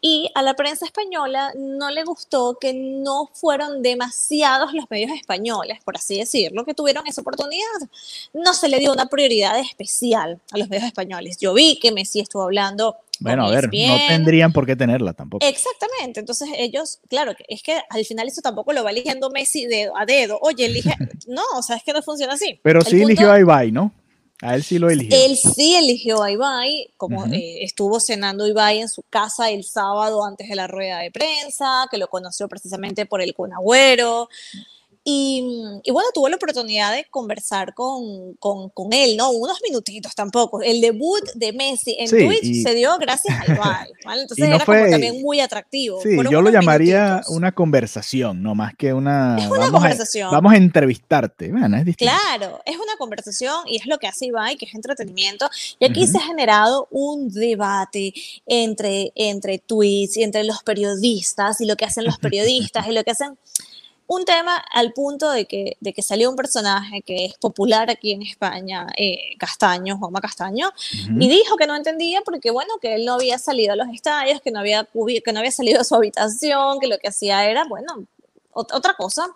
Y 0.00 0.30
a 0.34 0.42
la 0.42 0.54
prensa 0.54 0.86
española 0.86 1.52
no 1.56 1.90
le 1.90 2.04
gustó 2.04 2.56
que 2.60 2.72
no 2.74 3.30
fueron 3.34 3.82
demasiados 3.82 4.72
los 4.72 4.84
medios 4.90 5.12
españoles, 5.12 5.78
por 5.84 5.96
así 5.96 6.18
decirlo, 6.18 6.64
que 6.64 6.74
tuvieron 6.74 7.06
esa 7.06 7.20
oportunidad. 7.20 7.88
No 8.32 8.54
se 8.54 8.68
le 8.68 8.78
dio 8.78 8.92
una 8.92 9.06
prioridad 9.06 9.58
especial 9.58 10.40
a 10.52 10.58
los 10.58 10.68
medios 10.68 10.86
españoles. 10.86 11.38
Yo 11.38 11.54
vi 11.54 11.78
que 11.78 11.92
Messi 11.92 12.20
estuvo 12.20 12.42
hablando 12.42 12.96
bueno, 13.20 13.46
a 13.46 13.50
ver, 13.50 13.64
no 13.64 13.96
tendrían 14.08 14.52
por 14.52 14.64
qué 14.64 14.76
tenerla 14.76 15.12
tampoco. 15.12 15.46
Exactamente, 15.46 16.20
entonces 16.20 16.48
ellos, 16.56 17.00
claro, 17.08 17.34
es 17.48 17.62
que 17.62 17.78
al 17.90 18.04
final 18.06 18.26
eso 18.26 18.40
tampoco 18.40 18.72
lo 18.72 18.82
va 18.82 18.90
eligiendo 18.90 19.28
Messi 19.30 19.66
dedo 19.66 19.94
a 19.96 20.06
dedo. 20.06 20.38
Oye, 20.40 20.64
elige, 20.64 20.94
no, 21.28 21.42
o 21.54 21.62
sea, 21.62 21.76
es 21.76 21.82
que 21.82 21.92
no 21.92 22.02
funciona 22.02 22.32
así. 22.32 22.58
Pero 22.62 22.80
sí 22.80 23.02
eligió 23.02 23.30
a 23.30 23.38
Ibai, 23.38 23.72
¿no? 23.72 23.92
A 24.42 24.54
él 24.54 24.62
sí 24.62 24.78
lo 24.78 24.88
eligió. 24.88 25.16
Él 25.16 25.36
sí 25.36 25.74
eligió 25.76 26.22
a 26.22 26.30
Ibai, 26.30 26.90
como 26.96 27.26
eh, 27.26 27.62
estuvo 27.62 28.00
cenando 28.00 28.46
Ibai 28.46 28.80
en 28.80 28.88
su 28.88 29.02
casa 29.02 29.50
el 29.50 29.64
sábado 29.64 30.24
antes 30.24 30.48
de 30.48 30.56
la 30.56 30.66
rueda 30.66 31.00
de 31.00 31.10
prensa, 31.10 31.86
que 31.90 31.98
lo 31.98 32.08
conoció 32.08 32.48
precisamente 32.48 33.04
por 33.04 33.20
el 33.20 33.34
Conagüero. 33.34 34.28
Y, 35.02 35.80
bueno, 35.90 36.10
tuve 36.12 36.28
la 36.28 36.36
oportunidad 36.36 36.92
de 36.92 37.06
conversar 37.10 37.72
con, 37.72 38.34
con, 38.34 38.68
con, 38.68 38.92
él, 38.92 39.16
¿no? 39.16 39.30
Unos 39.30 39.58
minutitos 39.66 40.14
tampoco. 40.14 40.60
El 40.60 40.82
debut 40.82 41.22
de 41.34 41.54
Messi 41.54 41.96
en 41.98 42.10
Twitch 42.10 42.62
se 42.62 42.74
dio 42.74 42.98
gracias 42.98 43.34
al 43.40 43.56
¿vale? 44.04 44.22
Entonces 44.22 44.46
era 44.46 44.64
como 44.64 44.90
también 44.90 45.22
muy 45.22 45.40
atractivo. 45.40 46.02
Sí, 46.02 46.18
yo 46.30 46.42
lo 46.42 46.50
llamaría 46.50 47.22
una 47.28 47.52
conversación, 47.52 48.42
no 48.42 48.54
más 48.54 48.74
que 48.76 48.92
una... 48.92 49.38
Es 49.38 49.46
una 49.50 49.70
conversación. 49.70 50.30
vamos 50.30 50.52
a 50.52 50.56
entrevistarte. 50.56 51.50
Bueno, 51.50 51.78
es 51.78 51.96
claro, 51.96 52.60
es 52.66 52.76
una 52.76 52.96
conversación 52.98 53.66
y 53.66 53.76
es 53.76 53.86
lo 53.86 53.98
que 53.98 54.06
hace 54.06 54.26
Ibai, 54.26 54.56
que 54.56 54.66
es 54.66 54.74
entretenimiento. 54.74 55.48
Y 55.78 55.86
aquí 55.86 56.06
se 56.06 56.18
ha 56.18 56.22
generado 56.22 56.88
un 56.90 57.30
debate 57.30 58.12
entre, 58.44 59.12
entre 59.14 59.58
tweets 59.58 60.18
y 60.18 60.24
entre 60.24 60.44
los 60.44 60.62
periodistas 60.62 61.60
y 61.62 61.64
lo 61.64 61.76
que 61.76 61.86
hacen 61.86 62.04
los 62.04 62.18
periodistas 62.20 62.86
y 62.86 62.92
lo 62.92 63.02
que 63.02 63.12
hacen 63.12 63.38
un 64.10 64.24
tema 64.24 64.56
al 64.56 64.92
punto 64.92 65.30
de 65.30 65.46
que, 65.46 65.76
de 65.78 65.92
que 65.92 66.02
salió 66.02 66.28
un 66.28 66.34
personaje 66.34 67.00
que 67.02 67.26
es 67.26 67.38
popular 67.38 67.90
aquí 67.90 68.10
en 68.10 68.22
España, 68.22 68.88
eh, 68.96 69.36
Castaño, 69.38 69.98
Juanma 69.98 70.20
Castaño, 70.20 70.72
y 71.20 71.28
dijo 71.28 71.56
que 71.56 71.68
no 71.68 71.76
entendía 71.76 72.20
porque, 72.22 72.50
bueno, 72.50 72.74
que 72.82 72.96
él 72.96 73.04
no 73.04 73.14
había 73.14 73.38
salido 73.38 73.72
a 73.72 73.76
los 73.76 73.86
estadios, 73.90 74.40
que 74.40 74.50
no 74.50 74.58
había, 74.58 74.88
que 75.24 75.32
no 75.32 75.38
había 75.38 75.52
salido 75.52 75.78
de 75.78 75.84
su 75.84 75.94
habitación, 75.94 76.80
que 76.80 76.88
lo 76.88 76.98
que 76.98 77.06
hacía 77.06 77.48
era, 77.48 77.62
bueno, 77.68 78.04
otra 78.52 78.94
cosa. 78.94 79.28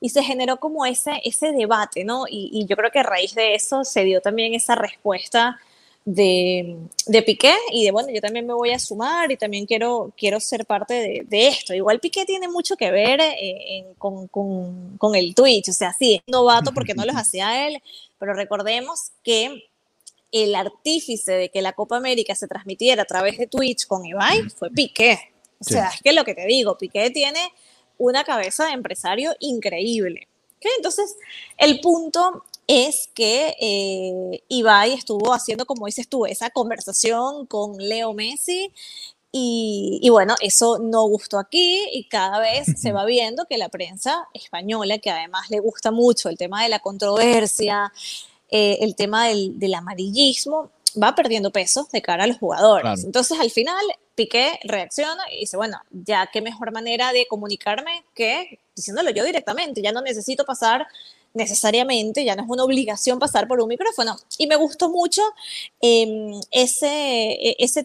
Y 0.00 0.08
se 0.08 0.22
generó 0.22 0.56
como 0.56 0.86
ese, 0.86 1.20
ese 1.22 1.52
debate, 1.52 2.04
¿no? 2.04 2.24
Y, 2.26 2.48
y 2.50 2.64
yo 2.64 2.76
creo 2.76 2.90
que 2.90 3.00
a 3.00 3.02
raíz 3.02 3.34
de 3.34 3.54
eso 3.54 3.84
se 3.84 4.04
dio 4.04 4.22
también 4.22 4.54
esa 4.54 4.74
respuesta 4.74 5.60
de, 6.04 6.76
de, 7.06 7.22
Piqué 7.22 7.54
y 7.72 7.84
de, 7.84 7.90
bueno, 7.90 8.10
yo 8.10 8.20
también 8.20 8.46
me 8.46 8.52
voy 8.52 8.70
a 8.70 8.78
sumar 8.78 9.32
y 9.32 9.36
también 9.36 9.64
quiero, 9.64 10.12
quiero 10.16 10.38
ser 10.40 10.66
parte 10.66 11.24
de, 11.26 11.48
esto. 11.48 11.74
Igual 11.74 12.00
Piqué 12.00 12.24
tiene 12.26 12.48
mucho 12.48 12.76
que 12.76 12.90
ver 12.90 13.20
eh, 13.20 13.86
con, 13.98 14.28
con, 14.28 14.98
con, 14.98 15.14
el 15.14 15.34
Twitch, 15.34 15.70
o 15.70 15.72
sea, 15.72 15.94
sí, 15.98 16.16
es 16.16 16.22
novato 16.26 16.72
porque 16.74 16.94
no 16.94 17.04
los 17.04 17.16
hacía 17.16 17.66
él, 17.68 17.82
pero 18.18 18.34
recordemos 18.34 19.12
que 19.22 19.64
el 20.32 20.54
artífice 20.54 21.32
de 21.32 21.48
que 21.48 21.62
la 21.62 21.72
Copa 21.72 21.96
América 21.96 22.34
se 22.34 22.48
transmitiera 22.48 23.02
a 23.02 23.06
través 23.06 23.38
de 23.38 23.46
Twitch 23.46 23.86
con 23.86 24.04
Ibai 24.04 24.42
fue 24.50 24.70
Piqué. 24.70 25.18
O 25.60 25.64
sea, 25.64 25.88
es 25.88 26.02
que 26.02 26.12
lo 26.12 26.24
que 26.24 26.34
te 26.34 26.46
digo, 26.46 26.76
Piqué 26.76 27.10
tiene 27.10 27.40
una 27.98 28.24
cabeza 28.24 28.66
de 28.66 28.72
empresario 28.72 29.34
increíble. 29.38 30.28
Entonces, 30.76 31.16
el 31.58 31.80
punto 31.80 32.44
es 32.66 33.08
que 33.14 33.56
eh, 33.60 34.42
Ibai 34.48 34.92
estuvo 34.92 35.32
haciendo, 35.32 35.66
como 35.66 35.86
dices 35.86 36.08
tú, 36.08 36.26
esa 36.26 36.50
conversación 36.50 37.46
con 37.46 37.76
Leo 37.76 38.12
Messi. 38.14 38.72
Y, 39.36 40.08
bueno, 40.10 40.36
eso 40.40 40.78
no 40.78 41.02
gustó 41.08 41.40
aquí 41.40 41.88
y 41.92 42.04
cada 42.04 42.38
vez 42.38 42.68
se 42.80 42.92
va 42.92 43.04
viendo 43.04 43.46
que 43.46 43.58
la 43.58 43.68
prensa 43.68 44.28
española, 44.32 44.98
que 44.98 45.10
además 45.10 45.50
le 45.50 45.58
gusta 45.58 45.90
mucho 45.90 46.28
el 46.28 46.38
tema 46.38 46.62
de 46.62 46.68
la 46.68 46.78
controversia, 46.78 47.92
eh, 48.48 48.78
el 48.82 48.94
tema 48.94 49.26
del, 49.26 49.74
amarillismo, 49.74 50.70
va 51.02 51.16
perdiendo 51.16 51.50
peso 51.50 51.88
de 51.92 52.00
cara 52.00 52.24
a 52.24 52.26
los 52.28 52.38
jugadores. 52.38 53.02
Entonces 53.02 53.40
al 53.40 53.50
final 53.50 53.84
Piqué 54.14 54.60
reacciona 54.62 55.24
y 55.32 55.40
dice, 55.40 55.56
bueno, 55.56 55.80
ya 55.90 56.28
qué 56.32 56.40
mejor 56.40 56.70
manera 56.70 57.12
de 57.12 57.26
comunicarme 57.26 58.04
que 58.14 58.60
diciéndolo 58.76 59.10
yo 59.10 59.24
directamente, 59.24 59.82
ya 59.82 59.90
no 59.90 60.00
necesito 60.00 60.44
pasar 60.44 60.86
necesariamente, 61.34 62.24
ya 62.24 62.36
no 62.36 62.44
es 62.44 62.48
una 62.48 62.64
obligación 62.64 63.18
pasar 63.18 63.46
por 63.48 63.60
un 63.60 63.68
micrófono. 63.68 64.16
Y 64.38 64.46
me 64.46 64.56
gustó 64.56 64.88
mucho 64.88 65.20
em, 65.80 66.40
ese, 66.50 67.32
e, 67.32 67.56
ese 67.58 67.84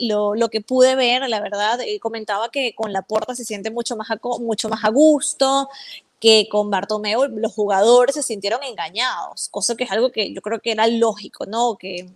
lo, 0.00 0.34
lo, 0.34 0.48
que 0.50 0.60
pude 0.60 0.94
ver, 0.94 1.28
la 1.28 1.40
verdad, 1.40 1.80
eh, 1.80 1.98
comentaba 1.98 2.50
que 2.50 2.74
con 2.74 2.92
la 2.92 3.02
puerta 3.02 3.34
se 3.34 3.44
siente 3.44 3.70
mucho 3.70 3.96
más, 3.96 4.10
a, 4.10 4.20
mucho 4.40 4.68
más 4.68 4.84
a 4.84 4.90
gusto, 4.90 5.68
que 6.20 6.48
con 6.50 6.70
Bartomeu 6.70 7.26
los 7.28 7.52
jugadores 7.54 8.14
se 8.14 8.22
sintieron 8.22 8.62
engañados, 8.62 9.48
cosa 9.48 9.74
que 9.74 9.84
es 9.84 9.90
algo 9.90 10.12
que 10.12 10.32
yo 10.34 10.42
creo 10.42 10.60
que 10.60 10.72
era 10.72 10.86
lógico, 10.86 11.46
¿no? 11.46 11.76
Que, 11.76 12.06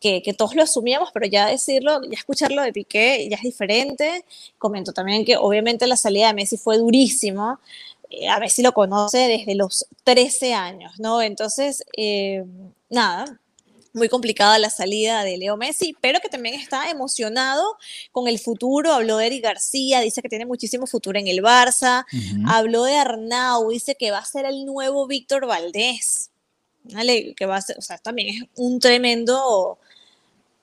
que, 0.00 0.20
que, 0.22 0.34
todos 0.34 0.54
lo 0.54 0.62
asumíamos, 0.64 1.10
pero 1.14 1.26
ya 1.26 1.46
decirlo, 1.46 2.02
ya 2.02 2.18
escucharlo 2.18 2.60
de 2.62 2.72
Piqué 2.72 3.28
ya 3.30 3.36
es 3.36 3.42
diferente. 3.42 4.24
Comento 4.58 4.92
también 4.92 5.24
que 5.24 5.36
obviamente 5.36 5.86
la 5.86 5.96
salida 5.96 6.26
de 6.26 6.34
Messi 6.34 6.56
fue 6.58 6.76
durísima, 6.78 7.60
a 8.30 8.38
ver 8.38 8.50
si 8.50 8.62
lo 8.62 8.72
conoce 8.72 9.18
desde 9.18 9.54
los 9.54 9.86
13 10.04 10.54
años, 10.54 10.92
¿no? 10.98 11.22
Entonces, 11.22 11.84
eh, 11.96 12.44
nada, 12.90 13.40
muy 13.92 14.08
complicada 14.08 14.58
la 14.58 14.70
salida 14.70 15.22
de 15.22 15.36
Leo 15.36 15.56
Messi, 15.56 15.94
pero 16.00 16.20
que 16.20 16.28
también 16.28 16.58
está 16.58 16.90
emocionado 16.90 17.76
con 18.10 18.26
el 18.26 18.38
futuro. 18.38 18.92
Habló 18.92 19.18
de 19.18 19.26
Eric 19.26 19.44
García, 19.44 20.00
dice 20.00 20.22
que 20.22 20.28
tiene 20.28 20.46
muchísimo 20.46 20.86
futuro 20.86 21.18
en 21.18 21.28
el 21.28 21.42
Barça. 21.42 22.04
Habló 22.46 22.84
de 22.84 22.96
Arnau, 22.96 23.70
dice 23.70 23.94
que 23.94 24.10
va 24.10 24.18
a 24.18 24.24
ser 24.24 24.46
el 24.46 24.64
nuevo 24.64 25.06
Víctor 25.06 25.46
Valdés. 25.46 26.30
¿Vale? 26.84 27.34
Que 27.36 27.46
va 27.46 27.56
a 27.56 27.60
ser, 27.60 27.78
o 27.78 27.82
sea, 27.82 27.98
también 27.98 28.28
es 28.28 28.42
un 28.56 28.80
tremendo 28.80 29.78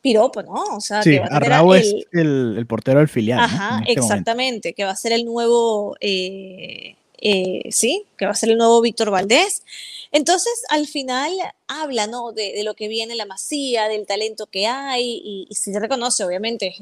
piropo, 0.02 0.42
¿no? 0.44 0.64
O 0.76 0.82
sea, 0.82 1.02
que 1.02 1.20
va 1.20 1.28
a 1.28 1.38
Arnau 1.38 1.74
es 1.74 1.94
el, 2.12 2.66
portero 2.68 3.00
del 3.00 3.08
filial. 3.08 3.40
Ajá, 3.40 3.80
este 3.88 3.94
exactamente, 3.94 4.74
que 4.74 4.84
va 4.84 4.92
a 4.92 4.96
ser 4.96 5.14
el 5.14 5.24
nuevo 5.24 5.96
eh, 6.02 6.96
eh, 7.22 7.72
sí, 7.72 8.06
que 8.18 8.26
va 8.26 8.32
a 8.32 8.36
ser 8.36 8.50
el 8.50 8.58
nuevo 8.58 8.82
Víctor 8.82 9.12
Valdés. 9.12 9.64
Entonces, 10.12 10.64
al 10.70 10.88
final 10.88 11.32
habla, 11.68 12.08
¿no? 12.08 12.32
De, 12.32 12.64
lo 12.64 12.74
que 12.74 12.88
viene 12.88 13.16
la 13.16 13.26
masía, 13.26 13.88
del 13.88 14.08
talento 14.08 14.48
que 14.48 14.66
hay, 14.66 15.22
y, 15.24 15.48
y 15.50 15.56
se 15.56 15.78
reconoce, 15.80 16.24
obviamente, 16.24 16.76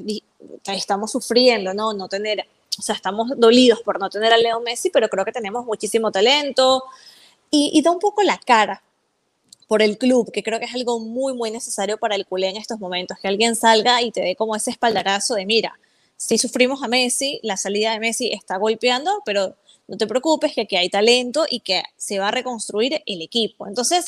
estamos 0.65 1.11
sufriendo, 1.11 1.73
¿no? 1.73 1.93
No 1.93 2.07
tener, 2.07 2.47
o 2.79 2.81
sea, 2.81 2.95
estamos 2.95 3.31
dolidos 3.37 3.81
por 3.81 3.99
no 3.99 4.09
tener 4.09 4.31
a 4.31 4.37
Leo 4.37 4.61
Messi, 4.61 4.89
pero 4.89 5.09
creo 5.09 5.25
que 5.25 5.31
tenemos 5.31 5.65
muchísimo 5.65 6.11
talento, 6.11 6.83
y, 7.51 7.71
y 7.73 7.81
da 7.81 7.91
un 7.91 7.99
poco 7.99 8.23
la 8.23 8.37
cara 8.37 8.81
por 9.67 9.81
el 9.81 9.97
club, 9.97 10.31
que 10.31 10.43
creo 10.43 10.59
que 10.59 10.65
es 10.65 10.73
algo 10.73 10.99
muy, 10.99 11.33
muy 11.33 11.51
necesario 11.51 11.97
para 11.97 12.15
el 12.15 12.25
culé 12.25 12.47
en 12.47 12.57
estos 12.57 12.79
momentos, 12.79 13.17
que 13.19 13.27
alguien 13.27 13.55
salga 13.55 14.01
y 14.01 14.11
te 14.11 14.21
dé 14.21 14.35
como 14.35 14.55
ese 14.55 14.71
espaldarazo 14.71 15.35
de, 15.35 15.45
mira, 15.45 15.77
si 16.15 16.37
sufrimos 16.37 16.81
a 16.81 16.87
Messi, 16.87 17.39
la 17.43 17.57
salida 17.57 17.91
de 17.91 17.99
Messi 17.99 18.31
está 18.33 18.57
golpeando, 18.57 19.21
pero 19.25 19.55
no 19.87 19.97
te 19.97 20.07
preocupes, 20.07 20.53
que 20.53 20.61
aquí 20.61 20.75
hay 20.75 20.89
talento 20.89 21.45
y 21.49 21.61
que 21.61 21.83
se 21.95 22.19
va 22.19 22.27
a 22.27 22.31
reconstruir 22.31 23.01
el 23.05 23.21
equipo. 23.21 23.67
Entonces, 23.67 24.05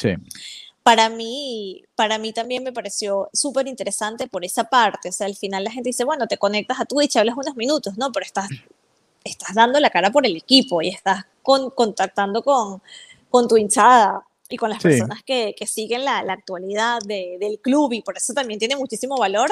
para, 0.84 1.10
mí, 1.10 1.84
para 1.96 2.18
mí 2.18 2.34
también 2.34 2.64
me 2.64 2.74
pareció 2.74 3.30
súper 3.34 3.68
interesante 3.68 4.28
por 4.28 4.44
esa 4.44 4.66
parte. 4.66 5.10
O 5.10 5.12
sea, 5.12 5.28
al 5.28 5.36
final 5.36 5.64
la 5.64 5.72
gente 5.72 5.90
dice, 5.90 6.04
bueno, 6.04 6.28
te 6.28 6.38
conectas 6.38 6.80
a 6.80 6.86
Twitch, 6.86 7.16
hablas 7.16 7.38
unos 7.38 7.56
minutos, 7.56 7.98
¿no? 7.98 8.12
Pero 8.12 8.26
estás, 8.26 8.50
estás 9.24 9.56
dando 9.56 9.80
la 9.80 9.90
cara 9.90 10.12
por 10.12 10.26
el 10.26 10.36
equipo 10.36 10.82
y 10.82 10.90
estás 10.90 11.26
con, 11.42 11.70
contactando 11.70 12.44
con, 12.44 12.82
con 13.30 13.48
tu 13.48 13.56
hinchada 13.56 14.26
y 14.50 14.58
con 14.58 14.70
las 14.72 14.82
personas 14.82 15.24
que, 15.24 15.54
que, 15.58 15.68
siguen 15.68 16.04
la, 16.04 16.24
la 16.24 16.34
actualidad 16.34 17.00
del 17.06 17.60
club 17.62 17.94
y 17.94 18.02
por 18.02 18.18
eso 18.18 18.34
también 18.34 18.60
tiene 18.60 18.76
muchísimo 18.76 19.16
valor 19.16 19.50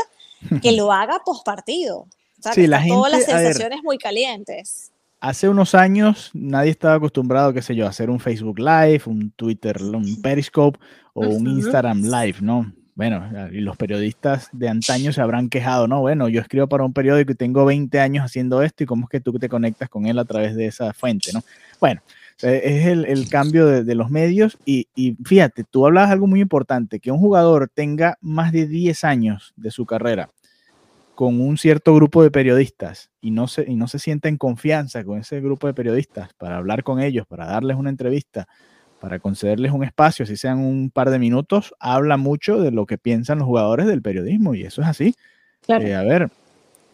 que 0.61 0.71
lo 0.73 0.91
haga 0.91 1.21
post 1.23 1.45
partido. 1.45 2.07
O 2.39 2.41
sea, 2.41 2.53
sí, 2.53 2.67
la 2.67 2.79
gente, 2.79 2.95
todas 2.95 3.11
las 3.11 3.25
sensaciones 3.25 3.81
muy 3.83 3.97
calientes 3.97 4.91
hace 5.19 5.49
unos 5.49 5.75
años 5.75 6.31
nadie 6.33 6.71
estaba 6.71 6.95
acostumbrado, 6.95 7.53
qué 7.53 7.61
sé 7.61 7.75
yo, 7.75 7.85
a 7.85 7.89
hacer 7.89 8.09
un 8.09 8.19
Facebook 8.19 8.59
Live, 8.59 9.01
un 9.05 9.31
Twitter, 9.31 9.81
un 9.81 10.21
Periscope 10.21 10.79
o 11.13 11.27
un 11.27 11.47
Instagram 11.47 12.03
Live, 12.03 12.37
¿no? 12.41 12.71
Bueno, 12.95 13.29
y 13.51 13.59
los 13.59 13.77
periodistas 13.77 14.49
de 14.51 14.69
antaño 14.69 15.13
se 15.13 15.21
habrán 15.21 15.49
quejado, 15.49 15.87
¿no? 15.87 16.01
Bueno, 16.01 16.29
yo 16.29 16.41
escribo 16.41 16.67
para 16.67 16.83
un 16.83 16.93
periódico 16.93 17.31
y 17.31 17.35
tengo 17.35 17.63
20 17.63 17.99
años 17.99 18.25
haciendo 18.25 18.63
esto 18.63 18.83
y 18.83 18.87
cómo 18.87 19.03
es 19.03 19.09
que 19.09 19.19
tú 19.19 19.33
te 19.33 19.49
conectas 19.49 19.87
con 19.87 20.07
él 20.07 20.17
a 20.17 20.25
través 20.25 20.55
de 20.55 20.65
esa 20.65 20.93
fuente, 20.93 21.31
¿no? 21.31 21.43
Bueno, 21.79 22.01
es 22.41 22.85
el, 22.87 23.29
cambio 23.29 23.67
de, 23.67 23.83
de, 23.83 23.95
los 23.95 24.09
medios 24.09 24.57
y, 24.65 24.87
y, 24.95 25.15
fíjate, 25.23 25.63
tú 25.63 25.85
hablabas 25.85 26.11
algo 26.11 26.25
muy 26.25 26.41
importante, 26.41 26.99
que 26.99 27.11
un 27.11 27.19
jugador 27.19 27.69
tenga 27.71 28.17
más 28.21 28.51
de 28.51 28.67
10 28.67 29.03
años 29.03 29.53
de 29.57 29.69
su 29.69 29.85
carrera 29.85 30.29
con 31.17 31.41
un 31.41 31.57
cierto 31.57 31.95
grupo 31.95 32.21
de 32.21 32.29
periodistas 32.29 33.09
y 33.21 33.31
no, 33.31 33.47
se, 33.47 33.65
y 33.67 33.75
no 33.75 33.87
se 33.87 33.97
sienta 33.97 34.29
en 34.29 34.37
confianza 34.37 35.03
con 35.03 35.17
ese 35.17 35.41
grupo 35.41 35.65
de 35.65 35.73
periodistas 35.73 36.29
para 36.35 36.57
hablar 36.57 36.83
con 36.83 37.01
ellos, 37.01 37.25
para 37.25 37.47
darles 37.47 37.75
una 37.75 37.89
entrevista, 37.89 38.47
para 39.01 39.17
concederles 39.17 39.71
un 39.71 39.83
espacio, 39.83 40.27
si 40.27 40.37
sean 40.37 40.59
un 40.59 40.91
par 40.91 41.09
de 41.09 41.17
minutos, 41.17 41.73
habla 41.79 42.17
mucho 42.17 42.61
de 42.61 42.69
lo 42.69 42.85
que 42.85 42.99
piensan 42.99 43.39
los 43.39 43.47
jugadores 43.47 43.87
del 43.87 44.03
periodismo 44.03 44.53
y 44.53 44.61
eso 44.61 44.83
es 44.83 44.87
así. 44.87 45.15
Eh, 45.67 45.95
a 45.95 46.03
ver, 46.03 46.29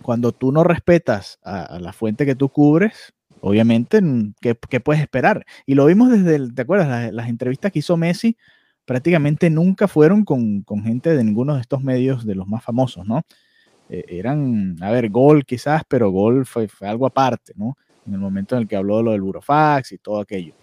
cuando 0.01 0.31
tú 0.31 0.53
no 0.53 0.63
respetas 0.63 1.37
a, 1.43 1.77
la 1.81 1.91
fuente 1.91 2.25
que 2.25 2.35
tú 2.35 2.47
cubres, 2.47 3.13
obviamente, 3.41 3.99
¿qué, 4.39 4.57
¿qué, 4.69 4.79
puedes 4.79 5.01
esperar? 5.01 5.45
Y 5.65 5.75
lo 5.75 5.85
vimos 5.85 6.09
desde, 6.09 6.35
el, 6.37 6.55
¿te 6.55 6.61
acuerdas? 6.61 6.87
Las, 6.87 7.11
las, 7.11 7.27
entrevistas 7.27 7.73
que 7.73 7.79
hizo 7.79 7.97
Messi 7.97 8.37
prácticamente 8.85 9.49
nunca 9.49 9.89
fueron 9.89 10.23
con, 10.23 10.61
con 10.61 10.81
gente 10.81 11.13
de 11.13 11.25
ninguno 11.25 11.55
de 11.55 11.61
estos 11.61 11.83
medios 11.83 12.25
de 12.25 12.35
los 12.35 12.47
más 12.47 12.63
famosos, 12.63 13.05
¿no? 13.05 13.23
Eh, 13.93 14.05
eran, 14.07 14.75
a 14.81 14.89
ver, 14.89 15.11
gol 15.11 15.45
quizás, 15.45 15.83
pero 15.87 16.09
gol 16.09 16.47
fue, 16.47 16.67
fue, 16.67 16.87
algo 16.87 17.05
aparte, 17.05 17.53
¿no? 17.55 17.77
En 18.07 18.15
el 18.15 18.19
momento 18.19 18.55
en 18.55 18.63
el 18.63 18.67
que 18.67 18.75
habló 18.75 18.97
de 18.97 19.03
lo 19.03 19.11
del 19.11 19.21
burofax 19.21 19.91
y 19.91 19.99
todo 19.99 20.19
aquello. 20.19 20.55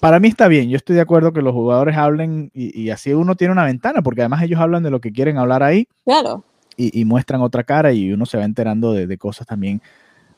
Para 0.00 0.18
mí 0.18 0.26
está 0.26 0.48
bien, 0.48 0.68
yo 0.68 0.76
estoy 0.76 0.96
de 0.96 1.02
acuerdo 1.02 1.32
que 1.32 1.42
los 1.42 1.52
jugadores 1.52 1.96
hablen 1.96 2.50
y, 2.54 2.90
así 2.90 3.12
uno 3.14 3.36
tiene 3.36 3.52
una 3.52 3.64
ventana, 3.64 4.02
porque 4.02 4.22
además 4.22 4.42
ellos 4.42 4.58
hablan 4.58 4.82
de 4.82 4.90
lo 4.90 5.00
que 5.00 5.12
quieren 5.12 5.38
hablar 5.38 5.62
ahí. 5.62 5.86
Claro. 6.04 6.42
Y, 6.76 7.04
muestran 7.04 7.40
otra 7.40 7.62
cara 7.62 7.92
y 7.92 8.12
uno 8.12 8.26
se 8.26 8.36
va 8.36 8.44
enterando 8.44 8.92
de, 8.92 9.06
de 9.06 9.18
cosas 9.18 9.46
también 9.46 9.80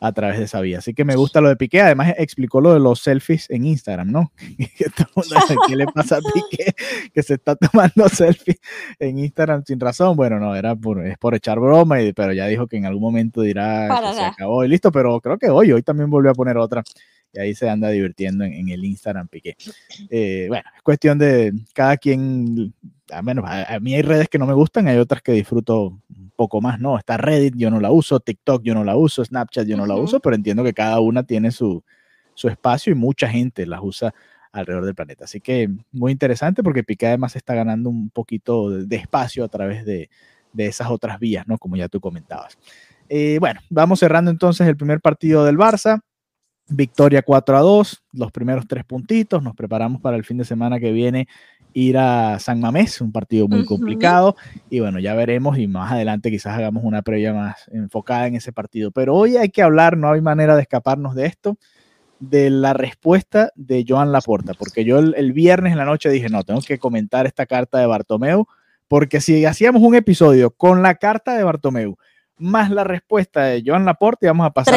a 0.07 0.13
través 0.13 0.39
de 0.39 0.45
esa 0.45 0.61
vía. 0.61 0.79
Así 0.79 0.93
que 0.93 1.03
me 1.05 1.17
gusta 1.17 1.41
lo 1.41 1.49
de 1.49 1.57
Piqué. 1.57 1.81
Además, 1.81 2.15
explicó 2.19 2.61
lo 2.61 2.75
de 2.75 2.81
los 2.81 3.01
selfies 3.01 3.49
en 3.49 3.65
Instagram, 3.65 4.13
¿no? 4.13 4.33
¿Qué 5.67 5.77
le 5.77 5.87
pasa 5.87 6.17
a 6.17 6.21
Piqué 6.35 6.75
que 7.15 7.23
se 7.23 7.35
está 7.35 7.57
tomando 7.57 8.09
selfies 8.11 8.59
en 8.99 9.19
Instagram 9.19 9.65
sin 9.65 9.81
razón? 9.81 10.15
Bueno, 10.15 10.39
no, 10.39 10.55
era 10.55 10.77
por, 10.77 11.07
es 11.07 11.17
por 11.17 11.35
echar 11.35 11.59
broma, 11.59 12.03
y, 12.03 12.13
pero 12.13 12.35
ya 12.35 12.47
dijo 12.47 12.67
que 12.67 12.77
en 12.77 12.85
algún 12.85 13.03
momento 13.03 13.41
dirá 13.41 13.89
que 13.89 14.15
se 14.15 14.25
acabó 14.25 14.63
y 14.63 14.69
listo. 14.69 14.93
Pero 14.93 15.19
creo 15.23 15.39
que 15.39 15.49
hoy, 15.49 15.73
hoy 15.73 15.83
también 15.83 16.11
volvió 16.11 16.33
a 16.33 16.35
poner 16.35 16.59
otra 16.59 16.83
y 17.33 17.41
ahí 17.41 17.55
se 17.55 17.69
anda 17.69 17.89
divirtiendo 17.89 18.45
en, 18.45 18.69
el 18.69 18.85
Instagram 18.85 19.29
Piqué. 19.29 19.57
Eh, 20.11 20.47
bueno, 20.49 20.65
es 20.77 20.83
cuestión 20.83 21.19
de 21.19 21.53
cada 21.73 21.97
quien, 21.97 22.75
a, 23.11 23.23
menos, 23.23 23.45
a, 23.49 23.79
mí 23.81 23.95
hay 23.95 24.03
redes 24.03 24.29
que 24.29 24.39
no 24.39 24.47
me 24.47 24.53
gustan, 24.53 24.87
hay 24.87 24.99
otras 24.99 25.23
que 25.23 25.33
disfruto 25.33 25.99
poco 26.37 26.61
más, 26.61 26.81
¿no? 26.81 26.99
Está 26.99 27.17
Reddit, 27.17 27.55
yo 27.57 27.71
no 27.71 27.81
la 27.81 27.91
uso, 27.91 28.21
TikTok 28.21 28.63
yo 28.63 28.75
no 28.75 28.85
la 28.85 28.97
uso, 28.97 29.25
Snapchat 29.25 29.67
yo 29.67 29.77
no 29.77 29.87
la 29.87 29.95
uso, 29.95 30.21
pero 30.21 30.37
entiendo 30.37 30.65
que 30.65 30.75
cada 30.75 31.01
una 31.01 31.23
tiene 31.23 31.51
su, 31.51 31.83
su 32.35 32.49
espacio 32.49 32.93
y 32.93 32.97
mucha 32.97 33.29
gente 33.29 33.67
las 33.67 33.81
usa 33.83 34.15
alrededor 34.53 34.85
del 34.85 34.95
planeta. 34.95 35.25
Así 35.25 35.41
que 35.41 35.69
muy 35.93 36.13
interesante 36.13 36.63
porque 36.63 36.85
Piqué 36.85 37.09
además 37.09 37.37
está 37.37 37.55
ganando 37.55 37.91
un 37.91 38.11
poquito 38.11 38.71
de, 38.71 38.97
espacio 38.97 39.45
a 39.45 39.49
través 39.49 39.85
de, 39.85 40.11
de, 40.53 40.67
esas 40.67 40.91
otras 40.91 41.19
vías, 41.19 41.47
¿no? 41.47 41.59
Como 41.59 41.77
ya 41.77 41.89
tú 41.89 42.01
comentabas. 42.01 42.59
Eh, 43.09 43.39
bueno, 43.41 43.61
vamos 43.69 44.01
cerrando 44.01 44.31
entonces 44.31 44.67
el 44.67 44.77
primer 44.77 45.01
partido 45.01 45.45
del 45.45 45.59
Barça. 45.59 46.01
Victoria 46.69 47.23
4 47.23 47.57
a 47.57 47.61
2, 47.61 48.05
los 48.13 48.33
primeros 48.33 48.67
tres 48.67 48.85
puntitos. 48.85 49.43
Nos 49.43 49.55
preparamos 49.55 50.01
para 50.01 50.17
el 50.17 50.25
fin 50.25 50.39
de 50.39 50.45
semana 50.45 50.81
que 50.81 50.93
viene 50.93 51.29
ir 51.75 51.99
a 51.99 52.39
San 52.39 52.61
Mamés, 52.61 53.01
un 53.01 53.13
partido 53.13 53.49
muy 53.49 53.65
complicado. 53.65 54.37
Y 54.71 54.81
bueno, 54.81 55.01
ya 55.01 55.15
veremos 55.15 55.59
y 55.59 55.67
más 55.67 55.93
adelante 55.93 56.31
quizás 56.31 56.57
hagamos 56.57 56.85
una 56.85 57.03
previa 57.03 57.35
más 57.35 57.69
enfocada 57.73 58.29
en 58.29 58.37
ese 58.37 58.53
partido. 58.53 58.93
Pero 58.93 59.15
hoy 59.15 59.37
hay 59.37 59.51
que 59.51 59.63
hablar, 59.63 59.97
no 59.99 60.13
hay 60.13 60.21
manera 60.21 60.55
de 60.55 60.63
escaparnos 60.63 61.15
de 61.15 61.27
esto, 61.27 61.59
de 62.21 62.49
la 62.49 62.73
respuesta 62.73 63.51
de 63.57 63.85
Joan 63.87 64.13
Laporta, 64.13 64.55
porque 64.55 64.85
yo 64.85 64.99
el, 64.99 65.15
el 65.17 65.33
viernes 65.33 65.73
en 65.73 65.79
la 65.79 65.85
noche 65.85 66.09
dije, 66.09 66.29
no, 66.29 66.45
tengo 66.45 66.61
que 66.61 66.79
comentar 66.79 67.27
esta 67.27 67.45
carta 67.45 67.79
de 67.79 67.87
Bartomeu, 67.87 68.47
porque 68.89 69.21
si 69.21 69.45
hacíamos 69.45 69.83
un 69.83 69.97
episodio 69.97 70.51
con 70.51 70.83
la 70.83 70.95
carta 70.95 71.37
de 71.37 71.45
Bartomeu 71.45 71.97
más 72.37 72.71
la 72.71 72.85
respuesta 72.85 73.45
de 73.45 73.63
Joan 73.65 73.85
Laporte 73.85 74.27
y 74.27 74.29
vamos 74.29 74.47
a 74.47 74.51
pasar 74.51 74.75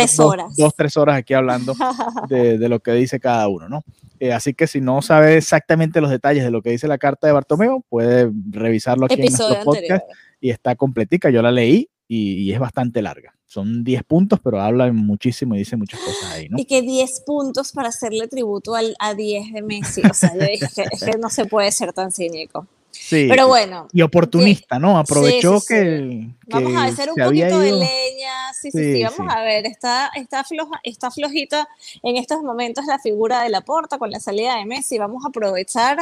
dos, 0.55 0.75
tres 0.75 0.97
horas 0.97 1.17
aquí 1.17 1.33
hablando 1.33 1.73
de, 2.29 2.69
lo 2.69 2.79
que 2.79 2.91
dice 2.93 3.19
cada 3.19 3.47
uno, 3.47 3.67
¿no? 3.67 3.83
Eh, 4.19 4.33
así 4.33 4.53
que 4.53 4.67
si 4.67 4.81
no 4.81 5.01
sabe 5.01 5.37
exactamente 5.37 6.01
los 6.01 6.09
detalles 6.09 6.43
de 6.43 6.51
lo 6.51 6.61
que 6.61 6.71
dice 6.71 6.87
la 6.87 6.97
carta 6.97 7.27
de 7.27 7.33
Bartomeo, 7.33 7.83
puede 7.89 8.31
revisarlo 8.49 9.05
aquí 9.05 9.15
en 9.15 9.21
nuestro 9.21 9.63
podcast 9.63 10.05
y 10.39 10.49
está 10.49 10.75
completica, 10.75 11.29
yo 11.29 11.41
la 11.41 11.51
leí 11.51 11.89
y, 12.07 12.51
es 12.51 12.59
bastante 12.59 13.01
larga. 13.01 13.33
Son 13.45 13.83
10 13.83 14.03
puntos, 14.03 14.39
pero 14.43 14.61
habla 14.61 14.91
muchísimo 14.91 15.55
y 15.55 15.59
dice 15.59 15.77
muchas 15.77 15.99
cosas 15.99 16.31
ahí, 16.31 16.49
¿no? 16.49 16.57
Y 16.59 16.65
que 16.65 16.81
10 16.81 17.21
puntos 17.25 17.71
para 17.71 17.89
hacerle 17.89 18.27
tributo 18.27 18.75
al, 18.75 18.95
a 18.99 19.13
10 19.13 19.53
de 19.53 19.61
Messi, 19.61 20.01
o 20.09 20.13
sea, 20.13 20.31
es 20.35 20.73
que 20.73 21.17
no 21.17 21.29
se 21.29 21.45
puede 21.45 21.71
ser 21.71 21.93
tan 21.93 22.11
cínico. 22.11 22.67
Sí, 22.99 23.27
pero 23.29 23.47
bueno. 23.47 23.87
Y 23.93 24.01
oportunista, 24.01 24.79
¿no? 24.79 24.97
Aprovechó 24.97 25.61
que, 25.67 26.29
Vamos 26.49 26.75
a 26.75 26.85
hacer 26.85 27.09
un 27.09 27.15
poquito 27.15 27.59
de 27.59 27.71
leña. 27.71 28.53
Sí, 28.53 28.71
sí, 28.71 28.95
sí, 28.95 29.03
vamos 29.03 29.33
a 29.33 29.41
ver. 29.41 29.65
Está, 29.65 30.11
está, 30.15 30.43
floja, 30.43 30.79
está 30.83 31.11
flojita 31.11 31.67
en 32.03 32.17
estos 32.17 32.41
momentos 32.41 32.85
la 32.85 32.99
figura 32.99 33.41
de 33.41 33.49
la 33.49 33.61
porta 33.61 33.97
con 33.97 34.11
la 34.11 34.19
salida 34.19 34.57
de 34.57 34.65
Messi. 34.65 34.97
Vamos 34.97 35.25
a 35.25 35.29
aprovechar 35.29 35.97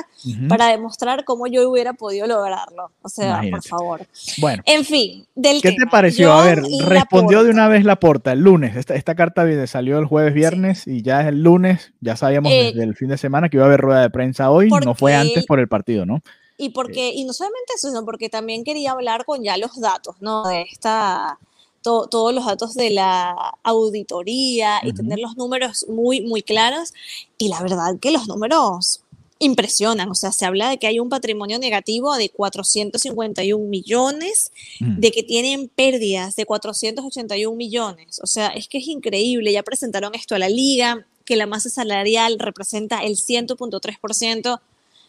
para 0.48 0.68
demostrar 0.68 1.24
cómo 1.26 1.48
yo 1.48 1.70
hubiera 1.70 1.94
podido 1.94 2.28
lograrlo. 2.28 2.92
O 3.02 3.10
sea, 3.10 3.42
por 3.50 3.64
favor. 3.64 4.08
Bueno. 4.38 4.62
En 4.66 4.86
fin, 4.86 5.26
del 5.36 5.62
¿Qué 5.62 5.72
te 5.72 5.88
pareció? 5.88 6.32
a 6.34 6.46
ver, 6.46 6.62
respondió 6.86 7.44
de 7.44 7.50
una 7.50 7.68
vez 7.68 7.84
la 7.84 7.96
porta 7.98 8.32
el 8.32 8.42
lunes. 8.42 8.76
Esta, 8.76 8.96
esta 8.96 9.16
carta 9.16 9.46
salió 9.68 9.98
el 9.98 10.06
jueves, 10.06 10.34
viernes 10.34 10.88
y 10.88 11.02
ya 11.02 11.22
es 11.22 11.28
el 11.28 11.42
lunes. 11.42 11.94
Ya 12.02 12.16
sabíamos 12.16 12.52
eh, 12.52 12.72
desde 12.74 12.84
el 12.84 12.96
fin 12.96 13.10
de 13.10 13.18
semana 13.18 13.50
que 13.50 13.58
iba 13.58 13.66
a 13.66 13.68
haber 13.68 13.82
rueda 13.82 14.02
de 14.02 14.10
prensa 14.10 14.52
hoy. 14.52 14.70
No 14.70 14.94
fue 14.94 15.16
antes 15.16 15.46
por 15.46 15.60
el 15.60 15.68
partido, 15.68 16.06
¿no? 16.06 16.22
Y 16.58 16.70
porque, 16.70 17.10
y 17.10 17.26
no 17.26 17.34
solamente 17.34 17.74
eso, 17.76 17.90
sino 17.90 18.06
porque 18.06 18.30
también 18.30 18.64
quería 18.64 18.92
hablar 18.92 19.26
con 19.26 19.44
ya 19.44 19.58
los 19.58 19.80
datos, 19.80 20.16
¿no? 20.22 20.44
De 20.44 20.62
esta, 20.62 21.38
todos 21.82 22.34
los 22.34 22.46
datos 22.46 22.74
de 22.74 22.90
la 22.90 23.36
auditoría 23.64 24.80
y 24.84 24.94
tener 24.94 25.20
los 25.20 25.36
números 25.38 25.86
muy, 25.90 26.22
muy 26.22 26.42
claros. 26.42 26.94
Y 27.38 27.50
la 27.50 27.62
verdad 27.62 28.00
que 28.00 28.12
los 28.12 28.28
números 28.28 29.02
impresionan, 29.40 30.10
o 30.10 30.16
sea, 30.16 30.32
se 30.32 30.46
habla 30.46 30.70
de 30.70 30.78
que 30.78 30.88
hay 30.88 31.00
un 31.00 31.10
patrimonio 31.10 31.60
negativo 31.60 32.16
de 32.16 32.30
451 32.30 33.66
millones, 33.66 34.52
de 34.80 35.12
que 35.12 35.24
tienen 35.24 35.68
pérdidas 35.68 36.38
de 36.38 36.46
481 36.46 37.56
millones, 37.56 38.20
o 38.24 38.28
sea, 38.28 38.48
es 38.48 38.70
que 38.70 38.78
es 38.78 38.88
increíble, 38.88 39.52
ya 39.52 39.62
presentaron 39.62 40.16
esto 40.16 40.36
a 40.36 40.40
la 40.40 40.48
liga, 40.48 41.06
que 41.26 41.36
la 41.36 41.48
masa 41.48 41.70
salarial 41.70 42.40
representa 42.40 43.04
el 43.04 43.18
100.3% 43.18 44.62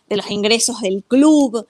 de 0.08 0.16
los 0.16 0.30
ingresos 0.30 0.80
del 0.80 1.02
club 1.04 1.66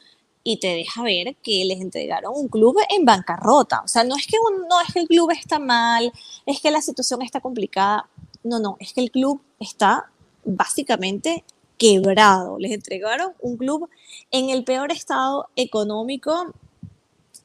y 0.49 0.59
te 0.59 0.69
deja 0.69 1.03
ver 1.03 1.35
que 1.43 1.65
les 1.65 1.81
entregaron 1.81 2.33
un 2.35 2.47
club 2.47 2.77
en 2.89 3.05
bancarrota. 3.05 3.83
O 3.85 3.89
sea, 3.89 4.05
no 4.05 4.17
es 4.17 4.29
que, 4.29 4.37
no 4.69 4.81
es 4.87 4.95
que 4.95 5.01
el 5.01 5.09
club 5.09 5.31
está 5.33 5.59
mal, 5.59 6.13
es 6.47 6.61
que 6.61 6.71
la 6.71 6.81
situación 6.81 7.23
está 7.23 7.41
complicada. 7.41 8.09
No, 8.45 8.61
no, 8.61 8.77
es 8.79 8.93
que 8.93 9.01
el 9.01 9.11
club 9.11 9.41
está 9.59 10.09
básicamente 10.45 11.43
quebrado. 11.77 12.59
Les 12.61 12.71
entregaron 12.71 13.33
un 13.41 13.57
club 13.57 13.89
en 14.31 14.51
el 14.51 14.63
peor 14.63 14.93
estado 14.93 15.49
económico 15.57 16.55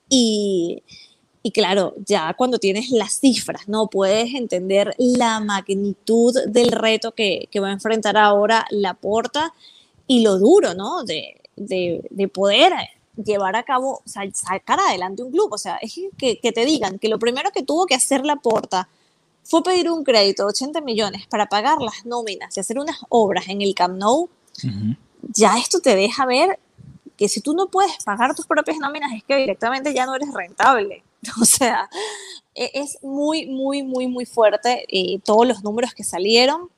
y, 0.07 0.83
y 1.41 1.51
claro, 1.51 1.95
ya 2.05 2.35
cuando 2.35 2.59
tienes 2.59 2.91
las 2.91 3.19
cifras, 3.19 3.67
¿no? 3.67 3.87
Puedes 3.87 4.35
entender 4.35 4.93
la 4.99 5.39
magnitud 5.39 6.35
del 6.47 6.71
reto 6.71 7.13
que, 7.13 7.47
que 7.49 7.59
va 7.59 7.69
a 7.69 7.73
enfrentar 7.73 8.15
ahora 8.15 8.67
la 8.69 8.93
porta 8.93 9.53
y 10.07 10.21
lo 10.21 10.37
duro, 10.37 10.73
¿no? 10.73 11.03
De, 11.03 11.41
de, 11.55 12.27
poder 12.27 12.73
llevar 13.15 13.55
a 13.55 13.63
cabo, 13.63 14.01
o 14.05 14.09
sea, 14.09 14.23
sacar 14.33 14.79
adelante 14.79 15.23
un 15.23 15.31
club. 15.31 15.53
O 15.53 15.57
sea, 15.57 15.77
es 15.77 15.93
que, 16.17 16.39
que, 16.39 16.51
te 16.51 16.65
digan 16.65 16.99
que 16.99 17.09
lo 17.09 17.19
primero 17.19 17.51
que 17.51 17.63
tuvo 17.63 17.85
que 17.85 17.95
hacer 17.95 18.25
la 18.25 18.37
porta 18.37 18.87
fue 19.43 19.63
pedir 19.63 19.89
un 19.89 20.03
crédito 20.03 20.43
de 20.43 20.49
80 20.49 20.81
millones 20.81 21.27
para 21.27 21.47
pagar 21.47 21.81
las 21.81 22.05
nóminas 22.05 22.55
y 22.55 22.59
hacer 22.59 22.79
unas 22.79 22.97
obras 23.09 23.47
en 23.49 23.61
el 23.61 23.73
Camp 23.75 23.97
Nou. 23.97 24.29
Ya 25.33 25.57
esto 25.57 25.79
te 25.79 25.95
deja 25.95 26.25
ver 26.25 26.59
que 27.17 27.29
si 27.29 27.41
tú 27.41 27.53
no 27.53 27.67
puedes 27.67 28.03
pagar 28.03 28.35
tus 28.35 28.47
propias 28.47 28.77
nóminas 28.77 29.11
es 29.13 29.23
que 29.23 29.35
directamente 29.35 29.93
ya 29.93 30.05
no 30.05 30.15
eres 30.15 30.33
rentable. 30.33 31.03
O 31.39 31.45
sea, 31.45 31.87
e, 32.55 32.71
es 32.73 32.97
muy, 33.03 33.45
muy, 33.45 33.83
muy, 33.83 34.07
muy 34.07 34.25
fuerte 34.25 34.85
eh, 34.89 35.19
todos 35.23 35.47
los 35.47 35.63
números 35.63 35.93
que 35.93 36.03
salieron. 36.03 36.69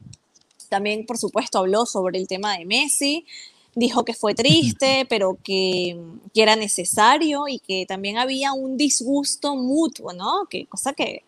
También, 0.73 1.05
por 1.05 1.19
supuesto, 1.19 1.59
habló 1.59 1.85
sobre 1.85 2.17
el 2.17 2.27
tema 2.27 2.57
de 2.57 2.65
Messi, 2.65 3.27
dijo 3.75 4.03
que 4.03 4.15
fue 4.15 4.33
triste, 4.33 5.05
pero 5.07 5.37
que, 5.43 5.95
era 6.33 6.55
necesario 6.55 7.47
y 7.47 7.59
que 7.59 7.85
también 7.87 8.17
había 8.17 8.53
un 8.53 8.75
disgusto 8.75 9.55
mutuo, 9.55 10.13
¿no? 10.13 10.47
Que 10.49 10.65
cosa 10.65 10.93
que, 10.93 11.25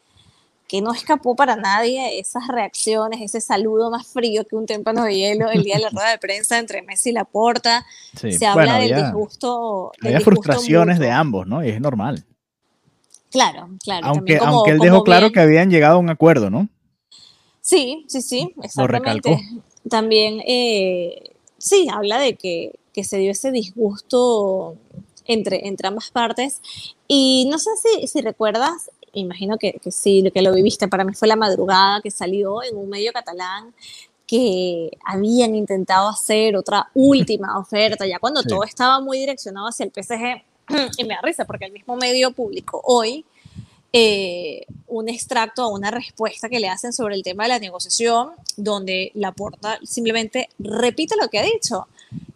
que 0.67 0.81
no 0.81 0.95
escapó 0.95 1.35
para 1.35 1.55
nadie 1.55 2.17
esas 2.17 2.47
reacciones, 2.47 3.21
ese 3.21 3.39
saludo 3.39 3.91
más 3.91 4.07
frío 4.07 4.47
que 4.47 4.55
un 4.55 4.65
témpano 4.65 5.03
de 5.03 5.15
hielo 5.15 5.51
el 5.51 5.61
día 5.61 5.75
de 5.75 5.83
la 5.83 5.89
rueda 5.91 6.09
de 6.09 6.17
prensa 6.17 6.57
entre 6.57 6.81
Messi 6.81 7.11
y 7.11 7.13
Laporta. 7.13 7.85
Se 8.15 8.47
habla 8.47 8.79
del 8.79 8.95
disgusto. 8.95 9.91
Había 10.01 10.21
frustraciones 10.21 10.97
de 10.97 11.11
ambos, 11.11 11.45
¿no? 11.45 11.63
Y 11.63 11.69
es 11.69 11.79
normal. 11.79 12.25
Claro, 13.29 13.69
claro. 13.83 14.07
Aunque, 14.07 14.39
aunque 14.41 14.71
él 14.71 14.79
dejó 14.79 15.03
claro 15.03 15.31
que 15.31 15.39
habían 15.39 15.69
llegado 15.69 15.97
a 15.97 15.99
un 15.99 16.09
acuerdo, 16.09 16.49
¿no? 16.49 16.67
Sí, 17.65 18.05
sí, 18.07 18.21
sí, 18.21 18.53
exactamente. 18.61 19.39
También, 19.89 20.39
eh, 20.45 21.31
sí, 21.57 21.87
habla 21.91 22.19
de 22.19 22.35
que, 22.35 22.77
se 23.03 23.17
dio 23.17 23.31
ese 23.31 23.49
disgusto 23.49 24.75
entre, 25.25 25.67
entre 25.67 25.87
ambas 25.87 26.11
partes. 26.11 26.61
Y 27.07 27.47
no 27.49 27.57
sé 27.57 27.71
si, 27.81 28.05
si 28.05 28.21
recuerdas, 28.21 28.91
imagino 29.13 29.57
que, 29.57 29.73
que 29.81 29.89
sí, 29.89 30.23
que 30.31 30.43
lo 30.43 30.53
viviste, 30.53 30.87
para 30.87 31.03
mí 31.03 31.15
fue 31.15 31.27
la 31.27 31.35
madrugada 31.35 32.01
que 32.01 32.11
salió 32.11 32.61
en 32.61 32.77
un 32.77 32.87
medio 32.87 33.11
catalán 33.11 33.73
que 34.27 34.91
habían 35.03 35.55
intentado 35.55 36.09
hacer 36.09 36.55
otra 36.55 36.91
última 36.93 37.57
oferta, 37.57 38.05
ya 38.05 38.19
cuando 38.19 38.43
todo 38.43 38.63
estaba 38.63 38.99
muy 38.99 39.17
direccionado 39.17 39.69
hacia 39.69 39.85
el 39.85 39.91
PSG, 39.91 40.43
y 40.99 41.03
me 41.03 41.15
da 41.15 41.21
risa 41.23 41.45
porque 41.45 41.65
el 41.65 41.71
mismo 41.71 41.95
medio 41.95 42.31
público 42.31 42.79
hoy 42.83 43.25
eh, 43.97 44.65
un 44.87 45.07
extracto 45.07 45.65
o 45.65 45.73
una 45.73 45.89
respuesta 45.89 46.49
que 46.49 46.59
le 46.59 46.67
hacen 46.67 46.91
sobre 46.91 47.15
el 47.15 47.23
tema 47.23 47.43
de 47.43 47.49
la 47.49 47.59
negociación, 47.59 48.31
donde 48.57 49.13
la 49.13 49.31
porta 49.31 49.79
simplemente 49.85 50.49
repite 50.59 51.15
lo 51.15 51.29
que 51.29 51.39
ha 51.39 51.43
dicho. 51.43 51.87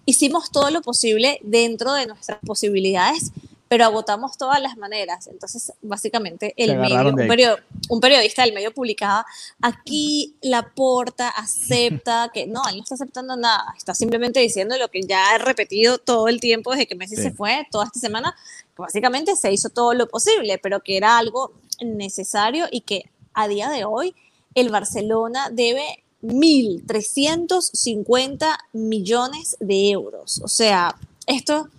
Hicimos 0.05 0.51
todo 0.51 0.71
lo 0.71 0.81
posible 0.81 1.37
dentro 1.43 1.91
de 1.91 2.07
nuestras 2.07 2.39
posibilidades, 2.45 3.33
pero 3.69 3.85
agotamos 3.85 4.37
todas 4.37 4.61
las 4.61 4.75
maneras. 4.77 5.27
Entonces, 5.27 5.71
básicamente, 5.81 6.53
el 6.57 6.77
medio, 6.77 7.13
un, 7.87 8.01
periodista 8.01 8.43
del 8.43 8.53
medio 8.53 8.73
publicaba, 8.73 9.25
aquí 9.61 10.35
la 10.41 10.73
porta 10.73 11.29
acepta 11.29 12.29
que 12.33 12.47
no, 12.47 12.61
él 12.67 12.75
no 12.77 12.83
está 12.83 12.95
aceptando 12.95 13.37
nada, 13.37 13.75
está 13.77 13.93
simplemente 13.93 14.39
diciendo 14.39 14.75
lo 14.77 14.87
que 14.89 15.03
ya 15.03 15.35
he 15.35 15.37
repetido 15.37 15.99
todo 15.99 16.27
el 16.27 16.39
tiempo 16.39 16.71
desde 16.71 16.87
que 16.87 16.95
Messi 16.95 17.15
se 17.15 17.29
fue, 17.31 17.67
toda 17.69 17.85
esta 17.85 17.99
semana, 17.99 18.35
básicamente 18.75 19.35
se 19.35 19.53
hizo 19.53 19.69
todo 19.69 19.93
lo 19.93 20.09
posible, 20.09 20.57
pero 20.57 20.79
que 20.79 20.97
era 20.97 21.19
algo 21.19 21.53
necesario 21.79 22.65
y 22.71 22.81
que 22.81 23.03
a 23.35 23.47
día 23.47 23.69
de 23.69 23.85
hoy 23.85 24.15
el 24.55 24.69
Barcelona 24.69 25.51
debe 25.51 26.03
1.350 26.23 28.57
millones 28.73 29.57
de 29.59 29.91
euros. 29.91 30.41
O 30.43 30.47
sea, 30.47 30.95
esto 31.27 31.69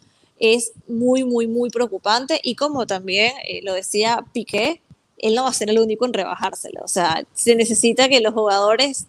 es 0.40 0.72
muy, 0.88 1.22
muy, 1.22 1.46
muy 1.46 1.70
preocupante 1.70 2.40
y 2.42 2.56
como 2.56 2.86
también 2.86 3.32
eh, 3.46 3.60
lo 3.62 3.74
decía 3.74 4.24
Piqué, 4.32 4.80
él 5.18 5.34
no 5.34 5.44
va 5.44 5.50
a 5.50 5.52
ser 5.52 5.68
el 5.68 5.78
único 5.78 6.06
en 6.06 6.14
rebajárselo. 6.14 6.80
O 6.82 6.88
sea, 6.88 7.24
se 7.34 7.54
necesita 7.54 8.08
que 8.08 8.20
los 8.20 8.32
jugadores 8.32 9.06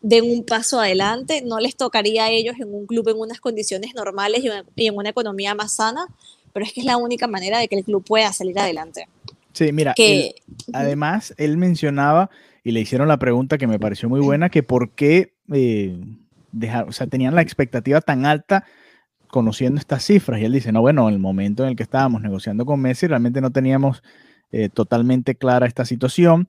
den 0.00 0.30
un 0.30 0.44
paso 0.44 0.80
adelante, 0.80 1.42
no 1.44 1.58
les 1.58 1.76
tocaría 1.76 2.24
a 2.24 2.30
ellos 2.30 2.54
en 2.60 2.72
un 2.72 2.86
club 2.86 3.08
en 3.08 3.18
unas 3.18 3.40
condiciones 3.40 3.94
normales 3.94 4.42
y 4.76 4.86
en 4.86 4.96
una 4.96 5.10
economía 5.10 5.54
más 5.54 5.72
sana, 5.72 6.06
pero 6.52 6.64
es 6.64 6.72
que 6.72 6.80
es 6.80 6.86
la 6.86 6.96
única 6.96 7.26
manera 7.26 7.58
de 7.58 7.68
que 7.68 7.76
el 7.76 7.84
club 7.84 8.04
pueda 8.04 8.32
salir 8.32 8.58
adelante. 8.58 9.08
Sí, 9.52 9.72
mira, 9.72 9.94
que, 9.94 10.36
además 10.72 11.34
él 11.36 11.56
mencionaba 11.56 12.30
y 12.62 12.70
le 12.70 12.80
hicieron 12.80 13.08
la 13.08 13.18
pregunta 13.18 13.58
que 13.58 13.66
me 13.66 13.80
pareció 13.80 14.08
muy 14.08 14.20
buena, 14.20 14.48
que 14.48 14.62
por 14.62 14.92
qué 14.92 15.34
eh, 15.52 15.98
o 16.86 16.92
sea, 16.92 17.06
tenían 17.08 17.34
la 17.34 17.42
expectativa 17.42 18.00
tan 18.00 18.24
alta 18.24 18.64
conociendo 19.30 19.78
estas 19.78 20.04
cifras. 20.04 20.40
Y 20.40 20.44
él 20.44 20.52
dice, 20.52 20.72
no, 20.72 20.80
bueno, 20.80 21.08
en 21.08 21.14
el 21.14 21.20
momento 21.20 21.62
en 21.62 21.70
el 21.70 21.76
que 21.76 21.82
estábamos 21.82 22.22
negociando 22.22 22.64
con 22.66 22.80
Messi, 22.80 23.06
realmente 23.06 23.40
no 23.40 23.50
teníamos 23.50 24.02
eh, 24.52 24.68
totalmente 24.68 25.34
clara 25.34 25.66
esta 25.66 25.84
situación. 25.84 26.48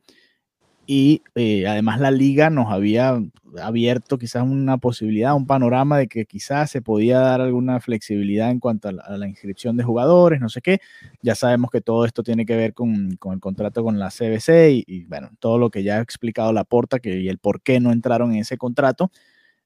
Y 0.88 1.21
eh, 1.36 1.67
además 1.67 1.99
la 1.99 2.11
liga 2.11 2.49
nos 2.49 2.71
había 2.71 3.21
abierto 3.61 4.17
quizás 4.17 4.43
una 4.43 4.77
posibilidad, 4.77 5.36
un 5.36 5.45
panorama 5.45 5.97
de 5.97 6.07
que 6.07 6.25
quizás 6.25 6.71
se 6.71 6.82
podía 6.82 7.19
dar 7.19 7.41
alguna 7.41 7.79
flexibilidad 7.79 8.49
en 8.49 8.59
cuanto 8.59 8.89
a 8.89 8.91
la, 8.91 9.27
inscripción 9.27 9.77
de 9.77 9.84
jugadores, 9.84 10.41
no 10.41 10.49
sé 10.49 10.61
qué. 10.61 10.79
Ya 11.21 11.36
sabemos 11.36 11.69
que 11.69 11.82
todo 11.82 12.05
esto 12.05 12.23
tiene 12.23 12.45
que 12.45 12.55
ver 12.55 12.73
con, 12.73 13.15
con 13.17 13.34
el 13.34 13.39
contrato 13.39 13.84
con 13.84 13.99
la 13.99 14.09
CBC 14.09 14.84
y, 14.88 15.05
bueno, 15.05 15.29
todo 15.39 15.57
lo 15.57 15.69
que 15.69 15.84
ya 15.84 15.97
ha 15.97 16.01
explicado 16.01 16.51
la 16.51 16.63
porta 16.63 16.99
que, 16.99 17.19
y 17.19 17.29
el 17.29 17.38
por 17.38 17.61
qué 17.61 17.79
no 17.79 17.91
entraron 17.91 18.34
en 18.34 18.39
ese 18.39 18.57
contrato. 18.57 19.11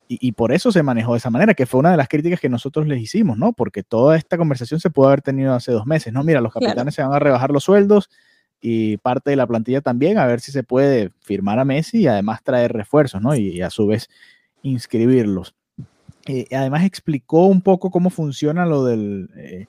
Y, 0.08 0.28
y, 0.28 0.34
por 0.34 0.52
eso 0.52 0.72
se 0.72 0.84
manejó 0.84 1.14
de 1.14 1.18
esa 1.18 1.32
manera, 1.32 1.56
que 1.56 1.66
fue 1.66 1.80
una 1.80 1.90
de 1.90 1.98
las 1.98 2.08
críticas 2.08 2.40
que 2.40 2.50
nosotros 2.50 2.88
les 2.88 3.02
hicimos, 3.02 3.38
¿no? 3.40 3.54
Porque 3.54 3.82
toda 3.82 4.18
esta 4.18 4.38
conversación 4.38 4.80
se 4.80 4.92
pudo 4.92 5.08
haber 5.08 5.24
tenido 5.24 5.54
hace 5.54 5.72
dos 5.72 5.88
meses, 5.88 6.14
¿no? 6.14 6.24
Mira, 6.24 6.42
los 6.42 6.54
capitanes 6.54 6.94
se 6.94 7.02
van 7.02 7.14
a 7.14 7.20
rebajar 7.20 7.50
los 7.50 7.64
sueldos, 7.64 8.10
y 8.68 8.98
parte 8.98 9.30
de 9.30 9.36
la 9.36 9.46
plantilla 9.46 9.82
también, 9.82 10.18
a 10.18 10.26
ver 10.26 10.40
si 10.40 10.52
se 10.52 10.64
puede 10.64 11.12
firmar 11.22 11.60
a 11.60 11.66
Messi 11.66 12.00
y 12.00 12.08
además 12.08 12.42
traer 12.44 12.74
refuerzos, 12.74 13.22
¿no? 13.22 13.36
Y, 13.36 13.62
a 13.62 13.70
su 13.70 13.86
vez 13.86 14.10
inscribirlos. 14.64 15.54
Eh, 16.26 16.48
además 16.52 16.84
explicó 16.84 17.46
un 17.46 17.62
poco 17.62 17.92
cómo 17.92 18.10
funciona 18.10 18.66
lo 18.66 18.84
del 18.84 19.30
eh, 19.36 19.68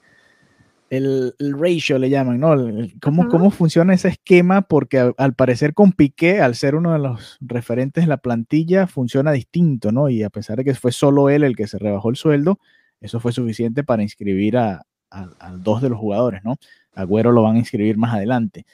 el, 0.89 1.33
ratio, 1.39 1.99
le 1.99 2.09
llaman, 2.09 2.39
¿no? 2.39 2.55
cómo, 3.01 3.27
cómo, 3.27 3.51
funciona 3.51 3.93
ese 3.93 4.09
esquema, 4.09 4.61
porque 4.61 5.13
al, 5.17 5.33
parecer 5.33 5.73
con 5.73 5.91
Piqué, 5.91 6.41
al 6.41 6.55
ser 6.55 6.75
uno 6.75 6.93
de 6.93 6.99
los 6.99 7.37
referentes 7.41 8.05
de 8.05 8.07
la 8.07 8.17
plantilla, 8.17 8.87
funciona 8.87 9.31
distinto, 9.31 9.91
¿no? 9.91 10.09
Y 10.09 10.23
a 10.23 10.29
pesar 10.29 10.57
de 10.57 10.63
que 10.63 10.73
fue 10.73 10.91
solo 10.91 11.29
él 11.29 11.43
el 11.43 11.55
que 11.55 11.67
se 11.67 11.77
rebajó 11.77 12.09
el 12.09 12.15
sueldo, 12.15 12.59
eso 13.01 13.19
fue 13.19 13.31
suficiente 13.31 13.83
para 13.83 14.03
inscribir 14.03 14.57
a, 14.57 14.85
a, 15.11 15.29
a 15.39 15.51
dos 15.51 15.81
de 15.81 15.89
los 15.89 15.99
jugadores, 15.99 16.43
¿no? 16.43 16.57
Agüero 16.93 17.31
lo 17.31 17.43
van 17.43 17.55
a 17.55 17.59
inscribir 17.59 17.97
más 17.97 18.13
adelante. 18.13 18.65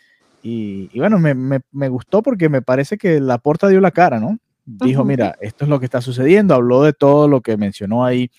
Y, 0.43 0.89
bueno, 0.99 1.20
me, 1.20 1.89
gustó 1.89 2.22
porque 2.22 2.49
me 2.49 2.61
parece 2.61 2.97
que 2.97 3.22
la 3.22 3.38
porta 3.38 3.70
dio 3.70 3.80
la 3.80 3.91
cara, 3.91 4.20
¿no? 4.20 4.38
Dijo, 4.66 5.05
mira, 5.05 5.38
esto 5.39 5.64
es 5.64 5.70
lo 5.70 5.80
que 5.80 5.86
está 5.86 6.01
sucediendo, 6.01 6.53
habló 6.53 6.84
de 6.84 6.91
todo 6.91 7.30
lo 7.30 7.41
que 7.41 7.55
mencionó 7.55 8.03
ahí 8.03 8.30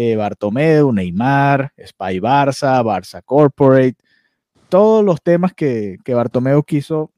eh, 0.00 0.14
Bartomeu, 0.14 0.92
Neymar, 0.92 1.72
Spy 1.76 2.20
Barça, 2.20 2.80
Barça 2.84 3.20
Corporate, 3.24 3.96
todos 4.68 5.04
los 5.04 5.20
temas 5.20 5.54
que, 5.54 5.98
que 6.04 6.14
Bartomeu 6.14 6.62
quiso, 6.62 7.10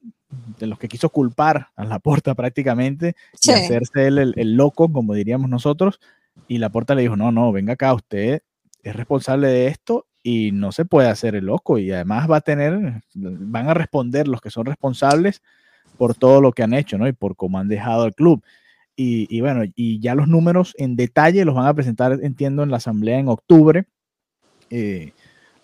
de 0.57 0.65
los 0.65 0.79
que 0.79 0.87
quiso 0.87 1.09
culpar 1.09 1.67
a 1.75 1.85
la 1.85 1.99
porta 1.99 2.33
prácticamente, 2.41 3.15
y 3.43 3.51
hacerse 3.51 4.07
él 4.07 4.17
el, 4.17 4.33
el, 4.35 4.55
loco, 4.55 4.91
como 4.91 5.13
diríamos 5.13 5.47
nosotros, 5.47 5.99
y 6.47 6.57
la 6.57 6.69
porta 6.69 6.95
le 6.95 7.03
dijo, 7.03 7.15
no, 7.15 7.31
no, 7.31 7.51
venga 7.51 7.73
acá, 7.73 7.93
usted 7.93 8.41
es 8.81 8.95
responsable 8.95 9.49
de 9.49 9.67
esto 9.67 10.07
y 10.23 10.51
no 10.51 10.71
se 10.71 10.85
puede 10.85 11.07
hacer 11.07 11.35
el 11.35 11.45
loco 11.45 11.77
y 11.77 11.91
además 11.91 12.29
va 12.31 12.37
a 12.37 12.41
tener, 12.41 13.03
van 13.13 13.69
a 13.69 13.75
responder 13.75 14.27
los 14.27 14.41
que 14.41 14.49
son 14.49 14.65
responsables 14.65 15.43
por 15.97 16.15
todo 16.15 16.41
lo 16.41 16.51
que 16.51 16.63
han 16.63 16.73
hecho, 16.73 16.97
¿no? 16.97 17.07
Y 17.07 17.13
por 17.13 17.35
cómo 17.35 17.59
han 17.59 17.67
dejado 17.67 18.05
el 18.07 18.15
club. 18.15 18.43
Y, 19.03 19.41
bueno, 19.41 19.63
y 19.75 19.99
ya 19.99 20.13
los 20.13 20.27
números 20.27 20.75
en 20.77 20.95
detalle 20.95 21.43
los 21.43 21.55
van 21.55 21.65
a 21.65 21.73
presentar, 21.73 22.19
entiendo, 22.21 22.61
en 22.61 22.69
la 22.69 22.77
asamblea 22.77 23.17
en 23.17 23.29
octubre. 23.29 23.85
Eh, 24.69 25.13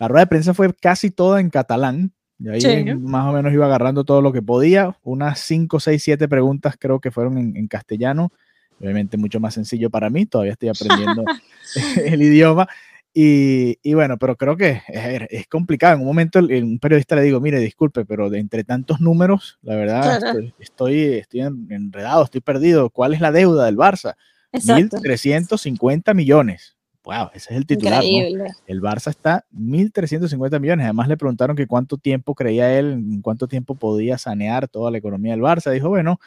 la 0.00 0.08
rueda 0.08 0.24
de 0.24 0.28
prensa 0.28 0.54
fue 0.54 0.74
casi 0.74 1.10
toda 1.10 1.40
en 1.40 1.50
catalán. 1.50 2.12
Y 2.40 2.48
ahí 2.48 2.94
más 2.96 3.28
o 3.28 3.32
menos 3.32 3.52
iba 3.52 3.66
agarrando 3.66 4.04
todo 4.04 4.22
lo 4.22 4.32
que 4.32 4.42
podía. 4.42 4.96
Unas 5.04 5.38
5, 5.40 5.78
6, 5.78 6.02
7 6.02 6.28
preguntas 6.28 6.76
creo 6.78 7.00
que 7.00 7.12
fueron 7.12 7.38
en, 7.38 7.56
en 7.56 7.68
castellano. 7.68 8.32
Obviamente 8.80 9.16
mucho 9.16 9.38
más 9.38 9.54
sencillo 9.54 9.90
para 9.90 10.10
mí, 10.10 10.26
todavía 10.26 10.52
estoy 10.52 10.68
aprendiendo 10.68 11.24
el 12.04 12.22
idioma. 12.22 12.68
Y, 13.14 13.94
bueno, 13.94 14.16
pero 14.18 14.36
creo 14.36 14.56
que 14.56 14.82
es, 14.86 15.46
complicado. 15.48 15.94
En 15.94 16.00
un 16.02 16.06
momento 16.06 16.38
un 16.38 16.78
periodista 16.78 17.16
le 17.16 17.22
digo, 17.22 17.40
mire, 17.40 17.58
disculpe, 17.58 18.04
pero 18.04 18.30
de 18.30 18.38
entre 18.38 18.64
tantos 18.64 19.00
números, 19.00 19.58
la 19.62 19.74
verdad, 19.74 20.20
estoy, 20.58 21.14
estoy, 21.14 21.40
enredado, 21.40 22.24
estoy 22.24 22.40
perdido. 22.40 22.90
¿Cuál 22.90 23.14
es 23.14 23.20
la 23.20 23.32
deuda 23.32 23.66
del 23.66 23.76
Barça? 23.76 24.14
1.350 24.52 26.14
millones. 26.14 26.76
Wow, 27.04 27.30
ese 27.32 27.54
es 27.54 27.56
el 27.56 27.66
titular. 27.66 28.04
El 28.04 28.82
Barça 28.82 29.08
está 29.08 29.46
1.350 29.54 30.60
millones. 30.60 30.84
Además 30.84 31.08
le 31.08 31.16
preguntaron 31.16 31.56
que 31.56 31.66
cuánto 31.66 31.96
tiempo 31.96 32.34
creía 32.34 32.78
él, 32.78 32.92
en 32.92 33.22
cuánto 33.22 33.48
tiempo 33.48 33.74
podía 33.74 34.18
sanear 34.18 34.68
toda 34.68 34.90
la 34.90 34.98
economía 34.98 35.32
del 35.32 35.40
Barça. 35.40 35.72
Dijo, 35.72 35.88
bueno, 35.88 36.20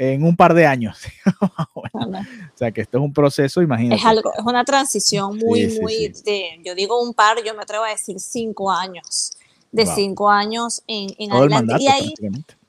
en 0.00 0.24
un 0.24 0.34
par 0.34 0.54
de 0.54 0.64
años. 0.64 0.98
o 1.40 2.12
sea 2.54 2.72
que 2.72 2.80
esto 2.80 2.96
es 2.96 3.04
un 3.04 3.12
proceso, 3.12 3.60
imagínate. 3.60 4.00
Es 4.00 4.06
algo, 4.06 4.32
es 4.32 4.44
una 4.44 4.64
transición 4.64 5.36
muy, 5.36 5.78
muy 5.78 6.08
de, 6.24 6.58
yo 6.64 6.74
digo 6.74 7.02
un 7.02 7.12
par, 7.12 7.44
yo 7.44 7.54
me 7.54 7.62
atrevo 7.62 7.84
a 7.84 7.90
decir 7.90 8.18
cinco 8.18 8.70
años, 8.70 9.34
de 9.70 9.84
cinco 9.84 10.30
años 10.30 10.82
en, 10.86 11.14
en 11.18 11.32
adelante. 11.32 11.74
y 11.80 11.88
ahí, 11.88 12.14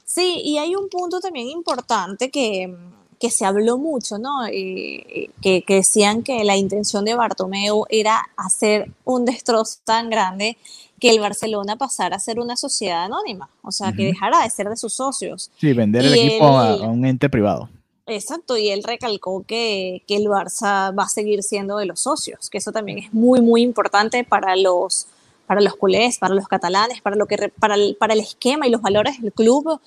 sí, 0.04 0.42
y 0.44 0.58
hay 0.58 0.76
un 0.76 0.90
punto 0.90 1.22
también 1.22 1.48
importante 1.48 2.30
que, 2.30 2.76
que 3.18 3.32
se 3.32 3.46
habló 3.46 3.78
mucho, 3.78 4.18
¿no? 4.18 4.46
Eh, 4.48 5.30
que, 5.42 5.62
que, 5.62 5.76
decían 5.76 6.24
que 6.24 6.44
la 6.44 6.58
intención 6.58 7.06
de 7.06 7.16
Bartomeu 7.16 7.86
era 7.88 8.22
hacer 8.36 8.92
un 9.06 9.24
destrozo 9.24 9.80
tan 9.86 10.10
grande 10.10 10.58
que 11.02 11.10
el 11.10 11.20
Barcelona 11.20 11.78
pasara 11.78 12.16
a 12.16 12.20
ser 12.20 12.40
una 12.40 12.56
sociedad 12.56 13.06
anónima, 13.06 13.50
o 13.64 13.72
sea, 13.72 13.92
que 13.92 14.06
dejara 14.06 14.44
de 14.44 14.50
ser 14.52 14.70
de 14.70 14.78
sus 14.78 14.94
socios. 14.94 15.50
Sí, 15.60 15.74
vender 15.74 16.06
el 16.06 16.14
equipo 16.14 16.46
a, 16.46 16.76
un 16.88 17.04
ente 17.06 17.28
privado. 17.28 17.70
Exacto, 18.06 18.56
y 18.56 18.70
él 18.70 18.84
recalcó 18.84 19.44
que, 19.44 20.04
que, 20.08 20.16
el 20.16 20.26
Barça 20.26 20.96
va 20.98 21.04
a 21.04 21.10
seguir 21.10 21.42
siendo 21.42 21.78
de 21.78 21.88
los 21.88 22.02
socios, 22.02 22.52
que 22.52 22.60
eso 22.60 22.72
también 22.72 23.00
es 23.00 23.14
muy, 23.14 23.42
muy 23.42 23.64
importante 23.64 24.24
para 24.24 24.56
los, 24.56 25.08
para 25.48 25.60
los 25.60 25.76
culés, 25.76 26.20
para 26.20 26.36
los 26.36 26.48
catalanes, 26.48 27.02
para, 27.02 27.16
lo 27.16 27.26
que, 27.26 27.52
para, 27.60 27.74
el, 27.74 27.96
para 28.00 28.14
el 28.14 28.20
esquema 28.20 28.68
y 28.68 28.70
los 28.70 28.82
valores 28.82 29.20
del 29.20 29.34
club. 29.34 29.82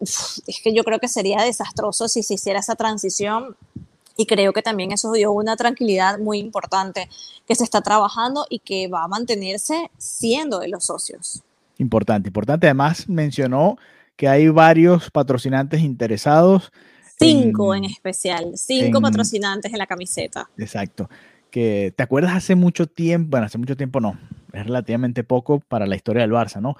es 0.00 0.60
que 0.62 0.74
yo 0.74 0.82
creo 0.82 0.98
que 0.98 1.08
sería 1.08 1.42
desastroso 1.42 2.08
si 2.08 2.24
se 2.24 2.34
hiciera 2.34 2.58
esa 2.58 2.74
transición 2.74 3.56
y 4.18 4.26
creo 4.26 4.52
que 4.52 4.62
también 4.62 4.90
eso 4.90 5.12
dio 5.12 5.30
una 5.30 5.56
tranquilidad 5.56 6.18
muy 6.18 6.38
importante 6.40 7.08
que 7.46 7.54
se 7.54 7.62
está 7.62 7.80
trabajando 7.82 8.46
y 8.50 8.58
que 8.58 8.88
va 8.88 9.04
a 9.04 9.08
mantenerse 9.08 9.92
siendo 9.96 10.58
de 10.58 10.66
los 10.68 10.84
socios. 10.84 11.40
Importante, 11.78 12.28
importante. 12.28 12.66
Además 12.66 13.08
mencionó 13.08 13.78
que 14.16 14.26
hay 14.26 14.48
varios 14.48 15.12
patrocinantes 15.12 15.82
interesados. 15.82 16.72
Cinco 17.16 17.76
en, 17.76 17.84
especial, 17.84 18.54
cinco 18.56 19.00
patrocinantes 19.00 19.72
en 19.72 19.78
la 19.78 19.86
camiseta. 19.86 20.50
Exacto. 20.58 21.08
Que 21.52 21.94
te 21.96 22.02
acuerdas 22.02 22.34
hace 22.34 22.56
mucho 22.56 22.88
tiempo, 22.88 23.30
bueno, 23.30 23.46
hace 23.46 23.56
mucho 23.56 23.76
tiempo 23.76 24.00
no, 24.00 24.18
es 24.52 24.64
relativamente 24.66 25.22
poco 25.22 25.60
para 25.60 25.86
la 25.86 25.94
historia 25.94 26.22
del 26.22 26.32
Barça, 26.32 26.60
¿no? 26.60 26.76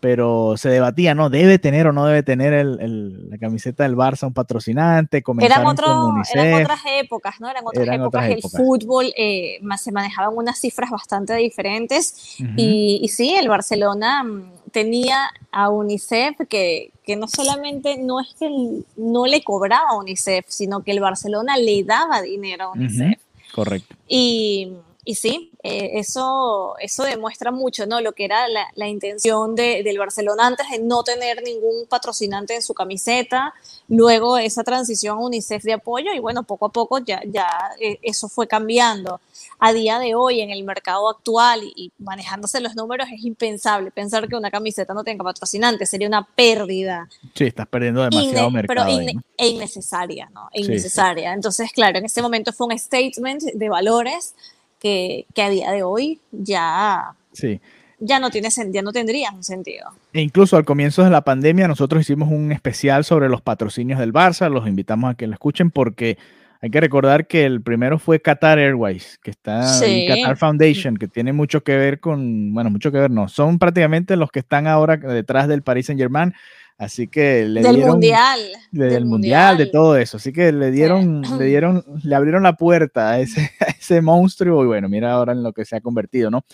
Pero 0.00 0.54
se 0.56 0.68
debatía, 0.68 1.14
¿no? 1.14 1.30
¿Debe 1.30 1.58
tener 1.58 1.86
o 1.86 1.92
no 1.92 2.06
debe 2.06 2.22
tener 2.22 2.52
el, 2.52 3.30
la 3.30 3.38
camiseta 3.38 3.82
del 3.82 3.96
Barça 3.96 4.26
un 4.26 4.32
patrocinante? 4.32 5.22
Eran, 5.40 5.66
otro, 5.66 6.14
eran 6.34 6.62
otras 6.62 6.80
épocas, 7.00 7.40
¿no? 7.40 7.48
Eran 7.48 7.64
otras 7.66 7.88
épocas. 7.88 8.24
el 8.30 8.42
fútbol 8.42 9.12
eh, 9.16 9.60
se 9.76 9.92
manejaban 9.92 10.36
unas 10.36 10.58
cifras 10.58 10.90
bastante 10.90 11.34
diferentes 11.34 12.36
y, 12.56 13.00
y, 13.02 13.08
sí, 13.08 13.34
el 13.34 13.48
Barcelona 13.48 14.22
mm, 14.22 14.52
tenía 14.72 15.30
a 15.52 15.70
UNICEF 15.70 16.36
que, 16.48 16.92
que 17.04 17.16
no 17.16 17.26
solamente 17.28 17.98
no 17.98 18.20
es 18.20 18.34
que 18.38 18.48
no 18.96 19.26
le 19.26 19.42
cobraba 19.42 19.90
a 19.90 19.96
UNICEF, 19.96 20.44
sino 20.48 20.82
que 20.82 20.92
el 20.92 21.00
Barcelona 21.00 21.56
le 21.56 21.82
daba 21.84 22.22
dinero 22.22 22.64
a 22.64 22.72
UNICEF. 22.72 23.18
Correcto. 23.52 23.96
Y 24.06 24.72
y 25.02 25.14
sí, 25.14 25.50
eh, 25.62 25.92
eso, 25.94 26.74
eso 26.78 27.04
demuestra 27.04 27.50
mucho, 27.50 27.86
¿no? 27.86 28.00
Lo 28.00 28.12
que 28.12 28.26
era 28.26 28.46
la, 28.48 28.88
intención 28.88 29.54
del 29.54 29.98
Barcelona 29.98 30.46
antes 30.46 30.68
de 30.70 30.78
no 30.78 31.02
tener 31.04 31.42
ningún 31.42 31.86
patrocinante 31.88 32.54
en 32.54 32.62
su 32.62 32.74
camiseta, 32.74 33.54
luego 33.88 34.36
esa 34.36 34.62
transición 34.62 35.16
a 35.16 35.20
UNICEF 35.20 35.62
de 35.62 35.74
apoyo 35.74 36.12
y 36.12 36.18
bueno, 36.18 36.42
poco 36.42 36.66
a 36.66 36.68
poco 36.70 36.98
ya, 36.98 37.22
ya 37.24 37.48
eh, 37.80 37.98
eso 38.02 38.28
fue 38.28 38.46
cambiando. 38.46 39.20
A 39.58 39.72
día 39.72 39.98
de 39.98 40.14
hoy, 40.14 40.40
en 40.40 40.50
el 40.50 40.64
mercado 40.64 41.08
actual 41.08 41.62
y, 41.62 41.92
manejándose 41.98 42.60
los 42.60 42.74
números, 42.74 43.08
es 43.12 43.24
impensable 43.24 43.90
pensar 43.90 44.28
que 44.28 44.36
una 44.36 44.50
camiseta 44.50 44.92
no 44.92 45.04
tenga 45.04 45.24
patrocinante, 45.24 45.86
sería 45.86 46.08
una 46.08 46.26
pérdida. 46.26 47.08
Sí, 47.34 47.44
estás 47.44 47.66
perdiendo 47.66 48.02
demasiado 48.02 48.50
mercado. 48.50 48.86
Pero 48.86 49.16
e 49.36 49.48
innecesaria, 49.48 50.30
¿no? 50.32 50.48
E 50.52 50.60
innecesaria. 50.60 51.32
Entonces, 51.32 51.72
claro, 51.72 51.98
en 51.98 52.04
ese 52.04 52.20
momento 52.20 52.52
fue 52.52 52.68
un 52.68 52.78
statement 52.78 53.42
de 53.54 53.68
valores 53.68 54.34
que, 54.80 55.26
a 55.36 55.48
día 55.48 55.70
de 55.70 55.82
hoy 55.82 56.20
ya, 56.32 57.14
sí. 57.32 57.60
ya, 57.98 58.18
no 58.18 58.30
tiene, 58.30 58.48
ya 58.70 58.82
no 58.82 58.92
tendría 58.92 59.30
un 59.30 59.44
sentido. 59.44 59.90
E 60.12 60.20
incluso 60.20 60.56
al 60.56 60.64
comienzo 60.64 61.04
de 61.04 61.10
la 61.10 61.22
pandemia 61.22 61.68
nosotros 61.68 62.02
hicimos 62.02 62.30
un 62.30 62.50
especial 62.52 63.04
sobre 63.04 63.28
los 63.28 63.42
patrocinios 63.42 64.00
del 64.00 64.12
Barça, 64.12 64.50
los 64.50 64.66
invitamos 64.66 65.12
a 65.12 65.14
que 65.14 65.26
lo 65.26 65.34
escuchen 65.34 65.70
porque 65.70 66.18
hay 66.62 66.70
que 66.70 66.80
recordar 66.80 67.26
que 67.26 67.44
el 67.44 67.62
primero 67.62 67.98
fue 67.98 68.20
Qatar 68.20 68.58
Airways, 68.58 69.18
que 69.22 69.30
está 69.30 69.86
en 69.86 70.08
Qatar 70.08 70.36
Foundation, 70.36 70.96
que 70.96 71.08
tiene 71.08 71.32
mucho 71.32 71.62
que 71.62 71.76
ver 71.76 72.00
con, 72.00 72.52
bueno, 72.52 72.70
mucho 72.70 72.92
que 72.92 72.98
ver, 72.98 73.10
no, 73.10 73.28
son 73.28 73.58
prácticamente 73.58 74.16
los 74.16 74.30
que 74.30 74.40
están 74.40 74.66
ahora 74.66 74.96
detrás 74.96 75.48
del 75.48 75.62
Paris 75.62 75.86
Saint 75.86 76.00
Germain, 76.00 76.34
Así 76.80 77.08
que 77.08 77.44
le 77.44 77.60
del 77.60 77.74
dieron 77.74 77.90
mundial, 77.92 78.40
del, 78.70 79.04
mundial, 79.04 79.58
de 79.58 79.66
todo 79.66 79.98
eso. 79.98 80.16
Así 80.16 80.32
que 80.32 80.50
le 80.50 80.70
dieron, 80.70 81.20
le 81.38 81.44
dieron, 81.44 81.84
le 82.02 82.14
abrieron 82.14 82.42
la 82.42 82.54
puerta 82.54 83.10
a 83.10 83.20
ese, 83.20 83.50
ese 83.80 84.02
monstruo 84.02 84.62
y 84.64 84.66
bueno, 84.66 84.88
mira 84.88 85.12
ahora 85.12 85.32
en 85.32 85.42
lo 85.42 85.52
que 85.52 85.64
se 85.64 85.76
ha 85.76 85.80
convertido, 85.80 86.30
¿no? 86.30 86.44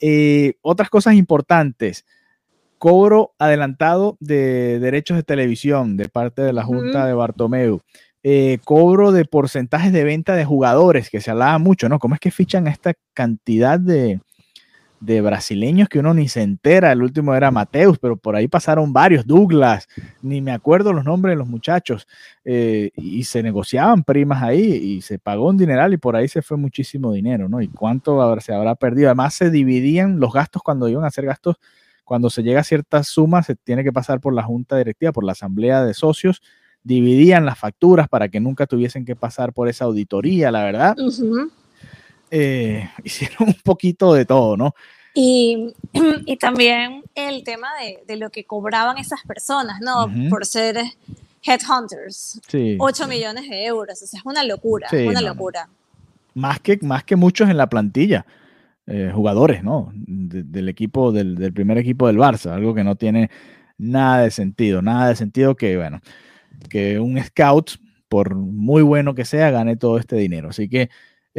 Eh, 0.00 0.54
otras 0.62 0.90
cosas 0.90 1.14
importantes. 1.14 2.04
Cobro 2.78 3.32
adelantado 3.38 4.16
de 4.20 4.78
derechos 4.78 5.16
de 5.16 5.24
televisión 5.24 5.96
de 5.96 6.08
parte 6.08 6.42
de 6.42 6.52
la 6.52 6.62
Junta 6.62 7.06
de 7.06 7.14
Bartomeu. 7.14 7.80
Eh, 8.22 8.58
cobro 8.64 9.10
de 9.10 9.24
porcentajes 9.24 9.92
de 9.92 10.04
venta 10.04 10.36
de 10.36 10.44
jugadores, 10.44 11.10
que 11.10 11.20
se 11.20 11.30
hablaba 11.30 11.58
mucho, 11.58 11.88
¿no? 11.88 11.98
¿Cómo 11.98 12.14
es 12.14 12.20
que 12.20 12.30
fichan 12.30 12.68
esta 12.68 12.94
cantidad 13.14 13.80
de, 13.80 14.20
de 15.00 15.20
brasileños 15.20 15.88
que 15.88 16.00
uno 16.00 16.14
ni 16.14 16.28
se 16.28 16.42
entera. 16.42 16.92
El 16.92 17.02
último 17.02 17.34
era 17.34 17.50
Mateus, 17.50 17.98
pero 17.98 18.16
por 18.16 18.36
ahí 18.36 18.48
pasaron 18.48 18.92
varios, 18.92 19.26
Douglas, 19.26 19.88
ni 20.22 20.40
me 20.40 20.52
acuerdo 20.52 20.92
los 20.92 21.04
nombres 21.04 21.32
de 21.32 21.38
los 21.38 21.48
muchachos. 21.48 22.06
Eh, 22.44 22.90
y 22.96 23.24
se 23.24 23.42
negociaban 23.42 24.04
primas 24.04 24.42
ahí 24.42 24.60
y 24.60 25.02
se 25.02 25.18
pagó 25.18 25.48
un 25.48 25.56
dineral 25.56 25.92
y 25.92 25.98
por 25.98 26.16
ahí 26.16 26.28
se 26.28 26.42
fue 26.42 26.56
muchísimo 26.56 27.12
dinero, 27.12 27.48
¿no? 27.48 27.60
¿Y 27.60 27.68
cuánto 27.68 28.38
se 28.40 28.52
habrá 28.52 28.74
perdido? 28.74 29.08
Además 29.08 29.34
se 29.34 29.50
dividían 29.50 30.18
los 30.20 30.32
gastos 30.32 30.62
cuando 30.62 30.88
iban 30.88 31.04
a 31.04 31.08
hacer 31.08 31.26
gastos. 31.26 31.56
Cuando 32.04 32.30
se 32.30 32.42
llega 32.42 32.60
a 32.60 32.64
ciertas 32.64 33.06
sumas, 33.08 33.44
se 33.46 33.54
tiene 33.54 33.84
que 33.84 33.92
pasar 33.92 34.18
por 34.18 34.32
la 34.32 34.42
junta 34.42 34.78
directiva, 34.78 35.12
por 35.12 35.24
la 35.24 35.32
asamblea 35.32 35.84
de 35.84 35.92
socios, 35.92 36.40
dividían 36.82 37.44
las 37.44 37.58
facturas 37.58 38.08
para 38.08 38.30
que 38.30 38.40
nunca 38.40 38.66
tuviesen 38.66 39.04
que 39.04 39.14
pasar 39.14 39.52
por 39.52 39.68
esa 39.68 39.84
auditoría, 39.84 40.50
la 40.50 40.64
verdad. 40.64 40.96
Eh, 42.30 42.88
hicieron 43.04 43.48
un 43.48 43.56
poquito 43.62 44.14
de 44.14 44.24
todo, 44.24 44.56
¿no? 44.56 44.74
Y, 45.14 45.72
y 46.26 46.36
también 46.36 47.02
el 47.14 47.42
tema 47.44 47.68
de, 47.80 48.02
de, 48.06 48.16
lo 48.16 48.30
que 48.30 48.44
cobraban 48.44 48.98
esas 48.98 49.22
personas, 49.22 49.80
¿no? 49.80 50.08
Por 50.30 50.46
ser 50.46 50.76
headhunters. 51.42 52.40
Sí. 52.46 52.76
8 52.78 53.08
millones 53.08 53.48
de 53.48 53.64
euros, 53.64 54.02
o 54.02 54.06
sea, 54.06 54.18
es 54.18 54.26
una 54.26 54.44
locura, 54.44 54.88
una 54.92 55.20
locura. 55.20 55.68
Más, 56.34 56.60
que, 56.60 56.78
más 56.82 57.04
que 57.04 57.16
muchos 57.16 57.48
en 57.48 57.56
la 57.56 57.68
plantilla, 57.68 58.26
eh, 58.86 59.10
jugadores, 59.12 59.62
¿no? 59.64 59.90
del 59.94 60.68
equipo, 60.68 61.10
del, 61.10 61.34
del, 61.34 61.52
primer 61.52 61.78
equipo 61.78 62.06
del 62.06 62.16
Barça, 62.16 62.52
algo 62.52 62.74
que 62.74 62.84
no 62.84 62.96
tiene 62.96 63.30
nada 63.76 64.22
de 64.22 64.30
sentido, 64.30 64.82
nada 64.82 65.08
de 65.08 65.16
sentido 65.16 65.56
que, 65.56 65.76
bueno, 65.76 66.00
que 66.70 66.98
un 66.98 67.22
scout, 67.22 67.72
por 68.08 68.34
muy 68.34 68.82
bueno 68.82 69.14
que 69.14 69.24
sea, 69.24 69.50
gane 69.50 69.76
todo 69.76 69.98
este 69.98 70.16
dinero. 70.16 70.50
Así 70.50 70.68
que 70.68 70.90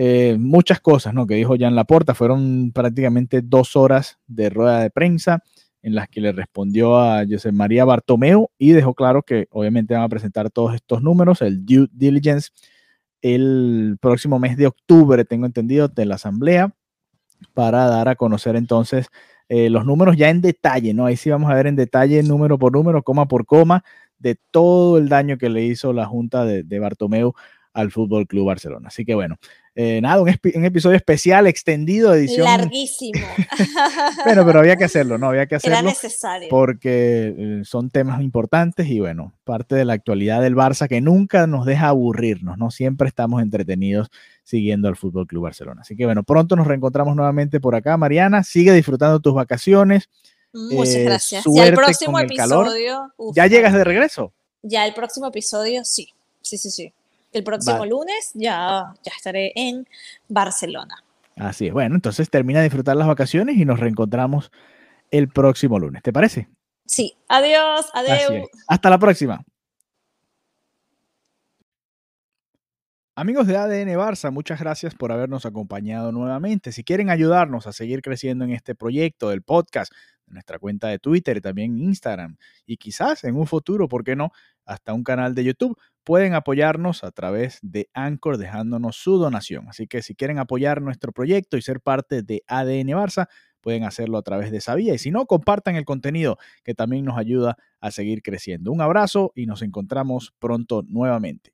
eh, 0.02 0.38
muchas 0.40 0.80
cosas 0.80 1.14
¿no? 1.14 1.28
que 1.28 1.36
dijo 1.36 1.58
Jan 1.60 1.76
Laporta. 1.76 2.14
Fueron 2.14 2.72
prácticamente 2.72 3.42
dos 3.44 3.76
horas 3.76 4.18
de 4.28 4.50
rueda 4.50 4.80
de 4.80 4.92
prensa 4.92 5.44
en 5.82 5.94
las 5.94 6.08
que 6.08 6.22
le 6.22 6.32
respondió 6.32 6.98
a 6.98 7.26
José 7.30 7.52
María 7.52 7.84
Bartomeu 7.84 8.50
y 8.58 8.72
dejó 8.72 8.94
claro 8.94 9.24
que 9.24 9.48
obviamente 9.52 9.96
van 9.96 10.04
a 10.04 10.08
presentar 10.08 10.52
todos 10.52 10.74
estos 10.74 11.02
números, 11.02 11.42
el 11.42 11.66
due 11.66 11.90
diligence, 11.92 12.52
el 13.22 13.98
próximo 14.00 14.40
mes 14.40 14.56
de 14.56 14.68
octubre, 14.68 15.26
tengo 15.26 15.46
entendido, 15.46 15.90
de 15.90 16.06
la 16.06 16.16
asamblea, 16.16 16.74
para 17.54 17.88
dar 17.88 18.08
a 18.08 18.16
conocer 18.16 18.56
entonces 18.56 19.08
eh, 19.50 19.70
los 19.70 19.86
números 19.86 20.16
ya 20.16 20.30
en 20.30 20.40
detalle, 20.40 20.94
¿no? 20.94 21.08
Ahí 21.08 21.18
sí 21.18 21.30
vamos 21.30 21.52
a 21.52 21.56
ver 21.56 21.68
en 21.68 21.76
detalle, 21.76 22.24
número 22.24 22.58
por 22.58 22.72
número, 22.72 23.04
coma 23.04 23.28
por 23.28 23.46
coma, 23.46 23.84
de 24.18 24.38
todo 24.52 24.98
el 24.98 25.10
daño 25.10 25.38
que 25.38 25.50
le 25.50 25.66
hizo 25.66 25.92
la 25.92 26.06
Junta 26.06 26.46
de, 26.46 26.64
de 26.64 26.80
Bartomeu 26.80 27.34
al 27.74 27.92
Fútbol 27.92 28.28
Club 28.28 28.48
Barcelona. 28.48 28.88
Así 28.88 29.04
que 29.04 29.16
bueno, 29.16 29.38
eh, 29.76 30.02
nada, 30.02 30.22
un, 30.22 30.30
episodio 30.30 30.98
especial, 30.98 31.48
extendido, 31.48 32.14
edición. 32.14 32.46
Larguísimo. 32.46 33.20
bueno, 34.26 34.46
pero 34.46 34.60
había 34.60 34.76
que 34.76 34.84
hacerlo, 34.84 35.18
¿no? 35.18 35.28
Había 35.28 35.48
que 35.48 35.56
hacerlo. 35.56 35.78
Era 35.78 35.88
necesario. 35.88 36.50
Porque 36.50 37.36
eh, 37.38 37.62
son 37.64 37.90
temas 37.90 38.22
importantes 38.22 38.88
y 38.88 39.00
bueno, 39.00 39.34
parte 39.44 39.76
de 39.76 39.86
la 39.86 39.94
actualidad 39.94 40.42
del 40.42 40.56
Barça 40.56 40.88
que 40.88 41.02
nunca 41.02 41.48
nos 41.48 41.66
deja 41.66 41.88
aburrirnos, 41.88 42.58
¿no? 42.58 42.72
Siempre 42.72 43.08
estamos 43.08 43.42
entretenidos 43.42 44.10
siguiendo 44.44 44.88
al 44.88 44.96
Fútbol 44.96 45.28
Club 45.28 45.44
Barcelona. 45.44 45.82
Así 45.82 45.96
que 45.96 46.06
bueno, 46.06 46.24
pronto 46.24 46.56
nos 46.56 46.68
reencontramos 46.68 47.16
nuevamente 47.16 47.60
por 47.60 47.76
acá, 47.76 47.96
Mariana. 47.98 48.44
Sigue 48.44 48.74
disfrutando 48.74 49.20
tus 49.20 49.34
vacaciones. 49.34 50.10
Muchas 50.52 50.96
eh, 50.96 51.04
gracias. 51.04 51.46
Ya 51.54 51.68
el 51.68 51.74
próximo 51.74 52.20
episodio. 52.20 53.14
¿Ya 53.34 53.48
llegas 53.48 53.74
de 53.74 53.84
regreso? 53.84 54.34
Ya 54.62 54.86
el 54.86 54.94
próximo 54.94 55.28
episodio, 55.28 55.86
sí. 55.86 56.10
Sí, 56.42 56.58
sí, 56.58 56.72
sí. 56.72 56.94
El 57.32 57.44
próximo 57.44 57.86
lunes 57.86 58.32
ya, 58.34 58.94
ya 59.04 59.12
estaré 59.16 59.52
en 59.56 59.88
Barcelona. 60.28 61.04
Así 61.36 61.68
es. 61.68 61.74
Bueno, 61.74 61.96
entonces 61.96 62.30
termina 62.30 62.60
de 62.60 62.66
disfrutar 62.66 62.98
las 62.98 63.08
vacaciones 63.08 63.58
y 63.58 63.66
nos 63.66 63.80
reencontramos 63.80 64.52
el 65.12 65.30
próximo 65.30 65.80
lunes. 65.80 66.04
¿Te 66.04 66.12
parece? 66.12 66.50
Sí. 66.86 67.16
Adiós. 67.28 67.90
Adiós. 67.94 68.48
Hasta 68.68 68.90
la 68.90 68.98
próxima. 68.98 69.44
Amigos 73.16 73.48
de 73.48 73.58
ADN 73.58 73.90
Barça, 73.98 74.32
muchas 74.32 74.62
gracias 74.62 74.96
por 74.96 75.12
habernos 75.12 75.46
acompañado 75.46 76.14
nuevamente. 76.14 76.72
Si 76.72 76.86
quieren 76.86 77.10
ayudarnos 77.10 77.68
a 77.68 77.74
seguir 77.74 78.02
creciendo 78.02 78.46
en 78.46 78.52
este 78.52 78.76
proyecto 78.76 79.30
del 79.30 79.42
podcast, 79.42 79.92
nuestra 80.32 80.60
cuenta 80.60 80.88
de 80.88 81.00
Twitter 81.00 81.38
y 81.38 81.42
también 81.42 81.78
Instagram, 81.78 82.38
y 82.66 82.78
quizás 82.78 83.24
en 83.24 83.36
un 83.36 83.48
futuro, 83.48 83.88
¿por 83.88 84.04
qué 84.04 84.16
no?, 84.16 84.32
hasta 84.66 84.94
un 84.94 85.04
canal 85.04 85.34
de 85.34 85.44
YouTube, 85.44 85.78
pueden 86.04 86.34
apoyarnos 86.36 87.04
a 87.04 87.12
través 87.12 87.60
de 87.64 87.90
Anchor 87.94 88.38
dejándonos 88.38 88.98
su 88.98 89.18
donación. 89.18 89.68
Así 89.68 89.88
que 89.88 90.04
si 90.04 90.14
quieren 90.14 90.38
apoyar 90.38 90.82
nuestro 90.82 91.12
proyecto 91.12 91.58
y 91.58 91.62
ser 91.64 91.82
parte 91.82 92.22
de 92.22 92.44
ADN 92.48 92.90
Barça, 92.90 93.28
pueden 93.62 93.84
hacerlo 93.84 94.18
a 94.18 94.22
través 94.22 94.52
de 94.52 94.58
esa 94.58 94.76
vía. 94.76 94.94
Y 94.94 95.00
si 95.00 95.12
no, 95.12 95.26
compartan 95.26 95.76
el 95.76 95.86
contenido 95.86 96.38
que 96.64 96.76
también 96.76 97.06
nos 97.06 97.18
ayuda 97.18 97.58
a 97.80 97.92
seguir 97.92 98.22
creciendo. 98.22 98.72
Un 98.72 98.82
abrazo 98.82 99.32
y 99.36 99.48
nos 99.48 99.62
encontramos 99.62 100.34
pronto 100.40 100.84
nuevamente. 100.88 101.52